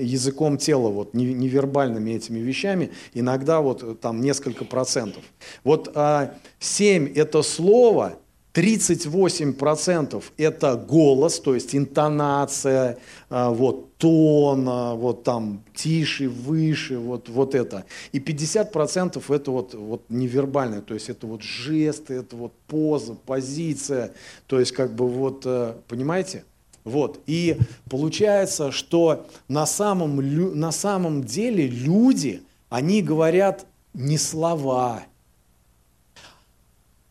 языком 0.00 0.58
тела, 0.58 0.88
вот 0.88 1.14
невербальными 1.14 2.10
этими 2.10 2.38
вещами, 2.38 2.90
иногда 3.14 3.60
вот 3.62 4.00
там 4.00 4.20
несколько 4.20 4.66
процентов. 4.66 5.22
Вот 5.64 5.94
семь 6.58 7.10
это 7.14 7.42
слово– 7.42 8.18
38% 8.56 10.24
это 10.38 10.76
голос, 10.76 11.40
то 11.40 11.54
есть 11.54 11.76
интонация, 11.76 12.96
а, 13.28 13.50
вот, 13.50 13.94
тон, 13.98 14.66
а, 14.66 14.94
вот 14.94 15.24
там 15.24 15.62
тише, 15.74 16.30
выше, 16.30 16.96
вот, 16.96 17.28
вот 17.28 17.54
это. 17.54 17.84
И 18.12 18.18
50% 18.18 19.30
это 19.30 19.50
вот, 19.50 19.74
вот 19.74 20.04
невербальное, 20.08 20.80
то 20.80 20.94
есть 20.94 21.10
это 21.10 21.26
вот 21.26 21.42
жесты, 21.42 22.14
это 22.14 22.34
вот 22.34 22.52
поза, 22.66 23.14
позиция, 23.26 24.12
то 24.46 24.58
есть 24.58 24.72
как 24.72 24.94
бы 24.94 25.06
вот, 25.06 25.42
э, 25.44 25.74
понимаете? 25.86 26.44
Вот. 26.84 27.20
И 27.26 27.58
получается, 27.90 28.72
что 28.72 29.26
на 29.48 29.66
самом, 29.66 30.16
на 30.58 30.72
самом 30.72 31.24
деле 31.24 31.66
люди, 31.66 32.42
они 32.70 33.02
говорят 33.02 33.66
не 33.92 34.16
слова, 34.16 35.02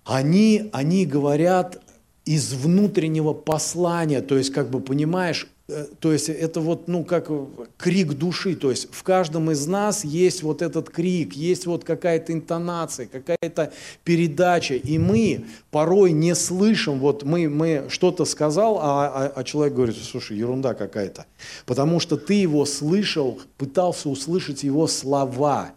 они, 0.06 0.70
они 0.72 1.06
говорят 1.06 1.82
из 2.26 2.54
внутреннего 2.54 3.34
послания, 3.34 4.22
то 4.22 4.38
есть, 4.38 4.52
как 4.52 4.70
бы, 4.70 4.80
понимаешь, 4.80 5.48
э, 5.68 5.86
то 6.00 6.12
есть 6.12 6.30
это 6.30 6.60
вот, 6.60 6.88
ну, 6.88 7.04
как 7.04 7.30
крик 7.78 8.14
души, 8.14 8.56
то 8.56 8.72
есть 8.72 8.88
в 8.92 9.04
каждом 9.04 9.52
из 9.52 9.68
нас 9.68 10.04
есть 10.04 10.42
вот 10.42 10.64
этот 10.64 10.90
крик, 10.90 11.34
есть 11.34 11.68
вот 11.68 11.84
какая-то 11.84 12.34
интонация, 12.34 13.06
какая-то 13.06 13.74
передача, 14.04 14.74
и 14.74 14.98
мы 14.98 15.46
порой 15.70 16.14
не 16.14 16.34
слышим, 16.34 17.00
вот 17.00 17.24
мы, 17.24 17.48
мы 17.48 17.86
что-то 17.90 18.26
сказал, 18.26 18.80
а, 18.80 19.08
а, 19.08 19.34
а 19.36 19.44
человек 19.44 19.76
говорит, 19.76 19.98
слушай, 19.98 20.36
ерунда 20.36 20.74
какая-то, 20.74 21.28
потому 21.68 22.00
что 22.00 22.18
ты 22.18 22.34
его 22.34 22.66
слышал, 22.66 23.40
пытался 23.58 24.10
услышать 24.10 24.64
его 24.64 24.88
слова, 24.88 25.74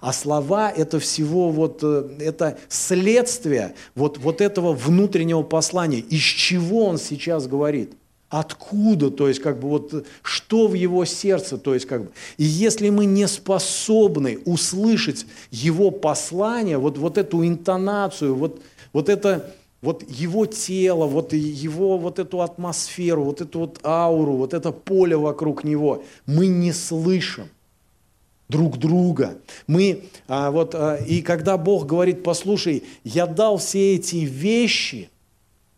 а 0.00 0.12
слова– 0.12 0.70
это 0.76 0.98
всего 0.98 1.50
вот, 1.50 1.80
э, 1.82 2.08
это 2.20 2.58
следствие 2.68 3.74
вот, 3.94 4.18
вот 4.18 4.40
этого 4.40 4.72
внутреннего 4.72 5.42
послания. 5.42 5.98
Из 5.98 6.22
чего 6.22 6.86
он 6.86 6.98
сейчас 6.98 7.46
говорит? 7.46 7.92
Откуда, 8.28 9.10
то 9.10 9.28
есть 9.28 9.40
как 9.40 9.60
бы 9.60 9.68
вот 9.68 10.06
что 10.22 10.66
в 10.66 10.74
его 10.74 11.04
сердце, 11.04 11.56
то 11.56 11.72
есть 11.74 11.86
как 11.86 12.02
бы. 12.02 12.10
И 12.36 12.44
если 12.44 12.90
мы 12.90 13.04
не 13.04 13.28
способны 13.28 14.40
услышать 14.44 15.26
его 15.50 15.90
послание, 15.90 16.78
вот, 16.78 16.98
вот 16.98 17.16
эту 17.16 17.46
интонацию, 17.46 18.34
вот, 18.34 18.60
вот 18.92 19.08
это, 19.08 19.54
вот 19.82 20.02
его 20.08 20.46
тело, 20.46 21.06
вот 21.06 21.32
его 21.32 21.96
вот 21.96 22.18
эту 22.18 22.40
атмосферу, 22.40 23.22
вот 23.22 23.40
эту 23.40 23.60
вот 23.60 23.78
ауру, 23.84 24.32
вот 24.32 24.52
это 24.52 24.72
поле 24.72 25.16
вокруг 25.16 25.62
него, 25.62 26.02
мы 26.26 26.48
не 26.48 26.72
слышим. 26.72 27.48
Друг 28.48 28.78
друга. 28.78 29.38
Мы, 29.66 30.04
а, 30.28 30.50
вот, 30.50 30.74
а, 30.74 30.96
и 30.96 31.22
когда 31.22 31.56
Бог 31.56 31.86
говорит, 31.86 32.22
послушай, 32.22 32.84
я 33.02 33.26
дал 33.26 33.58
все 33.58 33.94
эти 33.94 34.16
вещи 34.16 35.10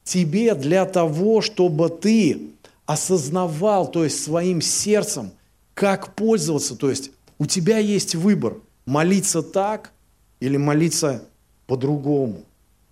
тебе 0.04 0.54
для 0.54 0.84
того, 0.84 1.40
чтобы 1.40 1.88
ты 1.88 2.50
осознавал, 2.86 3.90
то 3.90 4.04
есть 4.04 4.22
своим 4.22 4.60
сердцем, 4.60 5.32
как 5.74 6.14
пользоваться. 6.14 6.76
То 6.76 6.90
есть 6.90 7.10
у 7.38 7.46
тебя 7.46 7.78
есть 7.78 8.14
выбор, 8.14 8.58
молиться 8.86 9.42
так 9.42 9.92
или 10.40 10.56
молиться 10.56 11.24
по-другому. 11.66 12.42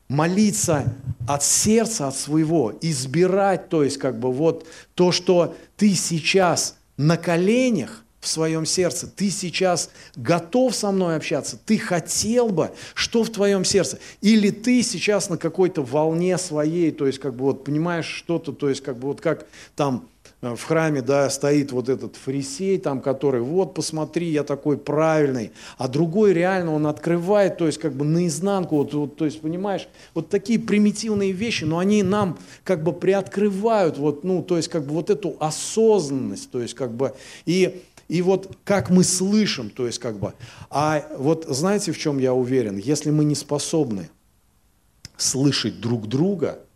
Молиться 0.09 0.95
от 1.27 1.43
сердца, 1.43 2.09
от 2.09 2.17
своего, 2.17 2.75
избирать, 2.83 3.71
то 3.71 3.83
есть 3.83 3.97
как 3.97 4.19
бы 4.19 4.31
вот 4.31 4.67
то, 4.95 5.13
что 5.13 5.55
ты 5.77 5.95
сейчас 5.95 6.77
на 6.99 7.17
коленях, 7.17 8.04
в 8.25 8.29
своем 8.29 8.65
сердце, 8.65 9.07
ты 9.07 9.29
сейчас 9.29 9.91
готов 10.17 10.75
со 10.75 10.91
мной 10.91 11.17
общаться, 11.17 11.59
ты 11.63 11.77
хотел 11.77 12.49
бы, 12.49 12.71
что 12.95 13.23
в 13.23 13.31
твоем 13.31 13.65
сердце, 13.67 13.99
или 14.23 14.51
ты 14.51 14.83
сейчас 14.83 15.29
на 15.29 15.37
какой-то 15.37 15.83
волне 15.83 16.39
своей, 16.39 16.91
то 16.91 17.07
есть 17.07 17.19
как 17.19 17.35
бы 17.35 17.45
вот 17.45 17.65
понимаешь 17.65 18.07
что-то, 18.07 18.53
то 18.53 18.71
есть 18.71 18.83
как 18.83 18.97
бы 18.97 19.09
вот 19.09 19.21
как 19.21 19.47
там 19.77 20.09
Э, 20.45 20.55
в 20.55 20.63
храме, 20.63 21.01
да, 21.01 21.31
стоит 21.31 21.73
вот 21.73 21.89
этот 21.89 22.17
фарисей, 22.17 22.79
там, 22.79 23.01
который, 23.01 23.41
вот, 23.41 23.75
посмотри, 23.75 24.29
я 24.29 24.45
такой 24.45 24.77
правильный, 24.77 25.53
а 25.79 25.89
другой 25.89 26.35
реально 26.35 26.75
он 26.75 26.87
открывает, 26.87 27.57
то 27.57 27.67
есть 27.67 27.79
как 27.79 27.95
бы 27.95 28.05
наизнанку, 28.05 28.77
вот, 28.77 28.93
вот, 28.93 29.17
то 29.17 29.25
есть, 29.25 29.41
понимаешь, 29.41 29.89
вот 30.13 30.29
такие 30.29 30.59
примитивные 30.59 31.33
вещи, 31.33 31.65
но 31.65 31.79
они 31.79 32.03
нам 32.03 32.39
как 32.63 32.83
бы 32.83 32.93
приоткрывают, 32.93 33.97
вот, 33.97 34.23
ну, 34.23 34.43
то 34.43 34.59
есть 34.59 34.69
как 34.69 34.85
бы 34.85 34.93
вот 34.93 35.09
эту 35.09 35.35
осознанность, 35.41 36.51
то 36.51 36.61
есть 36.61 36.75
как 36.75 36.93
бы, 36.93 37.15
и, 37.47 37.83
и 38.09 38.23
вот 38.23 38.57
как 38.65 38.91
мы 38.91 39.05
слышим, 39.05 39.71
то 39.71 39.87
есть 39.87 39.99
как 39.99 40.19
бы, 40.19 40.35
а 40.71 41.07
вот 41.19 41.47
знаете, 41.49 41.93
в 41.93 41.99
чем 41.99 42.19
я 42.19 42.35
уверен, 42.35 42.77
если 42.77 43.11
мы 43.11 43.25
не 43.25 43.35
способны 43.35 44.11
слышать 45.17 45.81
друг 45.81 46.09
друга– 46.09 46.59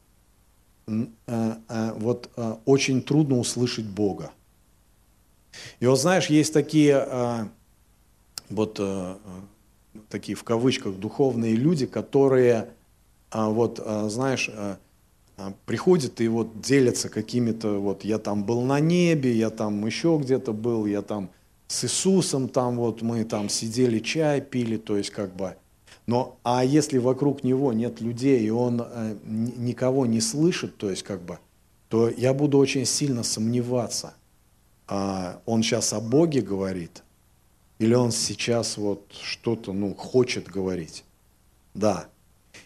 Э, 0.88 1.54
э, 1.68 1.92
вот 1.96 2.30
э, 2.36 2.54
очень 2.64 3.02
трудно 3.02 3.38
услышать 3.38 3.84
Бога. 3.84 4.30
И 5.80 5.86
вот 5.86 6.00
знаешь, 6.00 6.28
есть 6.28 6.52
такие 6.52 7.48
вот 8.48 8.80
такие 10.08 10.36
в 10.36 10.44
кавычках 10.44 10.94
духовные 10.94 11.54
люди, 11.54 11.84
которые 11.84 12.70
вот 13.32 13.82
знаешь 14.06 14.48
приходят 15.66 16.20
и 16.20 16.28
вот 16.28 16.60
делятся 16.60 17.08
какими-то 17.08 17.80
вот 17.80 18.04
я 18.04 18.18
там 18.18 18.44
был 18.44 18.62
на 18.62 18.80
небе, 18.80 19.32
я 19.32 19.50
там 19.50 19.86
еще 19.86 20.18
где-то 20.20 20.52
был, 20.52 20.86
я 20.86 21.02
там 21.02 21.30
с 21.66 21.84
Иисусом 21.84 22.48
там 22.48 22.76
вот 22.76 23.02
мы 23.02 23.24
там 23.24 23.48
сидели 23.48 23.98
чай 23.98 24.40
пили, 24.40 24.76
то 24.76 24.96
есть 24.96 25.10
как 25.10 25.34
бы 25.34 25.56
но, 26.08 26.38
а 26.42 26.64
если 26.64 26.96
вокруг 26.96 27.44
него 27.44 27.74
нет 27.74 28.00
людей, 28.00 28.40
и 28.40 28.48
он 28.48 28.80
э, 28.80 29.14
никого 29.26 30.06
не 30.06 30.22
слышит, 30.22 30.78
то 30.78 30.88
есть 30.88 31.02
как 31.02 31.20
бы, 31.20 31.38
то 31.90 32.08
я 32.08 32.32
буду 32.32 32.56
очень 32.56 32.86
сильно 32.86 33.22
сомневаться, 33.22 34.14
а 34.86 35.42
он 35.44 35.62
сейчас 35.62 35.92
о 35.92 36.00
Боге 36.00 36.40
говорит, 36.40 37.02
или 37.78 37.92
он 37.92 38.10
сейчас 38.10 38.78
вот 38.78 39.02
что-то, 39.20 39.74
ну, 39.74 39.94
хочет 39.94 40.48
говорить. 40.48 41.04
Да. 41.74 42.08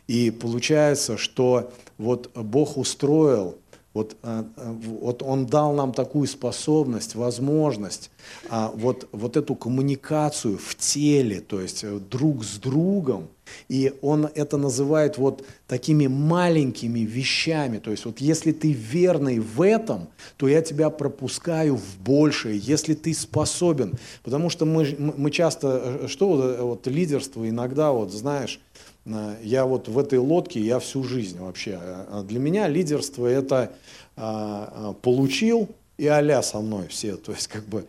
И 0.07 0.31
получается, 0.31 1.16
что 1.16 1.73
вот 2.03 2.30
Бог 2.34 2.76
устроил 2.76 3.57
вот, 3.94 4.16
э, 4.22 4.44
э, 4.57 4.72
вот 5.00 5.22
Он 5.22 5.46
дал 5.46 5.74
нам 5.74 5.92
такую 5.92 6.26
способность, 6.26 7.14
возможность 7.14 8.11
а, 8.48 8.72
вот, 8.74 9.07
вот 9.12 9.36
эту 9.36 9.55
коммуникацию 9.55 10.57
в 10.57 10.74
теле, 10.76 11.40
то 11.40 11.61
есть 11.61 11.84
э, 11.84 11.98
друг 11.98 12.42
с 12.42 12.57
другом. 12.57 13.28
И 13.68 13.92
Он 14.00 14.30
это 14.34 14.57
называет 14.57 15.18
вот 15.18 15.44
такими 15.66 16.07
маленькими 16.07 17.00
вещами. 17.00 17.78
То 17.78 17.90
есть 17.90 18.07
вот 18.07 18.18
если 18.18 18.53
ты 18.53 18.72
верный 18.72 19.40
в 19.40 19.61
этом, 19.61 20.09
то 20.38 20.48
я 20.48 20.62
тебя 20.62 20.88
пропускаю 20.88 21.76
в 21.76 21.98
большее, 21.98 22.57
если 22.57 22.94
ты 22.94 23.12
способен. 23.12 23.98
Потому 24.22 24.48
что 24.48 24.64
мы, 24.64 24.96
мы 24.98 25.30
часто, 25.30 26.09
что 26.09 26.57
вот 26.61 26.86
лидерство 26.86 27.46
иногда, 27.46 27.92
вот 27.92 28.11
знаешь, 28.11 28.59
я 29.05 29.64
вот 29.64 29.88
в 29.88 29.98
этой 29.98 30.18
лодке, 30.18 30.61
я 30.61 30.78
всю 30.78 31.03
жизнь 31.03 31.38
вообще. 31.38 31.78
А 31.80 32.22
для 32.22 32.38
меня 32.38 32.68
лидерство 32.68 33.26
это 33.26 33.72
а, 34.16 34.94
получил 35.03 35.68
и 35.98 36.07
аля 36.07 36.42
со 36.42 36.61
мной 36.61 36.88
все. 36.88 37.16
То 37.16 37.32
есть 37.32 37.48
как 37.48 37.64
бы 37.64 37.84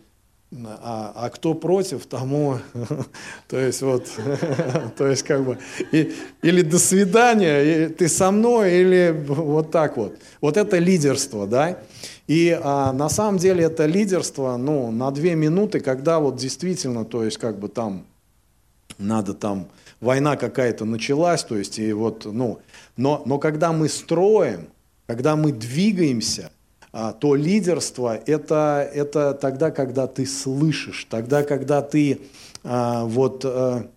а, 0.64 1.12
а 1.16 1.30
кто 1.30 1.54
против, 1.54 2.06
тому, 2.06 2.58
то 3.48 3.58
есть 3.58 3.82
вот, 3.82 4.08
то 4.96 5.08
есть 5.08 5.24
как 5.24 5.44
бы, 5.44 5.58
и, 5.90 6.14
или 6.42 6.62
до 6.62 6.78
свидания, 6.78 7.60
и 7.60 7.88
ты 7.88 8.08
со 8.08 8.30
мной, 8.30 8.74
или 8.74 9.24
вот 9.26 9.72
так 9.72 9.96
вот. 9.96 10.16
Вот 10.40 10.56
это 10.56 10.78
лидерство, 10.78 11.46
да. 11.46 11.78
И 12.28 12.56
а, 12.62 12.92
на 12.92 13.08
самом 13.08 13.38
деле 13.38 13.64
это 13.64 13.86
лидерство, 13.86 14.56
ну, 14.56 14.90
на 14.92 15.10
две 15.10 15.34
минуты, 15.34 15.80
когда 15.80 16.20
вот 16.20 16.36
действительно, 16.36 17.04
то 17.04 17.24
есть 17.24 17.38
как 17.38 17.58
бы 17.58 17.68
там 17.68 18.04
надо 18.98 19.34
там 19.34 19.66
война 20.04 20.36
какая-то 20.36 20.84
началась, 20.84 21.42
то 21.42 21.56
есть 21.56 21.78
и 21.78 21.92
вот, 21.92 22.26
ну, 22.26 22.60
но, 22.96 23.22
но 23.26 23.38
когда 23.38 23.72
мы 23.72 23.88
строим, 23.88 24.68
когда 25.06 25.34
мы 25.34 25.50
двигаемся, 25.50 26.50
а, 26.92 27.12
то 27.12 27.34
лидерство 27.34 28.16
это, 28.16 28.88
это 28.94 29.34
тогда, 29.34 29.70
когда 29.70 30.06
ты 30.06 30.26
слышишь, 30.26 31.06
тогда, 31.10 31.42
когда 31.42 31.82
ты 31.82 32.20
а, 32.62 33.04
вот 33.04 33.44
а, 33.44 33.88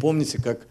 помните, 0.00 0.40
как 0.42 0.66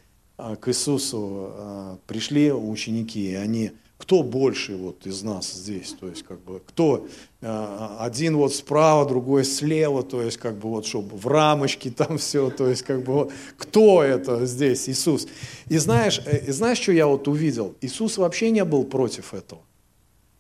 к 0.62 0.70
Иисусу 0.70 2.00
пришли 2.08 2.50
ученики, 2.50 3.32
и 3.32 3.36
они 3.36 3.74
кто 4.00 4.24
больше 4.24 4.78
вот 4.78 5.06
из 5.06 5.22
нас 5.22 5.52
здесь, 5.52 5.94
то 6.00 6.08
есть 6.08 6.24
как 6.24 6.40
бы 6.40 6.62
кто 6.66 7.06
э, 7.06 7.10
один 7.42 8.36
вот 8.36 8.54
справа, 8.54 9.08
другой 9.08 9.46
слева, 9.46 10.04
то 10.04 10.22
есть 10.22 10.38
как 10.38 10.58
бы 10.58 10.70
вот 10.70 10.86
чтобы 10.86 11.16
в 11.16 11.26
рамочке 11.26 11.90
там 11.98 12.18
все, 12.18 12.50
то 12.50 12.68
есть 12.68 12.84
как 12.84 13.04
бы 13.04 13.14
вот, 13.14 13.32
кто 13.58 14.04
это 14.04 14.46
здесь, 14.46 14.90
Иисус. 14.90 15.28
И 15.70 15.78
знаешь, 15.78 16.22
э, 16.26 16.46
и 16.48 16.52
знаешь, 16.52 16.80
что 16.80 16.92
я 16.92 17.08
вот 17.08 17.28
увидел? 17.28 17.76
Иисус 17.80 18.18
вообще 18.18 18.52
не 18.52 18.66
был 18.66 18.84
против 18.84 19.34
этого. 19.34 19.62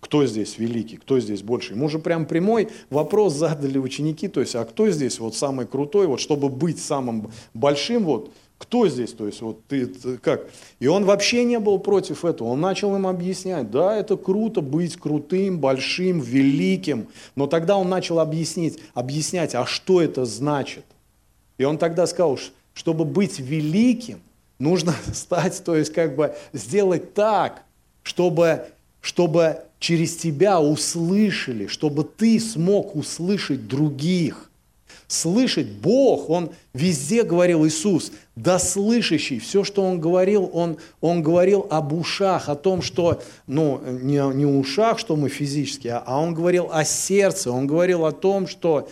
Кто 0.01 0.25
здесь 0.25 0.57
великий, 0.57 0.97
кто 0.97 1.19
здесь 1.19 1.41
больше? 1.41 1.73
Ему 1.73 1.87
же 1.87 1.99
прям 1.99 2.25
прямой 2.25 2.69
вопрос 2.89 3.33
задали 3.33 3.77
ученики, 3.77 4.27
то 4.27 4.41
есть, 4.41 4.55
а 4.55 4.65
кто 4.65 4.89
здесь 4.89 5.19
вот 5.19 5.35
самый 5.35 5.67
крутой, 5.67 6.07
вот 6.07 6.19
чтобы 6.19 6.49
быть 6.49 6.81
самым 6.81 7.31
большим, 7.53 8.05
вот 8.05 8.31
кто 8.59 8.87
здесь? 8.89 9.13
То 9.13 9.25
есть, 9.25 9.41
вот 9.41 9.65
ты, 9.67 9.87
как? 10.21 10.47
И 10.79 10.87
он 10.87 11.05
вообще 11.05 11.45
не 11.45 11.59
был 11.59 11.79
против 11.79 12.25
этого. 12.25 12.49
Он 12.49 12.61
начал 12.61 12.93
им 12.95 13.07
объяснять, 13.07 13.71
да, 13.71 13.95
это 13.95 14.17
круто 14.17 14.61
быть 14.61 14.97
крутым, 14.97 15.59
большим, 15.59 16.19
великим. 16.19 17.07
Но 17.35 17.47
тогда 17.47 17.77
он 17.77 17.89
начал 17.89 18.19
объяснить, 18.19 18.79
объяснять, 18.93 19.55
а 19.55 19.65
что 19.65 20.01
это 20.01 20.25
значит? 20.25 20.83
И 21.57 21.63
он 21.63 21.77
тогда 21.77 22.05
сказал, 22.05 22.37
чтобы 22.73 23.05
быть 23.05 23.39
великим, 23.39 24.21
нужно 24.59 24.93
стать, 25.13 25.63
то 25.63 25.75
есть 25.75 25.93
как 25.93 26.15
бы 26.15 26.35
сделать 26.51 27.13
так, 27.13 27.63
чтобы, 28.03 28.65
чтобы 28.99 29.61
через 29.79 30.17
тебя 30.17 30.59
услышали, 30.59 31.67
чтобы 31.67 32.03
ты 32.03 32.41
смог 32.41 32.95
услышать 32.95 33.67
других 33.67 34.48
слышать 35.09 35.67
Бог, 35.67 36.29
Он 36.29 36.51
везде 36.73 37.23
говорил 37.23 37.65
Иисус, 37.65 38.11
да 38.35 38.59
слышащий. 38.59 39.39
Все, 39.39 39.65
что 39.65 39.83
Он 39.83 39.99
говорил, 39.99 40.49
Он, 40.53 40.77
он 41.01 41.21
говорил 41.21 41.67
об 41.69 41.91
ушах, 41.91 42.47
о 42.47 42.55
том, 42.55 42.81
что, 42.81 43.21
ну, 43.47 43.81
не, 43.85 44.21
не 44.35 44.45
ушах, 44.45 44.99
что 44.99 45.17
мы 45.17 45.27
физически, 45.27 45.89
а, 45.89 46.01
а 46.05 46.21
Он 46.21 46.33
говорил 46.33 46.69
о 46.71 46.85
сердце, 46.85 47.51
Он 47.51 47.67
говорил 47.67 48.05
о 48.05 48.11
том, 48.11 48.47
что 48.47 48.87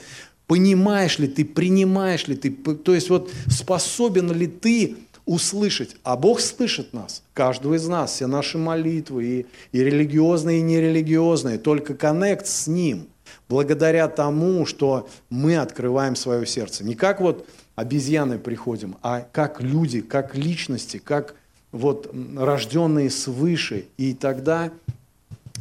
понимаешь 0.47 1.19
ли 1.19 1.27
ты, 1.27 1.45
принимаешь 1.45 2.27
ли 2.27 2.35
ты, 2.35 2.49
то 2.51 2.95
есть 2.95 3.09
вот 3.09 3.31
способен 3.47 4.31
ли 4.33 4.47
ты 4.47 4.97
услышать. 5.25 5.97
А 6.03 6.17
Бог 6.17 6.39
слышит 6.39 6.93
нас, 6.93 7.21
каждого 7.33 7.75
из 7.75 7.87
нас, 7.87 8.13
все 8.13 8.25
наши 8.25 8.57
молитвы, 8.57 9.25
и, 9.25 9.45
и 9.71 9.83
религиозные, 9.83 10.59
и 10.59 10.63
нерелигиозные, 10.63 11.59
только 11.59 11.93
коннект 11.93 12.47
с 12.47 12.65
Ним– 12.65 13.07
благодаря 13.49 14.07
тому, 14.07 14.65
что 14.65 15.07
мы 15.29 15.57
открываем 15.57 16.15
свое 16.15 16.45
сердце. 16.45 16.83
Не 16.83 16.95
как 16.95 17.21
вот 17.21 17.47
обезьяны 17.75 18.39
приходим, 18.39 18.97
а 19.01 19.21
как 19.31 19.61
люди, 19.61 20.01
как 20.01 20.35
личности, 20.35 20.97
как 20.97 21.35
вот 21.71 22.13
рожденные 22.35 23.09
свыше. 23.09 23.85
И 23.97 24.13
тогда 24.13 24.71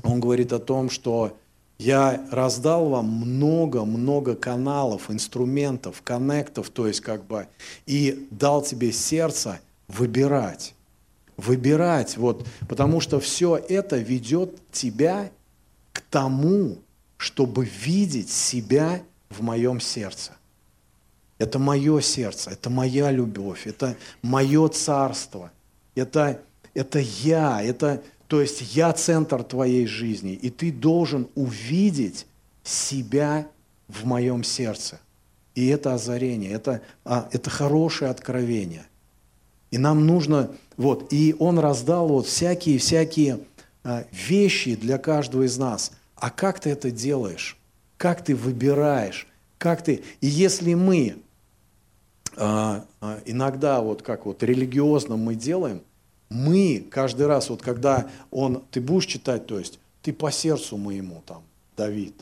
он 0.02 0.20
говорит 0.20 0.52
о 0.52 0.58
том, 0.58 0.90
что 0.90 1.36
я 1.78 2.26
раздал 2.30 2.88
вам 2.88 3.06
много-много 3.06 4.34
каналов, 4.34 5.10
инструментов, 5.10 6.00
коннектов, 6.02 6.70
то 6.70 6.86
есть 6.86 7.00
как 7.00 7.24
бы, 7.24 7.48
и 7.84 8.26
дал 8.30 8.62
тебе 8.62 8.92
сердце 8.92 9.60
выбирать. 9.88 10.74
Выбирать, 11.36 12.16
вот, 12.16 12.46
потому 12.66 13.00
что 13.00 13.20
все 13.20 13.56
это 13.56 13.98
ведет 13.98 14.58
тебя 14.72 15.30
к 15.92 16.00
тому, 16.00 16.78
чтобы 17.16 17.64
видеть 17.64 18.30
себя 18.30 19.02
в 19.30 19.42
моем 19.42 19.80
сердце. 19.80 20.32
Это 21.38 21.58
мое 21.58 22.00
сердце, 22.00 22.50
это 22.50 22.70
моя 22.70 23.10
любовь, 23.10 23.66
это 23.66 23.96
мое 24.22 24.68
царство, 24.68 25.50
это, 25.94 26.40
это 26.74 26.98
я, 26.98 27.62
это, 27.62 28.02
то 28.26 28.40
есть 28.40 28.74
я 28.74 28.92
центр 28.92 29.42
твоей 29.42 29.86
жизни, 29.86 30.32
и 30.32 30.48
ты 30.48 30.72
должен 30.72 31.28
увидеть 31.34 32.26
себя 32.64 33.46
в 33.88 34.06
моем 34.06 34.44
сердце. 34.44 34.98
И 35.54 35.68
это 35.68 35.94
озарение, 35.94 36.52
это, 36.52 36.82
а, 37.04 37.28
это 37.32 37.50
хорошее 37.50 38.10
откровение. 38.10 38.86
И 39.70 39.78
нам 39.78 40.06
нужно, 40.06 40.50
вот, 40.76 41.12
и 41.12 41.34
он 41.38 41.58
раздал 41.58 42.08
вот 42.08 42.26
всякие-всякие 42.26 43.40
а, 43.84 44.04
вещи 44.12 44.74
для 44.74 44.98
каждого 44.98 45.44
из 45.44 45.56
нас. 45.58 45.92
А 46.16 46.30
как 46.30 46.60
ты 46.60 46.70
это 46.70 46.90
делаешь? 46.90 47.56
Как 47.96 48.24
ты 48.24 48.34
выбираешь? 48.34 49.26
Как 49.58 49.82
ты... 49.82 50.02
И 50.20 50.26
если 50.26 50.74
мы 50.74 51.16
а, 52.36 52.84
а, 53.00 53.20
иногда, 53.24 53.80
вот 53.80 54.02
как 54.02 54.26
вот 54.26 54.42
религиозно 54.42 55.16
мы 55.16 55.34
делаем, 55.34 55.82
мы 56.28 56.84
каждый 56.90 57.26
раз, 57.26 57.50
вот 57.50 57.62
когда 57.62 58.10
он, 58.30 58.62
ты 58.70 58.80
будешь 58.80 59.06
читать, 59.06 59.46
то 59.46 59.58
есть 59.58 59.78
ты 60.02 60.12
по 60.12 60.30
сердцу 60.30 60.76
моему 60.76 61.22
там, 61.26 61.42
Давид, 61.76 62.14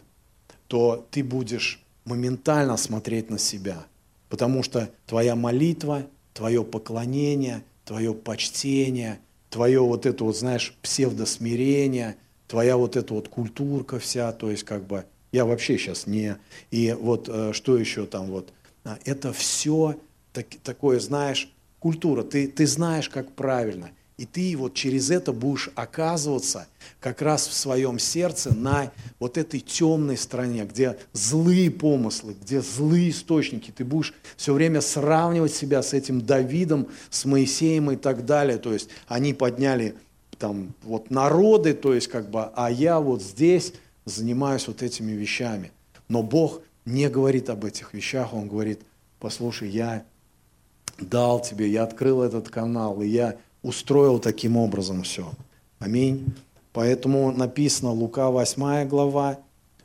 то 0.69 1.07
ты 1.11 1.25
будешь 1.25 1.83
моментально 2.05 2.77
смотреть 2.77 3.31
на 3.31 3.39
себя, 3.39 3.87
потому 4.29 4.63
что 4.63 4.91
твоя 5.07 5.35
молитва, 5.35 6.07
твое 6.33 6.65
поклонение, 6.65 7.65
твое 7.85 8.15
почтение, 8.15 9.19
твое 9.51 9.81
вот 9.81 10.07
это 10.07 10.25
вот, 10.25 10.37
знаешь, 10.37 10.77
псевдосмирение, 10.83 12.17
твоя 12.47 12.77
вот 12.77 12.97
эта 12.97 13.15
вот 13.15 13.29
культурка 13.29 13.99
вся, 13.99 14.33
то 14.33 14.51
есть 14.51 14.65
как 14.65 14.85
бы, 14.87 15.05
я 15.33 15.45
вообще 15.45 15.79
сейчас 15.79 16.07
не, 16.07 16.37
и 16.71 16.97
вот 16.99 17.29
э, 17.29 17.53
что 17.53 17.77
еще 17.77 18.07
там 18.07 18.27
вот, 18.27 18.53
а, 18.85 18.99
это 19.05 19.33
все 19.33 19.97
так, 20.33 20.47
такое, 20.63 21.01
знаешь, 21.01 21.51
культура. 21.79 22.23
Ты, 22.23 22.49
ты 22.49 22.67
знаешь, 22.67 23.09
как 23.09 23.33
правильно. 23.33 23.91
И 24.17 24.27
ты 24.27 24.57
вот 24.57 24.75
через 24.75 25.11
это 25.11 25.33
будешь 25.33 25.71
оказываться 25.75 26.69
как 27.01 27.21
раз 27.21 27.49
в 27.49 27.53
своем 27.53 27.99
сердце 27.99 28.55
на 28.55 28.93
вот 29.19 29.37
этой 29.37 29.59
темной 29.59 30.17
стороне, 30.17 30.65
где 30.65 30.97
злые 31.13 31.69
помыслы, 31.71 32.37
где 32.41 32.61
злые 32.61 33.11
источники. 33.11 33.73
Ты 33.73 33.85
будешь 33.85 34.15
все 34.37 34.53
время 34.55 34.81
сравнивать 34.81 35.53
себя 35.53 35.83
с 35.83 35.93
этим 35.95 36.21
Давидом, 36.21 36.87
с 37.11 37.25
Моисеем 37.25 37.91
и 37.91 37.97
так 37.97 38.25
далее. 38.25 38.59
То 38.59 38.73
есть 38.73 38.89
они 39.09 39.35
подняли 39.35 39.97
там 40.39 40.75
вот 40.83 41.11
народы, 41.11 41.75
то 41.75 41.95
есть 41.95 42.09
как 42.09 42.31
бы, 42.31 42.51
а 42.55 42.71
я 42.71 43.01
вот 43.01 43.23
здесь 43.23 43.73
занимаюсь 44.05 44.67
вот 44.69 44.83
этими 44.83 45.13
вещами. 45.13 45.71
Но 46.09 46.23
Бог 46.23 46.61
не 46.85 47.09
говорит 47.09 47.49
об 47.51 47.65
этих 47.65 47.95
вещах, 47.95 48.35
Он 48.35 48.49
говорит, 48.49 48.81
послушай, 49.19 49.71
я 49.71 50.05
дал 50.99 51.41
тебе, 51.41 51.69
я 51.69 51.85
открыл 51.85 52.23
этот 52.23 52.49
канал, 52.49 53.01
и 53.03 53.09
я 53.09 53.37
устроил 53.63 54.19
таким 54.19 54.57
образом 54.57 55.03
все. 55.03 55.31
Аминь. 55.79 56.35
Поэтому 56.73 57.33
написано 57.33 57.93
Лука 57.93 58.31
8 58.31 58.87
глава, 58.89 59.39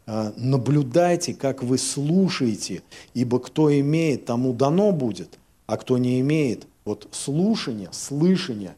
«А, 0.05 0.33
наблюдайте, 0.35 1.35
как 1.35 1.61
вы 1.61 1.77
слушаете, 1.77 2.81
ибо 3.13 3.39
кто 3.39 3.71
имеет, 3.79 4.25
тому 4.25 4.53
дано 4.53 4.91
будет, 4.91 5.37
а 5.67 5.77
кто 5.77 5.99
не 5.99 6.19
имеет, 6.19 6.65
вот 6.83 7.07
слушание, 7.11 7.89
слышание 7.91 8.75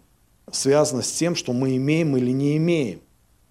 связано 0.52 1.02
с 1.02 1.12
тем, 1.12 1.36
что 1.36 1.54
мы 1.54 1.76
имеем 1.78 2.16
или 2.18 2.32
не 2.32 2.58
имеем. 2.58 3.02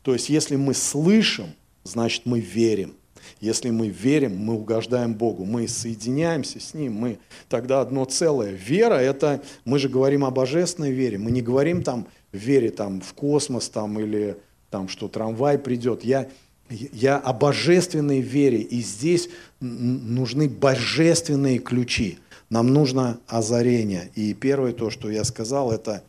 То 0.03 0.12
есть 0.14 0.28
если 0.28 0.57
мы 0.57 0.74
слышим, 0.74 1.55
значит 1.84 2.22
мы 2.24 2.41
верим. 2.41 2.95
Если 3.41 3.70
мы 3.70 3.88
верим, 3.88 4.36
мы 4.36 4.55
угождаем 4.55 5.14
Богу, 5.14 5.45
мы 5.45 5.68
соединяемся 5.68 6.61
с 6.61 6.74
Ним, 6.74 6.95
мы 6.95 7.18
тогда 7.49 7.80
одно 7.80 8.05
целое. 8.05 8.53
Вера– 8.53 8.95
это, 8.97 9.43
мы 9.64 9.78
же 9.78 9.88
говорим 9.88 10.24
о 10.24 10.30
божественной 10.30 10.93
вере, 10.93 11.18
мы 11.18 11.30
не 11.30 11.43
говорим 11.43 11.82
там 11.82 12.07
вере 12.32 12.70
там, 12.70 13.01
в 13.01 13.14
космос 13.14 13.68
там, 13.68 13.99
или 13.99 14.36
там, 14.70 14.88
что 14.88 15.09
трамвай 15.09 15.59
придет. 15.59 16.05
Я, 16.05 16.28
я 16.68 17.18
о 17.18 17.32
божественной 17.32 18.20
вере, 18.20 18.61
и 18.61 18.80
здесь 18.80 19.28
нужны 19.61 20.49
божественные 20.49 21.59
ключи. 21.59 22.18
Нам 22.49 22.68
нужно 22.68 23.20
озарение. 23.26 24.11
И 24.14 24.34
первое 24.34 24.72
то, 24.72 24.91
что 24.91 25.11
я 25.11 25.24
сказал, 25.24 25.72
это, 25.72 26.03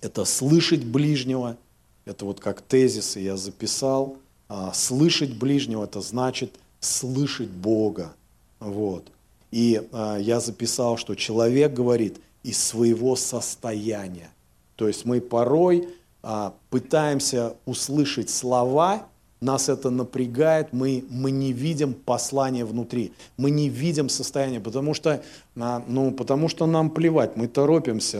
это 0.00 0.24
слышать 0.24 0.84
ближнего, 0.84 1.56
это 2.04 2.24
вот 2.24 2.40
как 2.40 2.60
тезисы 2.60 3.20
я 3.20 3.36
записал– 3.36 4.16
а, 4.48 4.72
слышать 4.72 5.34
ближнего– 5.34 5.84
это 5.84 6.00
значит 6.00 6.54
слышать 6.80 7.50
Бога. 7.50 8.14
Вот. 8.60 9.04
И 9.50 9.86
а, 9.92 10.16
я 10.16 10.40
записал, 10.40 10.96
что 10.96 11.14
человек 11.14 11.72
говорит 11.74 12.18
из 12.42 12.62
своего 12.62 13.14
состояния. 13.14 14.30
То 14.76 14.88
есть 14.88 15.04
мы 15.04 15.20
порой 15.20 15.88
а, 16.22 16.54
пытаемся 16.70 17.56
услышать 17.66 18.30
слова, 18.30 19.06
нас 19.40 19.68
это 19.68 19.90
напрягает, 19.90 20.72
мы, 20.72 21.04
мы 21.08 21.30
не 21.30 21.52
видим 21.52 21.94
послание 21.94 22.64
внутри, 22.64 23.12
мы 23.36 23.50
не 23.50 23.68
видим 23.68 24.08
состояние, 24.08 24.60
потому 24.60 24.94
что, 24.94 25.22
а, 25.56 25.82
ну, 25.86 26.10
потому 26.10 26.48
что 26.48 26.66
нам 26.66 26.90
плевать, 26.90 27.36
мы 27.36 27.46
торопимся. 27.46 28.18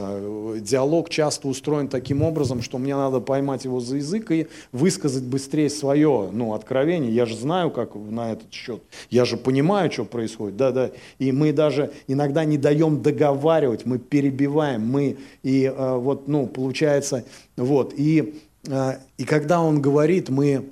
Диалог 0.59 1.09
часто 1.09 1.47
устроен 1.47 1.89
таким 1.89 2.21
образом, 2.21 2.61
что 2.61 2.77
мне 2.77 2.95
надо 2.95 3.19
поймать 3.19 3.65
его 3.65 3.81
за 3.81 3.97
язык 3.97 4.31
и 4.31 4.47
высказать 4.71 5.23
быстрее 5.23 5.69
свое 5.69 6.29
ну, 6.31 6.53
откровение. 6.53 7.13
Я 7.13 7.25
же 7.25 7.35
знаю, 7.35 7.71
как 7.71 7.95
на 7.95 8.31
этот 8.31 8.53
счет, 8.53 8.81
я 9.09 9.25
же 9.25 9.35
понимаю, 9.35 9.91
что 9.91 10.05
происходит. 10.05 10.55
Да, 10.55 10.71
да. 10.71 10.91
И 11.17 11.31
мы 11.31 11.51
даже 11.51 11.91
иногда 12.07 12.45
не 12.45 12.57
даем 12.57 13.01
договаривать, 13.01 13.85
мы 13.85 13.99
перебиваем, 13.99 14.87
мы, 14.87 15.17
и 15.43 15.65
а, 15.65 15.97
вот, 15.97 16.29
ну, 16.29 16.47
получается, 16.47 17.25
вот, 17.57 17.93
и, 17.97 18.39
а, 18.69 18.99
и 19.17 19.25
когда 19.25 19.61
он 19.61 19.81
говорит, 19.81 20.29
мы 20.29 20.69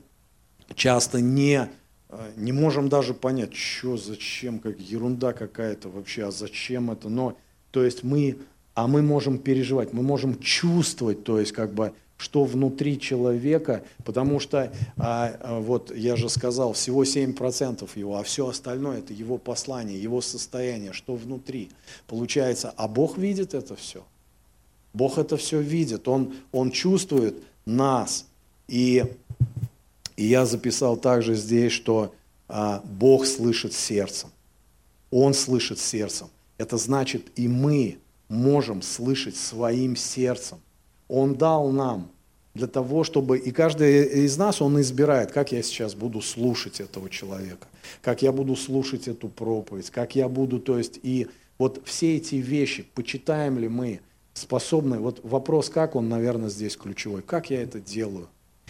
часто 0.78 1.20
не, 1.20 1.70
э, 2.10 2.32
не 2.38 2.54
можем 2.54 2.88
даже 2.88 3.14
понять, 3.14 3.54
что, 3.54 3.98
зачем, 3.98 4.60
как 4.60 4.80
ерунда 4.80 5.34
какая-то 5.34 5.90
вообще, 5.90 6.28
а 6.28 6.32
зачем 6.32 6.92
это. 6.92 7.10
Но, 7.10 7.36
то 7.72 7.84
есть 7.84 8.04
мы, 8.04 8.38
а 8.76 8.88
мы 8.88 9.02
можем 9.02 9.40
переживать, 9.40 9.92
мы 9.92 10.04
можем 10.04 10.40
чувствовать, 10.40 11.26
то 11.26 11.40
есть 11.40 11.52
как 11.52 11.74
бы, 11.74 11.94
что 12.18 12.46
внутри 12.46 13.00
человека, 13.00 13.84
потому 14.04 14.40
что, 14.40 14.72
а, 14.98 15.36
а, 15.40 15.60
вот 15.60 15.96
я 15.96 16.16
же 16.16 16.30
сказал, 16.30 16.74
всего 16.74 17.04
7% 17.04 17.90
его, 17.96 18.18
а 18.18 18.24
все 18.24 18.48
остальное 18.48 19.00
это 19.00 19.14
его 19.14 19.38
послание, 19.38 20.02
его 20.02 20.22
состояние, 20.22 20.94
что 20.94 21.16
внутри. 21.16 21.70
Получается, 22.08 22.74
а 22.78 22.88
Бог 22.88 23.18
видит 23.18 23.54
это 23.54 23.76
все. 23.76 24.04
Бог 24.94 25.18
это 25.18 25.38
все 25.38 25.60
видит, 25.60 26.08
Он, 26.08 26.34
он 26.52 26.72
чувствует 26.72 27.36
нас. 27.66 28.26
И 28.68 29.04
и 30.18 30.26
я 30.26 30.46
записал 30.46 30.98
также 30.98 31.36
здесь, 31.36 31.72
что 31.72 32.14
а, 32.50 32.82
Бог 32.84 33.26
слышит 33.26 33.74
сердцем. 33.74 34.30
Он 35.12 35.34
слышит 35.34 35.80
сердцем. 35.80 36.28
Это 36.58 36.78
значит, 36.78 37.28
и 37.36 37.48
мы 37.48 38.00
можем 38.28 38.82
слышать 38.82 39.38
своим 39.38 39.96
сердцем. 39.96 40.58
Он 41.08 41.36
дал 41.36 41.70
нам 41.70 42.12
для 42.56 42.68
того, 42.68 43.04
чтобы... 43.04 43.38
И 43.38 43.52
каждый 43.52 44.26
из 44.26 44.38
нас, 44.38 44.62
он 44.62 44.82
избирает, 44.82 45.32
как 45.32 45.52
я 45.52 45.62
сейчас 45.62 45.94
буду 45.94 46.22
слушать 46.22 46.80
этого 46.82 47.10
человека, 47.10 47.68
как 48.02 48.24
я 48.24 48.32
буду 48.32 48.56
слушать 48.56 49.08
эту 49.08 49.30
проповедь, 49.30 49.92
как 49.92 50.16
я 50.16 50.28
буду... 50.28 50.60
То 50.60 50.80
есть 50.80 51.00
и 51.04 51.28
вот 51.60 51.82
все 51.86 52.18
эти 52.18 52.36
вещи, 52.36 52.86
почитаем 52.96 53.60
ли 53.60 53.70
мы, 53.70 54.02
способны... 54.34 54.98
Вот 54.98 55.20
вопрос, 55.24 55.70
как 55.70 55.96
он, 55.96 56.10
наверное, 56.10 56.50
здесь 56.50 56.76
ключевой. 56.76 57.22
Как 57.22 57.52
я 57.52 57.62
это 57.62 57.80
делаю? 57.80 58.28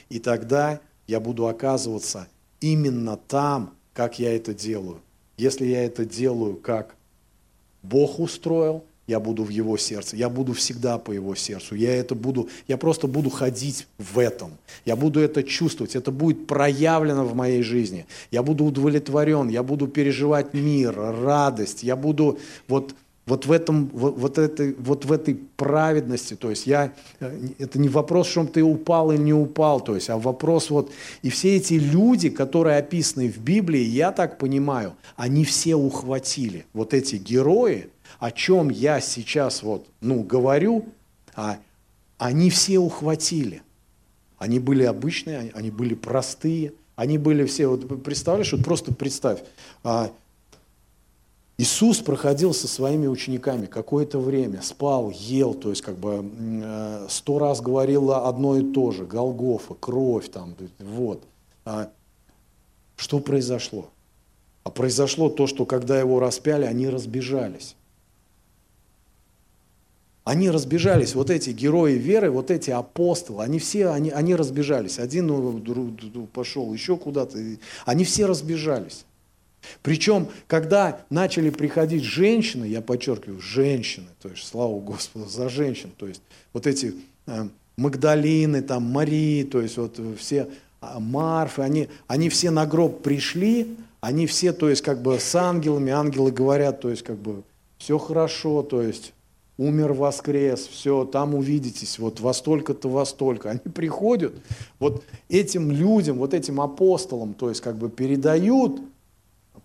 И 0.09 0.19
тогда 0.19 0.81
я 1.07 1.19
буду 1.19 1.47
оказываться 1.47 2.27
именно 2.59 3.17
там, 3.17 3.73
как 3.93 4.19
я 4.19 4.35
это 4.35 4.53
делаю. 4.53 5.01
Если 5.37 5.65
я 5.65 5.83
это 5.83 6.05
делаю, 6.05 6.55
как 6.55 6.95
Бог 7.81 8.19
устроил, 8.19 8.83
я 9.07 9.21
буду 9.21 9.43
в 9.43 9.49
его 9.49 9.77
сердце, 9.77 10.17
я 10.17 10.27
буду 10.29 10.51
всегда 10.51 10.97
по 10.97 11.11
его 11.11 11.33
сердцу, 11.33 11.75
я 11.75 11.95
это 11.95 12.13
буду, 12.13 12.49
я 12.67 12.77
просто 12.77 13.07
буду 13.07 13.29
ходить 13.29 13.87
в 13.97 14.19
этом, 14.19 14.51
я 14.83 14.97
буду 14.97 15.21
это 15.21 15.43
чувствовать, 15.43 15.95
это 15.95 16.11
будет 16.11 16.45
проявлено 16.45 17.23
в 17.23 17.33
моей 17.33 17.61
жизни, 17.61 18.05
я 18.31 18.43
буду 18.43 18.65
удовлетворен, 18.65 19.47
я 19.47 19.63
буду 19.63 19.87
переживать 19.87 20.53
мир, 20.53 20.93
радость, 20.93 21.83
я 21.83 21.95
буду 21.95 22.37
вот 22.67 22.95
вот 23.27 23.45
в, 23.45 23.51
этом, 23.51 23.89
вот, 23.93 24.17
вот, 24.17 24.37
этой, 24.39 24.73
вот 24.73 25.05
в 25.05 25.11
этой 25.11 25.35
праведности, 25.35 26.35
то 26.35 26.49
есть 26.49 26.65
я, 26.65 26.93
э, 27.19 27.49
это 27.59 27.77
не 27.77 27.89
вопрос, 27.89 28.27
что 28.27 28.45
ты 28.45 28.63
упал 28.63 29.11
или 29.11 29.21
не 29.21 29.33
упал, 29.33 29.79
то 29.79 29.93
есть, 29.93 30.09
а 30.09 30.17
вопрос 30.17 30.71
вот, 30.71 30.91
и 31.21 31.29
все 31.29 31.57
эти 31.57 31.75
люди, 31.75 32.29
которые 32.29 32.77
описаны 32.77 33.29
в 33.29 33.37
Библии, 33.37 33.81
я 33.81 34.11
так 34.11 34.39
понимаю, 34.39 34.95
они 35.15 35.45
все 35.45 35.75
ухватили, 35.75 36.65
вот 36.73 36.95
эти 36.95 37.17
герои, 37.17 37.89
о 38.19 38.31
чем 38.31 38.69
я 38.69 38.99
сейчас 38.99 39.61
вот, 39.61 39.85
ну, 40.01 40.23
говорю, 40.23 40.85
а, 41.35 41.59
они 42.17 42.49
все 42.49 42.79
ухватили. 42.79 43.61
Они 44.37 44.59
были 44.59 44.83
обычные, 44.83 45.51
они 45.53 45.71
были 45.71 45.93
простые, 45.95 46.73
они 46.95 47.17
были 47.17 47.45
все, 47.45 47.67
вот 47.67 48.03
представляешь, 48.03 48.51
вот 48.53 48.63
просто 48.63 48.93
представь, 48.93 49.39
а, 49.83 50.11
Иисус 51.59 51.99
проходил 52.01 52.53
со 52.53 52.67
своими 52.67 53.07
учениками 53.07 53.65
какое-то 53.65 54.19
время, 54.19 54.61
спал, 54.61 55.09
ел, 55.09 55.55
то 55.55 55.71
есть 55.71 55.81
как 55.81 55.97
бы 55.97 56.23
э, 56.23 57.07
сто 57.09 57.39
раз 57.39 57.61
говорил 57.61 58.11
одно 58.11 58.57
и 58.57 58.71
то 58.73 58.91
же, 58.91 59.05
Голгофа, 59.05 59.73
кровь 59.73 60.29
там, 60.29 60.55
вот. 60.77 61.23
А 61.65 61.89
что 62.95 63.19
произошло? 63.19 63.89
А 64.63 64.69
произошло 64.69 65.29
то, 65.29 65.47
что 65.47 65.65
когда 65.65 65.99
его 65.99 66.19
распяли, 66.19 66.65
они 66.65 66.89
разбежались. 66.89 67.75
Они 70.25 70.51
разбежались, 70.51 71.15
вот 71.15 71.31
эти 71.31 71.49
герои 71.49 71.93
веры, 71.93 72.29
вот 72.29 72.51
эти 72.51 72.69
апостолы, 72.69 73.43
они 73.43 73.57
все, 73.57 73.87
они, 73.87 74.11
они 74.11 74.35
разбежались. 74.35 74.99
Один 74.99 75.25
ну, 75.25 76.27
пошел 76.31 76.71
еще 76.71 76.97
куда-то, 76.97 77.39
они 77.85 78.03
все 78.03 78.27
разбежались. 78.27 79.06
Причем, 79.81 80.27
когда 80.47 81.01
начали 81.09 81.49
приходить 81.49 82.03
женщины, 82.03 82.65
я 82.65 82.81
подчеркиваю, 82.81 83.39
женщины, 83.41 84.07
то 84.21 84.29
есть, 84.29 84.47
слава 84.47 84.79
Господу 84.79 85.27
за 85.27 85.49
женщин, 85.49 85.91
то 85.95 86.07
есть, 86.07 86.21
вот 86.53 86.67
эти 86.67 86.95
э, 87.25 87.47
Магдалины, 87.77 88.61
там, 88.61 88.83
Марии, 88.83 89.43
то 89.43 89.61
есть, 89.61 89.77
вот 89.77 89.99
все 90.17 90.47
а, 90.81 90.99
Марфы, 90.99 91.61
они, 91.61 91.89
они 92.07 92.29
все 92.29 92.49
на 92.51 92.65
гроб 92.65 93.01
пришли, 93.01 93.75
они 93.99 94.27
все, 94.27 94.53
то 94.53 94.69
есть, 94.69 94.81
как 94.81 95.01
бы 95.01 95.19
с 95.19 95.35
ангелами, 95.35 95.91
ангелы 95.91 96.31
говорят, 96.31 96.81
то 96.81 96.89
есть, 96.89 97.03
как 97.03 97.17
бы, 97.17 97.43
все 97.77 97.97
хорошо, 97.97 98.63
то 98.63 98.81
есть, 98.81 99.13
умер, 99.57 99.93
воскрес, 99.93 100.67
все, 100.67 101.05
там 101.05 101.35
увидитесь, 101.35 101.99
вот 101.99 102.19
во 102.19 102.33
столько-то, 102.33 102.89
во 102.89 103.05
столько. 103.05 103.51
Они 103.51 103.59
приходят, 103.59 104.33
вот 104.79 105.03
этим 105.29 105.71
людям, 105.71 106.17
вот 106.17 106.33
этим 106.33 106.61
апостолам, 106.61 107.33
то 107.33 107.49
есть 107.49 107.61
как 107.61 107.77
бы 107.77 107.89
передают, 107.89 108.81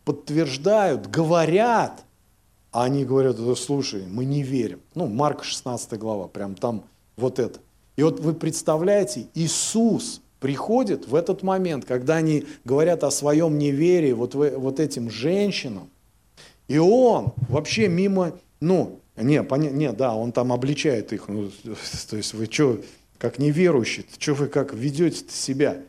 подтверждают, 0.05 1.07
говорят, 1.09 2.05
а 2.70 2.84
они 2.84 3.05
говорят, 3.05 3.36
слушай, 3.59 4.05
мы 4.09 4.24
не 4.24 4.42
верим. 4.42 4.80
Ну, 4.94 5.07
Марка 5.07 5.44
16 5.44 5.98
глава, 5.98 6.28
прям 6.28 6.55
там 6.55 6.84
вот 7.16 7.38
это. 7.38 7.61
И 7.96 8.03
вот 8.03 8.20
вы 8.20 8.32
представляете, 8.32 9.26
Иисус 9.34 10.22
приходит 10.40 11.07
в 11.07 11.14
этот 11.14 11.42
момент, 11.42 11.84
когда 11.84 12.16
они 12.16 12.46
говорят 12.64 13.05
о 13.05 13.11
своем 13.11 13.59
неверии 13.59 14.12
вот, 14.12 14.34
вот 14.34 14.80
этим 14.80 15.11
женщинам, 15.11 15.88
и 16.68 16.78
он 16.78 17.34
вообще 17.48 17.88
мимо, 17.88 18.32
ну, 18.61 18.98
не, 19.16 19.42
поня... 19.42 19.70
не, 19.70 19.92
да, 19.92 20.14
он 20.14 20.32
там 20.32 20.53
обличает 20.53 21.12
их. 21.12 21.28
Ну, 21.28 21.50
то 22.11 22.16
есть 22.16 22.32
вы 22.34 22.46
что, 22.46 22.80
как 23.18 23.38
неверующие, 23.38 24.07
что 24.18 24.34
вы 24.34 24.48
как 24.48 24.72
ведете 24.72 25.24
себя? 25.28 25.82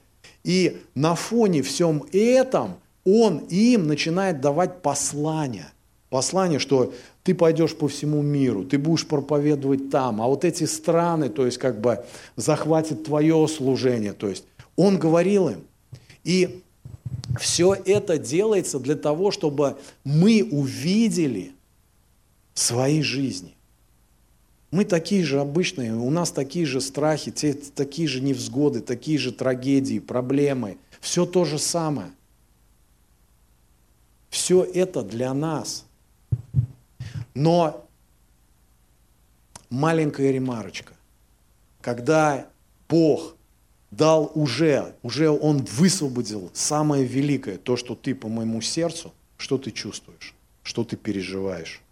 И 0.44 0.82
на 0.94 1.16
фоне 1.16 1.62
всем 1.62 2.04
этом 2.12 2.76
он 3.06 3.40
им 3.50 3.88
начинает 3.88 4.42
давать 4.42 4.82
послание. 4.82 5.68
Послание, 6.10 6.60
что 6.60 6.94
ты 7.24 7.34
пойдешь 7.34 7.76
по 7.76 7.88
всему 7.88 8.22
миру, 8.22 8.64
ты 8.64 8.78
будешь 8.78 9.08
проповедовать 9.08 9.90
там, 9.90 10.22
а 10.22 10.28
вот 10.28 10.46
эти 10.46 10.66
страны, 10.66 11.30
то 11.30 11.46
есть 11.46 11.58
как 11.58 11.82
бы 11.82 12.06
захватит 12.36 13.06
твое 13.06 13.48
служение. 13.48 14.14
То 14.14 14.28
есть 14.28 14.46
он 14.76 15.00
говорил 15.00 15.50
им. 15.50 15.62
И 16.24 16.62
все 17.40 17.74
это 17.74 18.18
делается 18.18 18.80
для 18.80 18.96
того, 18.96 19.32
чтобы 19.32 19.78
мы 20.04 20.48
увидели– 20.52 21.54
своей 22.54 23.02
жизни. 23.02 23.56
Мы 24.72 24.86
такие 24.86 25.24
же 25.24 25.40
обычные, 25.40 25.94
у 25.94 26.10
нас 26.10 26.32
такие 26.32 26.66
же 26.66 26.82
страхи, 26.82 27.32
те, 27.32 27.54
такие 27.54 28.08
же 28.08 28.22
невзгоды, 28.22 28.82
такие 28.82 29.20
же 29.20 29.32
трагедии, 29.32 30.00
проблемы. 30.00 30.78
Все 31.00 31.26
то 31.26 31.46
же 31.46 31.60
самое. 31.60 32.10
Все 34.34 34.64
это 34.64 35.04
для 35.04 35.34
нас. 35.34 35.86
Но 37.36 37.88
маленькая 39.70 40.32
ремарочка. 40.32 40.94
Когда 41.82 42.48
Бог 42.90 43.36
дал 43.92 44.32
уже, 44.36 44.96
уже 45.04 45.30
Он 45.30 45.60
высвободил 45.60 46.50
самое 46.54 47.06
великое, 47.06 47.58
то, 47.58 47.78
что 47.78 47.96
ты 47.96 48.16
по 48.16 48.28
моему 48.28 48.60
сердцу, 48.60 49.14
что 49.38 49.58
ты 49.58 49.72
чувствуешь, 49.72 50.34
что 50.64 50.84
ты 50.84 50.98
переживаешь 50.98 51.84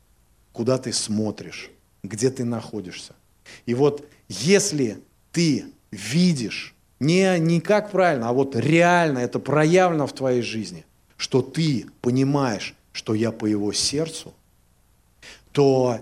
куда 0.52 0.78
ты 0.78 0.92
смотришь, 0.92 1.70
где 2.04 2.30
ты 2.30 2.44
находишься. 2.44 3.14
И 3.66 3.74
вот 3.74 4.06
если 4.28 5.00
ты 5.32 5.66
видишь, 5.92 6.76
не, 7.00 7.40
не 7.40 7.62
как 7.62 7.92
правильно, 7.92 8.30
а 8.30 8.34
вот 8.34 8.56
реально 8.56 9.20
это 9.20 9.40
проявлено 9.40 10.08
в 10.08 10.14
твоей 10.14 10.42
жизни, 10.42 10.86
что 11.22 11.44
ты 11.44 11.86
понимаешь, 12.02 12.74
что 12.94 13.14
я 13.14 13.32
по 13.32 13.46
его 13.46 13.74
сердцу, 13.74 14.34
то 15.52 16.00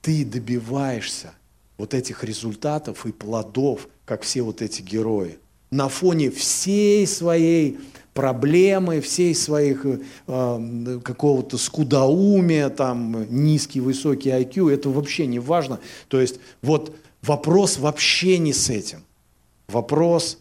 ты 0.00 0.24
добиваешься 0.24 1.32
вот 1.76 1.92
этих 1.92 2.22
результатов 2.22 3.04
и 3.04 3.10
плодов, 3.10 3.88
как 4.04 4.22
все 4.22 4.42
вот 4.42 4.62
эти 4.62 4.80
герои, 4.80 5.40
на 5.72 5.88
фоне 5.88 6.30
всей 6.30 7.04
своей 7.08 7.80
проблемы, 8.12 9.00
всей 9.00 9.34
своих 9.34 9.84
э, 9.84 11.00
какого-то 11.02 11.58
скудоумия, 11.58 12.68
там, 12.68 13.26
низкий, 13.28 13.80
высокий 13.80 14.30
IQ, 14.30 14.70
это 14.70 14.88
вообще 14.88 15.26
не 15.26 15.40
важно. 15.40 15.80
То 16.06 16.20
есть 16.20 16.38
вот 16.62 16.94
вопрос 17.22 17.78
вообще 17.78 18.38
не 18.38 18.52
с 18.52 18.70
этим. 18.70 19.02
Вопрос, 19.66 20.38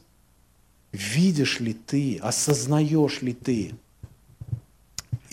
видишь 0.91 1.59
ли 1.59 1.73
ты, 1.73 2.19
осознаешь 2.21 3.23
ли 3.23 3.33
ты. 3.33 3.71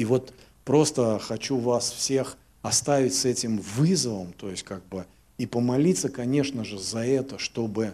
И 0.01 0.05
вот 0.07 0.33
просто 0.65 1.19
хочу 1.19 1.59
вас 1.59 1.93
всех 1.93 2.39
оставить 2.63 3.15
с 3.15 3.27
этим 3.27 3.59
вызовом, 3.59 4.33
то 4.33 4.51
есть 4.51 4.63
как 4.63 4.83
бы 4.89 5.05
и 5.37 5.45
помолиться, 5.45 6.09
конечно 6.09 6.65
же, 6.65 6.79
за 6.79 7.01
это, 7.01 7.39
чтобы 7.39 7.93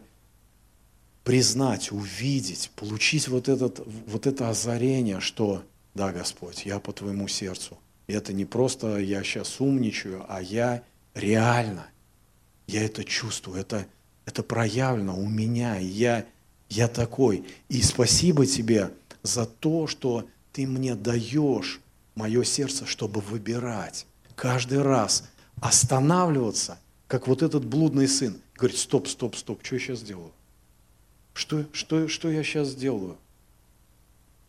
признать, 1.25 1.91
увидеть, 1.91 2.71
получить 2.77 3.27
вот, 3.27 3.49
этот, 3.49 3.85
вот 4.07 4.29
это 4.29 4.49
озарение, 4.49 5.19
что 5.19 5.65
да, 5.95 6.13
Господь, 6.13 6.65
я 6.65 6.79
по 6.79 6.93
Твоему 6.93 7.27
сердцу. 7.27 7.77
И 8.07 8.13
это 8.13 8.33
не 8.33 8.45
просто 8.45 8.99
я 8.99 9.25
сейчас 9.25 9.61
умничаю, 9.61 10.25
а 10.29 10.41
я 10.41 10.85
реально, 11.13 11.89
я 12.69 12.85
это 12.85 13.03
чувствую, 13.03 13.59
это, 13.59 13.85
это 14.27 14.45
проявлено 14.45 15.19
у 15.19 15.29
меня, 15.29 15.77
я, 15.79 16.25
я 16.69 16.87
такой. 16.87 17.45
И 17.69 17.83
спасибо 17.83 18.47
Тебе 18.47 18.93
за 19.25 19.45
то, 19.45 19.89
что 19.89 20.25
Ты 20.53 20.69
мне 20.69 20.95
даешь 20.95 21.81
мое 22.17 22.43
сердце, 22.43 22.87
чтобы 22.87 23.21
выбирать. 23.21 24.07
Каждый 24.35 24.83
раз 24.83 25.29
останавливаться, 25.61 26.79
как 27.07 27.29
вот 27.29 27.43
этот 27.43 27.65
блудный 27.65 28.09
сын. 28.09 28.37
Говорит, 28.57 28.79
стоп, 28.79 29.07
стоп, 29.07 29.37
стоп, 29.37 29.61
что 29.63 29.77
я 29.77 29.81
сейчас 29.81 30.03
делаю? 30.03 30.33
Что, 31.35 31.65
что, 31.73 32.09
что 32.09 32.31
я 32.31 32.43
сейчас 32.43 32.69
сделаю? 32.69 33.17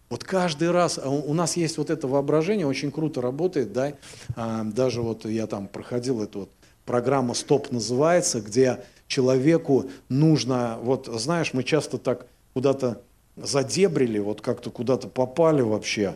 Вот 0.10 0.24
каждый 0.24 0.72
раз, 0.72 0.98
а 0.98 1.10
у 1.10 1.34
нас 1.34 1.58
есть 1.58 1.78
вот 1.78 1.90
это 1.90 2.08
воображение, 2.08 2.66
очень 2.66 2.92
круто 2.92 3.22
работает, 3.22 3.74
да, 3.74 3.94
а, 4.38 4.64
даже 4.64 5.02
вот 5.02 5.26
я 5.26 5.48
там 5.48 5.68
проходил 5.68 6.24
эту 6.24 6.42
вот 6.42 6.50
программа 6.86 7.34
«Стоп» 7.34 7.72
называется, 7.72 8.40
где 8.40 8.86
человеку 9.08 9.90
нужно, 10.08 10.80
вот 10.82 11.08
знаешь, 11.08 11.54
мы 11.54 11.64
часто 11.64 11.98
так 11.98 12.26
куда-то 12.54 13.02
задебрили, 13.36 14.20
вот 14.20 14.40
как-то 14.40 14.72
куда-то 14.72 15.10
попали 15.10 15.62
вообще, 15.62 16.16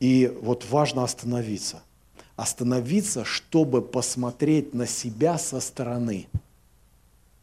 и 0.00 0.32
вот 0.40 0.66
важно 0.68 1.04
остановиться. 1.04 1.82
Остановиться, 2.36 3.24
чтобы 3.24 3.82
посмотреть 3.82 4.74
на 4.74 4.86
себя 4.86 5.38
со 5.38 5.60
стороны. 5.60 6.26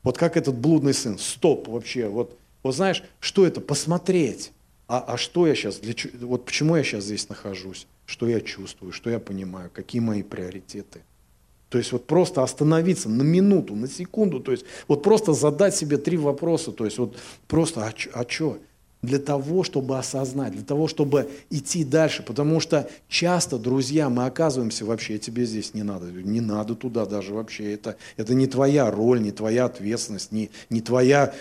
Вот 0.03 0.18
как 0.18 0.36
этот 0.36 0.55
блудный 0.55 0.93
сын, 0.93 1.18
стоп 1.18 1.68
вообще, 1.68 2.08
вот 2.08 2.38
вот 2.68 2.76
знаешь, 2.76 3.01
что 3.22 3.45
это? 3.45 3.62
Посмотреть. 3.62 4.51
А, 4.89 4.99
а 4.99 5.18
что 5.18 5.47
я 5.47 5.55
сейчас, 5.55 5.78
для, 5.78 5.93
вот 6.20 6.43
почему 6.43 6.76
я 6.76 6.84
сейчас 6.84 7.05
здесь 7.05 7.30
нахожусь? 7.30 7.88
Что 8.05 8.28
я 8.28 8.41
чувствую, 8.41 8.91
что 8.91 9.10
я 9.10 9.20
понимаю, 9.20 9.70
какие 9.74 10.01
мои 10.01 10.22
приоритеты? 10.22 11.01
То 11.70 11.78
есть 11.78 11.93
вот 11.93 12.08
просто 12.08 12.43
остановиться 12.43 13.08
на 13.08 13.24
минуту, 13.24 13.74
на 13.74 13.88
секунду, 13.88 14.41
то 14.41 14.51
есть 14.51 14.66
вот 14.89 15.01
просто 15.01 15.32
задать 15.32 15.76
себе 15.76 15.97
три 15.97 16.18
вопроса, 16.18 16.74
то 16.74 16.84
есть 16.84 16.97
вот 16.97 17.18
просто, 17.47 17.86
а, 17.86 17.93
а? 18.14 18.26
Для 19.08 19.20
того, 19.20 19.64
чтобы 19.64 19.97
осознать, 19.97 20.51
для 20.51 20.64
того, 20.64 20.89
чтобы 20.89 21.30
идти 21.49 21.86
дальше. 21.86 22.24
Потому 22.24 22.60
что 22.60 22.89
часто, 23.08 23.58
друзья, 23.58 24.10
мы 24.10 24.26
оказываемся 24.26 24.84
вообще, 24.84 25.18
тебе 25.18 25.45
здесь 25.45 25.74
не 25.74 25.84
надо, 25.84 26.08
не 26.12 26.41
надо 26.41 26.76
туда 26.76 27.05
даже 27.05 27.34
вообще. 27.34 27.74
Это, 27.74 27.95
это 28.18 28.34
не 28.34 28.47
твоя 28.47 28.91
роль, 28.91 29.22
не 29.22 29.32
твоя 29.32 29.66
ответственность, 29.66 30.34
не, 30.34 30.49
не 30.70 30.82
твоя 30.82 31.34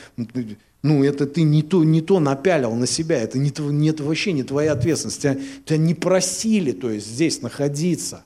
ну, 0.82 1.02
это 1.02 1.26
ты 1.26 1.42
не 1.42 1.64
то, 1.64 1.82
не 1.82 2.00
то 2.00 2.20
напялил 2.20 2.72
на 2.74 2.86
себя, 2.86 3.20
это, 3.20 3.38
не, 3.38 3.52
не, 3.72 3.90
вообще 3.90 4.32
не 4.32 4.44
твоя 4.44 4.72
ответственность. 4.72 5.20
Тебя, 5.20 5.36
тебя 5.64 5.78
не 5.78 5.94
просили, 5.94 6.70
то 6.70 6.88
есть 6.88 7.08
здесь 7.08 7.42
находиться. 7.42 8.22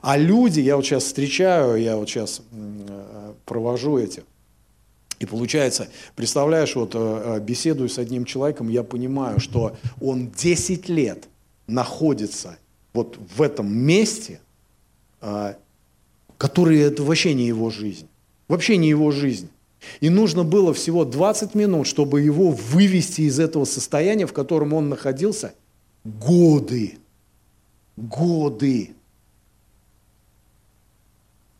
А 0.00 0.16
люди, 0.16 0.60
я 0.60 0.76
вот 0.76 0.86
сейчас 0.86 1.04
встречаю, 1.04 1.76
я 1.76 1.96
вот 1.98 2.08
сейчас 2.08 2.40
э, 2.50 3.32
провожу 3.44 3.98
эти, 3.98 4.24
и 5.18 5.26
получается, 5.26 5.88
представляешь, 6.14 6.76
вот 6.76 6.94
э, 6.94 6.98
э, 6.98 7.40
беседую 7.40 7.88
с 7.88 7.98
одним 7.98 8.24
человеком, 8.24 8.68
я 8.68 8.82
понимаю, 8.82 9.40
что 9.40 9.76
он 10.00 10.30
10 10.30 10.88
лет 10.88 11.28
находится 11.66 12.58
вот 12.92 13.18
в 13.36 13.42
этом 13.42 13.72
месте, 13.72 14.40
а, 15.20 15.56
который 16.36 16.80
это 16.80 17.02
вообще 17.02 17.34
не 17.34 17.46
его 17.46 17.70
жизнь. 17.70 18.08
Вообще 18.46 18.76
не 18.76 18.88
его 18.88 19.10
жизнь. 19.10 19.50
И 20.00 20.08
нужно 20.08 20.44
было 20.44 20.72
всего 20.72 21.04
20 21.04 21.54
минут, 21.54 21.86
чтобы 21.86 22.20
его 22.20 22.50
вывести 22.50 23.22
из 23.22 23.38
этого 23.38 23.64
состояния, 23.64 24.26
в 24.26 24.32
котором 24.32 24.72
он 24.72 24.88
находился 24.88 25.54
годы. 26.04 26.98
Годы. 27.96 28.90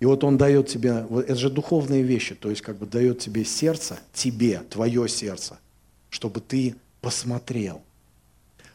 И 0.01 0.07
вот 0.07 0.23
он 0.23 0.37
дает 0.37 0.69
тебе, 0.69 1.05
вот 1.09 1.25
это 1.25 1.35
же 1.35 1.51
духовные 1.51 2.03
вещи, 2.03 2.35
то 2.35 2.51
есть 2.51 2.63
как 2.63 2.77
бы 2.77 2.87
дает 2.87 3.19
тебе 3.19 3.45
сердце, 3.45 3.99
тебе, 4.13 4.63
твое 4.71 5.09
сердце, 5.09 5.59
чтобы 6.09 6.41
ты 6.41 6.77
посмотрел, 7.01 7.83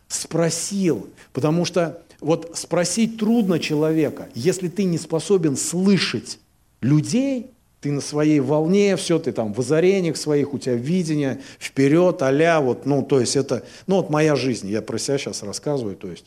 спросил, 0.07 1.09
потому 1.31 1.63
что 1.63 2.01
вот 2.19 2.51
спросить 2.55 3.17
трудно 3.17 3.59
человека, 3.59 4.29
если 4.35 4.67
ты 4.67 4.83
не 4.83 4.97
способен 4.97 5.55
слышать 5.55 6.39
людей, 6.81 7.47
ты 7.79 7.91
на 7.91 8.01
своей 8.01 8.39
волне, 8.39 8.95
все, 8.95 9.19
ты 9.19 9.31
там 9.31 9.53
в 9.53 9.59
озарениях 9.59 10.15
своих, 10.15 10.53
у 10.53 10.59
тебя 10.59 10.75
видение, 10.75 11.41
вперед, 11.59 12.21
а 12.21 12.61
вот, 12.61 12.85
ну, 12.85 13.03
то 13.03 13.19
есть 13.19 13.35
это, 13.35 13.63
ну, 13.87 13.97
вот 13.97 14.09
моя 14.09 14.35
жизнь, 14.35 14.69
я 14.69 14.81
про 14.81 14.97
себя 14.97 15.17
сейчас 15.17 15.43
рассказываю, 15.43 15.95
то 15.95 16.09
есть. 16.09 16.25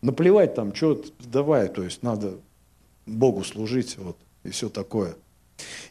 Наплевать 0.00 0.56
там, 0.56 0.74
что, 0.74 1.00
давай, 1.20 1.68
то 1.68 1.84
есть 1.84 2.02
надо 2.02 2.34
Богу 3.06 3.44
служить, 3.44 3.96
вот, 3.98 4.16
и 4.44 4.50
все 4.50 4.68
такое. 4.68 5.16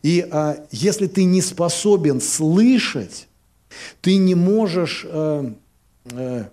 И 0.01 0.27
а, 0.31 0.65
если 0.71 1.07
ты 1.07 1.23
не 1.23 1.41
способен 1.41 2.21
слышать, 2.21 3.27
ты 4.01 4.17
не 4.17 4.35
можешь 4.35 5.05
э, 5.07 5.53
э, 6.11 6.45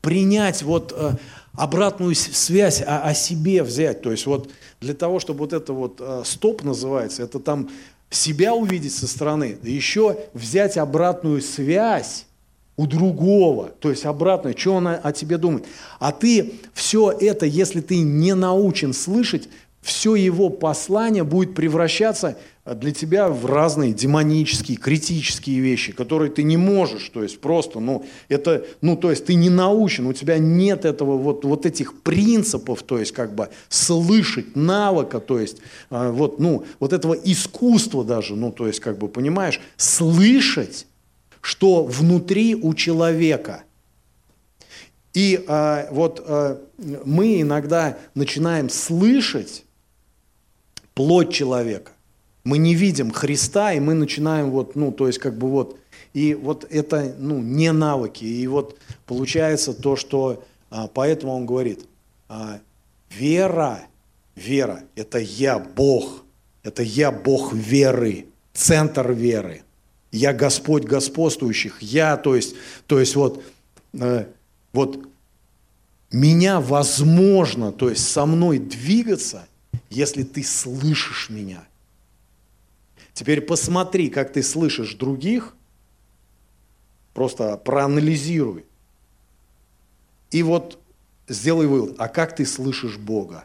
принять 0.00 0.62
вот 0.62 0.94
э, 0.96 1.12
обратную 1.52 2.14
связь 2.14 2.80
о, 2.80 3.02
о 3.02 3.14
себе 3.14 3.62
взять. 3.62 4.02
То 4.02 4.10
есть 4.10 4.26
вот 4.26 4.50
для 4.80 4.94
того, 4.94 5.20
чтобы 5.20 5.40
вот 5.40 5.52
это 5.52 5.72
вот 5.72 6.00
э, 6.00 6.22
стоп 6.24 6.62
называется, 6.62 7.22
это 7.22 7.40
там 7.40 7.70
себя 8.10 8.54
увидеть 8.54 8.94
со 8.94 9.06
стороны, 9.06 9.58
еще 9.62 10.18
взять 10.32 10.76
обратную 10.76 11.42
связь 11.42 12.26
у 12.76 12.86
другого, 12.86 13.70
то 13.80 13.90
есть 13.90 14.04
обратно, 14.04 14.56
что 14.56 14.74
он 14.74 14.88
о, 14.88 15.12
тебе 15.12 15.38
думает. 15.38 15.64
А 16.00 16.12
ты 16.12 16.54
все 16.72 17.10
это, 17.12 17.46
если 17.46 17.80
ты 17.80 17.98
не 17.98 18.34
научен 18.34 18.92
слышать, 18.92 19.48
все 19.80 20.14
его 20.14 20.48
послание 20.48 21.24
будет 21.24 21.54
превращаться 21.54 22.38
для 22.64 22.92
тебя 22.92 23.28
в 23.28 23.44
разные 23.44 23.92
демонические, 23.92 24.78
критические 24.78 25.60
вещи, 25.60 25.92
которые 25.92 26.30
ты 26.30 26.42
не 26.42 26.56
можешь, 26.56 27.10
то 27.10 27.22
есть 27.22 27.38
просто, 27.38 27.78
ну, 27.80 28.06
это, 28.30 28.64
ну, 28.80 28.96
то 28.96 29.10
есть 29.10 29.26
ты 29.26 29.34
не 29.34 29.50
научен, 29.50 30.06
у 30.06 30.14
тебя 30.14 30.38
нет 30.38 30.86
этого 30.86 31.18
вот, 31.18 31.44
вот 31.44 31.66
этих 31.66 32.00
принципов, 32.00 32.82
то 32.82 32.98
есть 32.98 33.12
как 33.12 33.34
бы 33.34 33.50
слышать, 33.68 34.56
навыка, 34.56 35.20
то 35.20 35.38
есть 35.38 35.58
а, 35.90 36.10
вот, 36.10 36.40
ну, 36.40 36.64
вот 36.80 36.94
этого 36.94 37.12
искусства 37.12 38.02
даже, 38.02 38.34
ну, 38.34 38.50
то 38.50 38.66
есть 38.66 38.80
как 38.80 38.96
бы, 38.96 39.08
понимаешь, 39.08 39.60
слышать, 39.76 40.86
что 41.44 41.84
внутри 41.84 42.54
у 42.54 42.72
человека. 42.72 43.64
И 45.12 45.44
а, 45.46 45.86
вот 45.90 46.24
а, 46.26 46.58
мы 47.04 47.42
иногда 47.42 47.98
начинаем 48.14 48.70
слышать 48.70 49.62
плоть 50.94 51.34
человека. 51.34 51.92
Мы 52.44 52.56
не 52.56 52.74
видим 52.74 53.10
Христа, 53.10 53.74
и 53.74 53.80
мы 53.80 53.92
начинаем 53.92 54.52
вот, 54.52 54.74
ну, 54.74 54.90
то 54.90 55.06
есть 55.06 55.18
как 55.18 55.36
бы 55.36 55.50
вот, 55.50 55.78
и 56.14 56.32
вот 56.32 56.66
это, 56.70 57.14
ну, 57.18 57.40
не 57.40 57.72
навыки. 57.72 58.24
И 58.24 58.46
вот 58.46 58.78
получается 59.04 59.74
то, 59.74 59.96
что, 59.96 60.42
а, 60.70 60.86
поэтому 60.86 61.34
он 61.34 61.44
говорит, 61.44 61.84
а, 62.26 62.58
вера, 63.10 63.82
вера, 64.34 64.84
это 64.96 65.18
я 65.18 65.58
Бог, 65.58 66.24
это 66.62 66.82
я 66.82 67.12
Бог 67.12 67.52
веры, 67.52 68.28
центр 68.54 69.12
веры. 69.12 69.63
Я 70.16 70.32
Господь 70.32 70.84
господствующих, 70.84 71.82
я, 71.82 72.16
то 72.16 72.36
есть, 72.36 72.54
то 72.86 73.00
есть 73.00 73.16
вот, 73.16 73.42
э, 73.94 74.26
вот 74.72 75.08
меня 76.12 76.60
возможно, 76.60 77.72
то 77.72 77.90
есть 77.90 78.08
со 78.08 78.24
мной 78.24 78.58
двигаться, 78.58 79.46
если 79.90 80.22
ты 80.22 80.42
слышишь 80.42 81.30
меня– 81.30 81.64
Теперь 83.14 83.40
посмотри, 83.40 84.10
как 84.10 84.32
ты 84.32 84.42
слышишь 84.42 84.94
других, 84.94 85.54
просто 87.14 87.56
проанализируй. 87.56 88.64
И 90.32 90.42
вот 90.42 90.80
сделай 91.28 91.68
вывод, 91.68 91.94
а 91.98 92.08
как 92.08 92.34
ты 92.34 92.44
слышишь 92.44 92.98
Бога? 92.98 93.44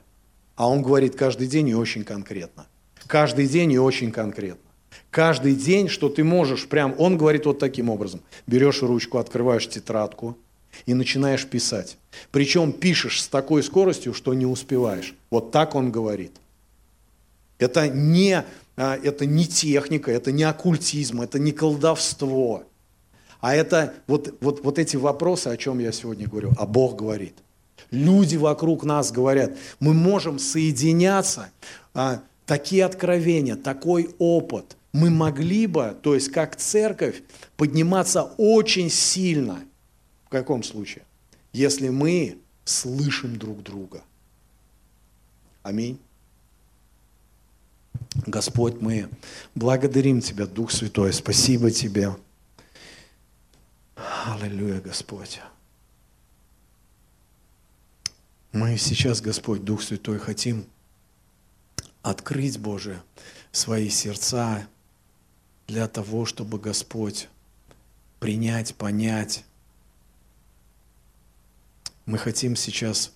А 0.55 0.67
он 0.67 0.82
говорит 0.82 1.15
каждый 1.15 1.47
день 1.47 1.70
и 1.70 1.76
очень 1.76 2.03
конкретно. 2.03 2.65
Каждый 3.05 3.47
день 3.47 3.72
и 3.72 3.78
очень 3.78 4.11
конкретно. 4.11 4.68
Каждый 5.12 5.55
день, 5.55 5.88
что 5.88 6.10
ты 6.10 6.24
можешь 6.24 6.68
прям, 6.68 6.93
он 6.97 7.18
говорит 7.18 7.45
вот 7.45 7.60
таким 7.60 7.89
образом. 7.89 8.22
Берешь 8.45 8.82
ручку, 8.82 9.18
открываешь 9.18 9.68
тетрадку 9.68 10.38
и 10.86 10.93
начинаешь 10.93 11.45
писать. 11.47 11.97
Причем 12.32 12.72
пишешь 12.72 13.24
с 13.24 13.28
такой 13.28 13.64
скоростью, 13.64 14.14
что 14.14 14.34
не 14.34 14.45
успеваешь. 14.45 15.16
Вот 15.32 15.51
так 15.51 15.76
он 15.76 15.91
говорит. 15.91 16.34
Это 17.57 17.88
не 17.88 18.43
а, 18.82 18.95
это 18.95 19.26
не 19.26 19.45
техника, 19.45 20.10
это 20.10 20.32
не 20.32 20.43
оккультизм, 20.43 21.22
это 21.22 21.38
не 21.38 21.51
колдовство. 21.51 22.64
А 23.41 23.53
это 23.53 23.93
вот, 24.07 24.38
вот, 24.39 24.64
вот 24.64 24.80
эти 24.80 24.95
вопросы, 24.95 25.47
о 25.47 25.57
чем 25.57 25.80
я 25.80 25.91
сегодня 25.91 26.30
говорю, 26.30 26.53
а 26.57 26.66
Бог 26.66 26.95
говорит. 26.95 27.34
Люди 27.91 28.38
вокруг 28.38 28.86
нас 28.86 29.12
говорят, 29.12 29.57
мы 29.82 29.93
можем 29.93 30.39
соединяться, 30.39 31.49
а, 31.93 32.22
такие 32.45 32.86
откровения, 32.86 33.57
такой 33.57 34.12
опыт. 34.18 34.78
Мы 34.91 35.09
могли 35.09 35.67
бы, 35.67 35.97
то 36.01 36.15
есть 36.15 36.31
как 36.31 36.55
церковь, 36.55 37.21
подниматься 37.57 38.23
очень 38.37 38.89
сильно. 38.89 39.63
В 40.25 40.29
каком 40.29 40.63
случае? 40.63 41.03
Если 41.53 41.89
мы 41.89 42.39
слышим 42.65 43.37
друг 43.37 43.63
друга. 43.63 44.03
Аминь. 45.63 45.99
Господь, 48.25 48.81
мы 48.81 49.09
благодарим 49.55 50.21
Тебя, 50.21 50.45
Дух 50.45 50.71
Святой, 50.71 51.13
спасибо 51.13 51.71
Тебе. 51.71 52.15
Аллилуйя, 54.25 54.81
Господь. 54.81 55.39
Мы 58.51 58.77
сейчас, 58.77 59.21
Господь, 59.21 59.63
Дух 59.63 59.83
Святой, 59.83 60.17
хотим 60.17 60.65
открыть, 62.01 62.57
Боже, 62.57 63.01
свои 63.51 63.89
сердца 63.89 64.67
для 65.70 65.88
того, 65.88 66.26
чтобы, 66.26 66.59
Господь, 66.59 67.30
принять, 68.20 68.76
понять. 68.76 69.45
Мы 72.05 72.17
хотим 72.17 72.55
сейчас 72.55 73.13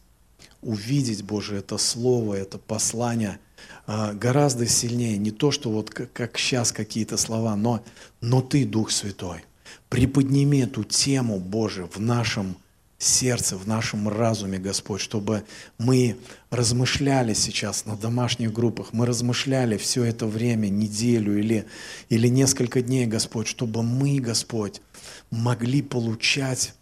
увидеть, 0.61 1.23
Боже, 1.23 1.57
это 1.57 1.77
слово, 1.77 2.35
это 2.35 2.57
послание– 2.57 3.39
а, 3.85 4.13
гораздо 4.13 4.65
сильнее. 4.65 5.17
Не 5.17 5.31
то, 5.31 5.51
что 5.51 5.69
вот 5.69 5.89
как, 5.89 6.37
сейчас 6.37 6.71
какие-то 6.71 7.17
слова, 7.17 7.55
но, 7.55 7.83
но 8.21 8.41
Ты, 8.41 8.65
Дух 8.65 8.91
Святой, 8.91 9.43
приподними 9.89 10.63
эту 10.63 10.83
тему, 10.83 11.39
Боже, 11.39 11.85
в 11.85 11.99
нашем 11.99 12.55
сердце, 13.03 13.57
в 13.57 13.67
нашем 13.67 14.07
разуме, 14.09 14.57
Господь, 14.57 15.01
чтобы 15.01 15.43
мы 15.77 16.17
размышляли 16.49 17.33
сейчас 17.33 17.85
на 17.85 17.95
домашних 17.95 18.51
группах, 18.51 18.93
мы 18.93 19.05
размышляли 19.05 19.77
все 19.77 20.03
это 20.03 20.25
время, 20.25 20.69
неделю 20.69 21.37
или, 21.37 21.65
или 22.09 22.27
несколько 22.27 22.81
дней, 22.81 23.05
Господь, 23.05 23.47
чтобы 23.47 23.83
мы, 23.83 24.19
Господь, 24.19 24.81
могли 25.29 25.81
получать 25.81 26.73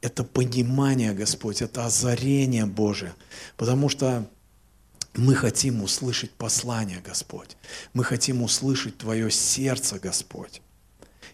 это 0.00 0.22
понимание, 0.22 1.12
Господь, 1.12 1.62
это 1.62 1.86
озарение 1.86 2.66
Божие. 2.66 3.14
Потому 3.56 3.88
что 3.88 4.28
мы 5.14 5.34
хотим 5.34 5.82
услышать 5.82 6.30
послание, 6.32 7.00
Господь. 7.00 7.56
Мы 7.92 8.04
хотим 8.04 8.42
услышать 8.42 8.98
Твое 8.98 9.30
сердце, 9.30 9.98
Господь. 9.98 10.60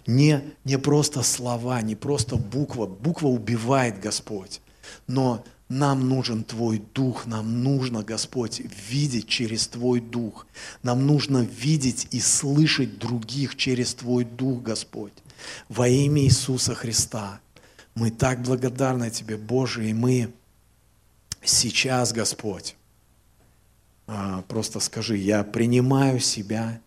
Не, 0.07 0.43
не 0.65 0.79
просто 0.79 1.23
слова, 1.23 1.83
не 1.83 1.95
просто 1.95 2.37
буква. 2.37 2.87
Буква 2.87 3.29
убивает, 3.29 4.01
Господь. 4.01 4.61
Но 5.07 5.45
нам 5.71 6.09
нужен 6.09 6.43
Твой 6.43 6.83
Дух, 6.95 7.27
нам 7.27 7.63
нужно, 7.63 8.03
Господь, 8.03 8.61
видеть 8.91 9.29
через 9.29 9.69
Твой 9.69 10.01
Дух. 10.01 10.47
Нам 10.83 11.07
нужно 11.07 11.39
видеть 11.39 12.09
и 12.11 12.21
слышать 12.21 12.99
других 12.99 13.57
через 13.57 13.95
Твой 13.95 14.25
Дух, 14.25 14.63
Господь. 14.63 15.13
Во 15.69 15.89
имя 15.89 16.23
Иисуса 16.23 16.75
Христа. 16.75 17.41
Мы 17.95 18.11
так 18.11 18.43
благодарны 18.43 19.11
Тебе, 19.11 19.37
Боже, 19.37 19.89
и 19.89 19.93
мы 19.93 20.33
сейчас, 21.43 22.13
Господь, 22.13 22.75
а, 24.09 24.43
просто 24.49 24.81
скажи, 24.81 25.17
я 25.17 25.45
принимаю 25.45 26.19
себя. 26.19 26.81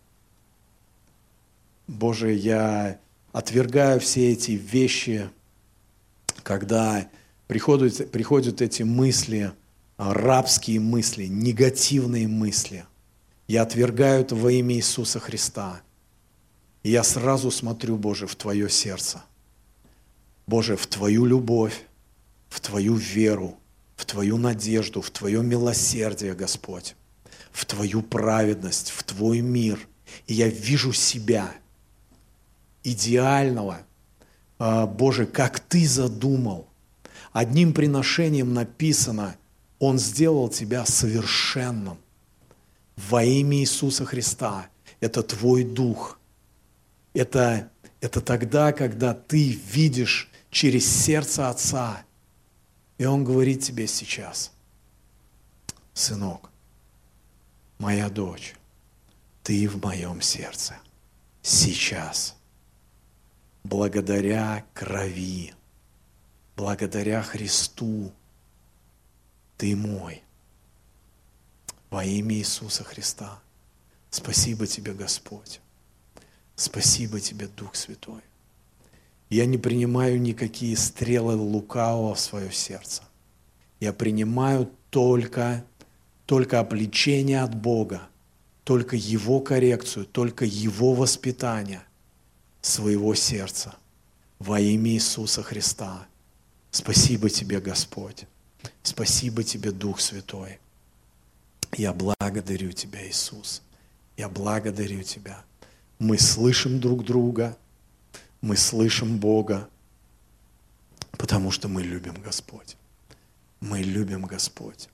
Боже, 1.86 2.32
я 2.32 2.98
отвергаю 3.34 3.98
все 3.98 4.32
эти 4.32 4.52
вещи, 4.52 5.28
когда 6.44 7.08
приходят, 7.48 8.12
приходят 8.12 8.62
эти 8.62 8.84
мысли, 8.84 9.52
а, 9.96 10.14
рабские 10.14 10.78
мысли, 10.78 11.24
негативные 11.24 12.28
мысли. 12.28 12.84
Я 13.48 13.62
отвергаю 13.62 14.20
это 14.20 14.36
во 14.36 14.52
имя 14.52 14.76
Иисуса 14.76 15.18
Христа. 15.18 15.82
И 16.84 16.90
я 16.90 17.02
сразу 17.02 17.50
смотрю, 17.50 17.96
Боже, 17.96 18.28
в 18.28 18.36
Твое 18.36 18.70
сердце. 18.70 19.24
Боже, 20.46 20.76
в 20.76 20.86
Твою 20.86 21.24
любовь, 21.24 21.86
в 22.48 22.60
Твою 22.60 22.94
веру, 22.94 23.58
в 23.96 24.04
Твою 24.04 24.38
надежду, 24.38 25.02
в 25.02 25.10
Твое 25.10 25.42
милосердие, 25.42 26.34
Господь, 26.34 26.94
в 27.50 27.64
Твою 27.64 28.00
праведность, 28.00 28.90
в 28.90 29.02
Твой 29.02 29.40
мир. 29.40 29.80
И 30.28 30.34
я 30.34 30.46
вижу 30.46 30.92
себя 30.92 31.52
идеального, 32.84 33.80
а, 34.58 34.86
Боже, 34.86 35.26
как 35.26 35.58
Ты 35.58 35.88
задумал. 35.88 36.68
Одним 37.32 37.72
приношением 37.72 38.54
написано, 38.54 39.36
Он 39.80 39.98
сделал 39.98 40.48
тебя 40.48 40.86
совершенным. 40.86 41.98
Во 42.96 43.24
имя 43.24 43.58
Иисуса 43.58 44.04
Христа. 44.04 44.68
Это 45.00 45.22
Твой 45.22 45.64
Дух. 45.64 46.20
Это, 47.12 47.70
это 48.00 48.20
тогда, 48.20 48.72
когда 48.72 49.14
Ты 49.14 49.50
видишь 49.50 50.30
через 50.50 50.86
сердце 50.88 51.48
Отца. 51.48 52.04
И 52.98 53.04
Он 53.04 53.24
говорит 53.24 53.62
тебе 53.62 53.88
сейчас, 53.88 54.52
сынок, 55.92 56.50
моя 57.78 58.08
дочь, 58.08 58.54
ты 59.42 59.68
в 59.68 59.82
моем 59.82 60.20
сердце 60.20 60.76
сейчас, 61.42 62.36
благодаря 63.64 64.64
крови, 64.74 65.54
благодаря 66.56 67.22
Христу, 67.22 68.12
ты 69.56 69.74
мой. 69.74 70.22
Во 71.90 72.04
имя 72.04 72.34
Иисуса 72.34 72.84
Христа. 72.84 73.40
Спасибо 74.10 74.66
тебе, 74.66 74.92
Господь. 74.92 75.60
Спасибо 76.56 77.20
тебе, 77.20 77.48
Дух 77.48 77.74
Святой. 77.74 78.20
Я 79.30 79.46
не 79.46 79.58
принимаю 79.58 80.20
никакие 80.20 80.76
стрелы 80.76 81.34
лукавого 81.34 82.14
в 82.14 82.20
свое 82.20 82.52
сердце. 82.52 83.02
Я 83.80 83.92
принимаю 83.92 84.70
только, 84.90 85.64
только 86.26 86.60
обличение 86.60 87.42
от 87.42 87.54
Бога, 87.54 88.02
только 88.64 88.96
Его 88.96 89.40
коррекцию, 89.40 90.04
только 90.04 90.44
Его 90.44 90.94
воспитание 90.94 91.82
своего 92.64 93.14
сердца 93.14 93.74
во 94.38 94.58
имя 94.60 94.92
Иисуса 94.92 95.42
Христа. 95.42 96.06
Спасибо 96.70 97.30
Тебе, 97.30 97.60
Господь. 97.60 98.24
Спасибо 98.82 99.42
Тебе, 99.44 99.70
Дух 99.70 100.00
Святой. 100.00 100.58
Я 101.76 101.92
благодарю 101.92 102.72
Тебя, 102.72 103.06
Иисус. 103.06 103.62
Я 104.16 104.28
благодарю 104.28 105.02
Тебя. 105.02 105.44
Мы 105.98 106.18
слышим 106.18 106.80
друг 106.80 107.04
друга– 107.04 107.56
мы 108.44 108.58
слышим 108.58 109.18
Бога, 109.18 109.70
потому 111.12 111.50
что 111.50 111.66
мы 111.66 111.82
любим 111.82 112.20
Господь. 112.20 112.76
Мы 113.60 113.80
любим 113.80 114.26
Господь. 114.26 114.90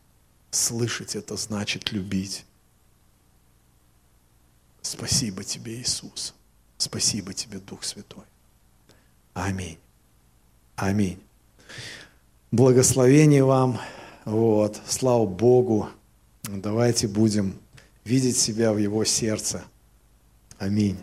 Слышать 0.53 1.16
это 1.16 1.37
значит 1.37 1.91
любить. 1.91 2.45
Спасибо 4.83 5.43
тебе, 5.43 5.81
Иисус. 5.81 6.33
Спасибо 6.81 7.35
тебе, 7.35 7.59
Дух 7.59 7.85
Святой. 7.85 8.24
Аминь. 9.35 9.78
Аминь. 10.76 11.20
Благословение 12.51 13.45
вам. 13.45 13.78
Вот. 14.24 14.81
Слава 14.89 15.26
Богу. 15.26 15.91
Давайте 16.43 17.07
будем 17.07 17.59
видеть 18.05 18.39
себя 18.39 18.72
в 18.72 18.78
Его 18.78 19.05
сердце. 19.05 19.62
Аминь. 20.59 20.97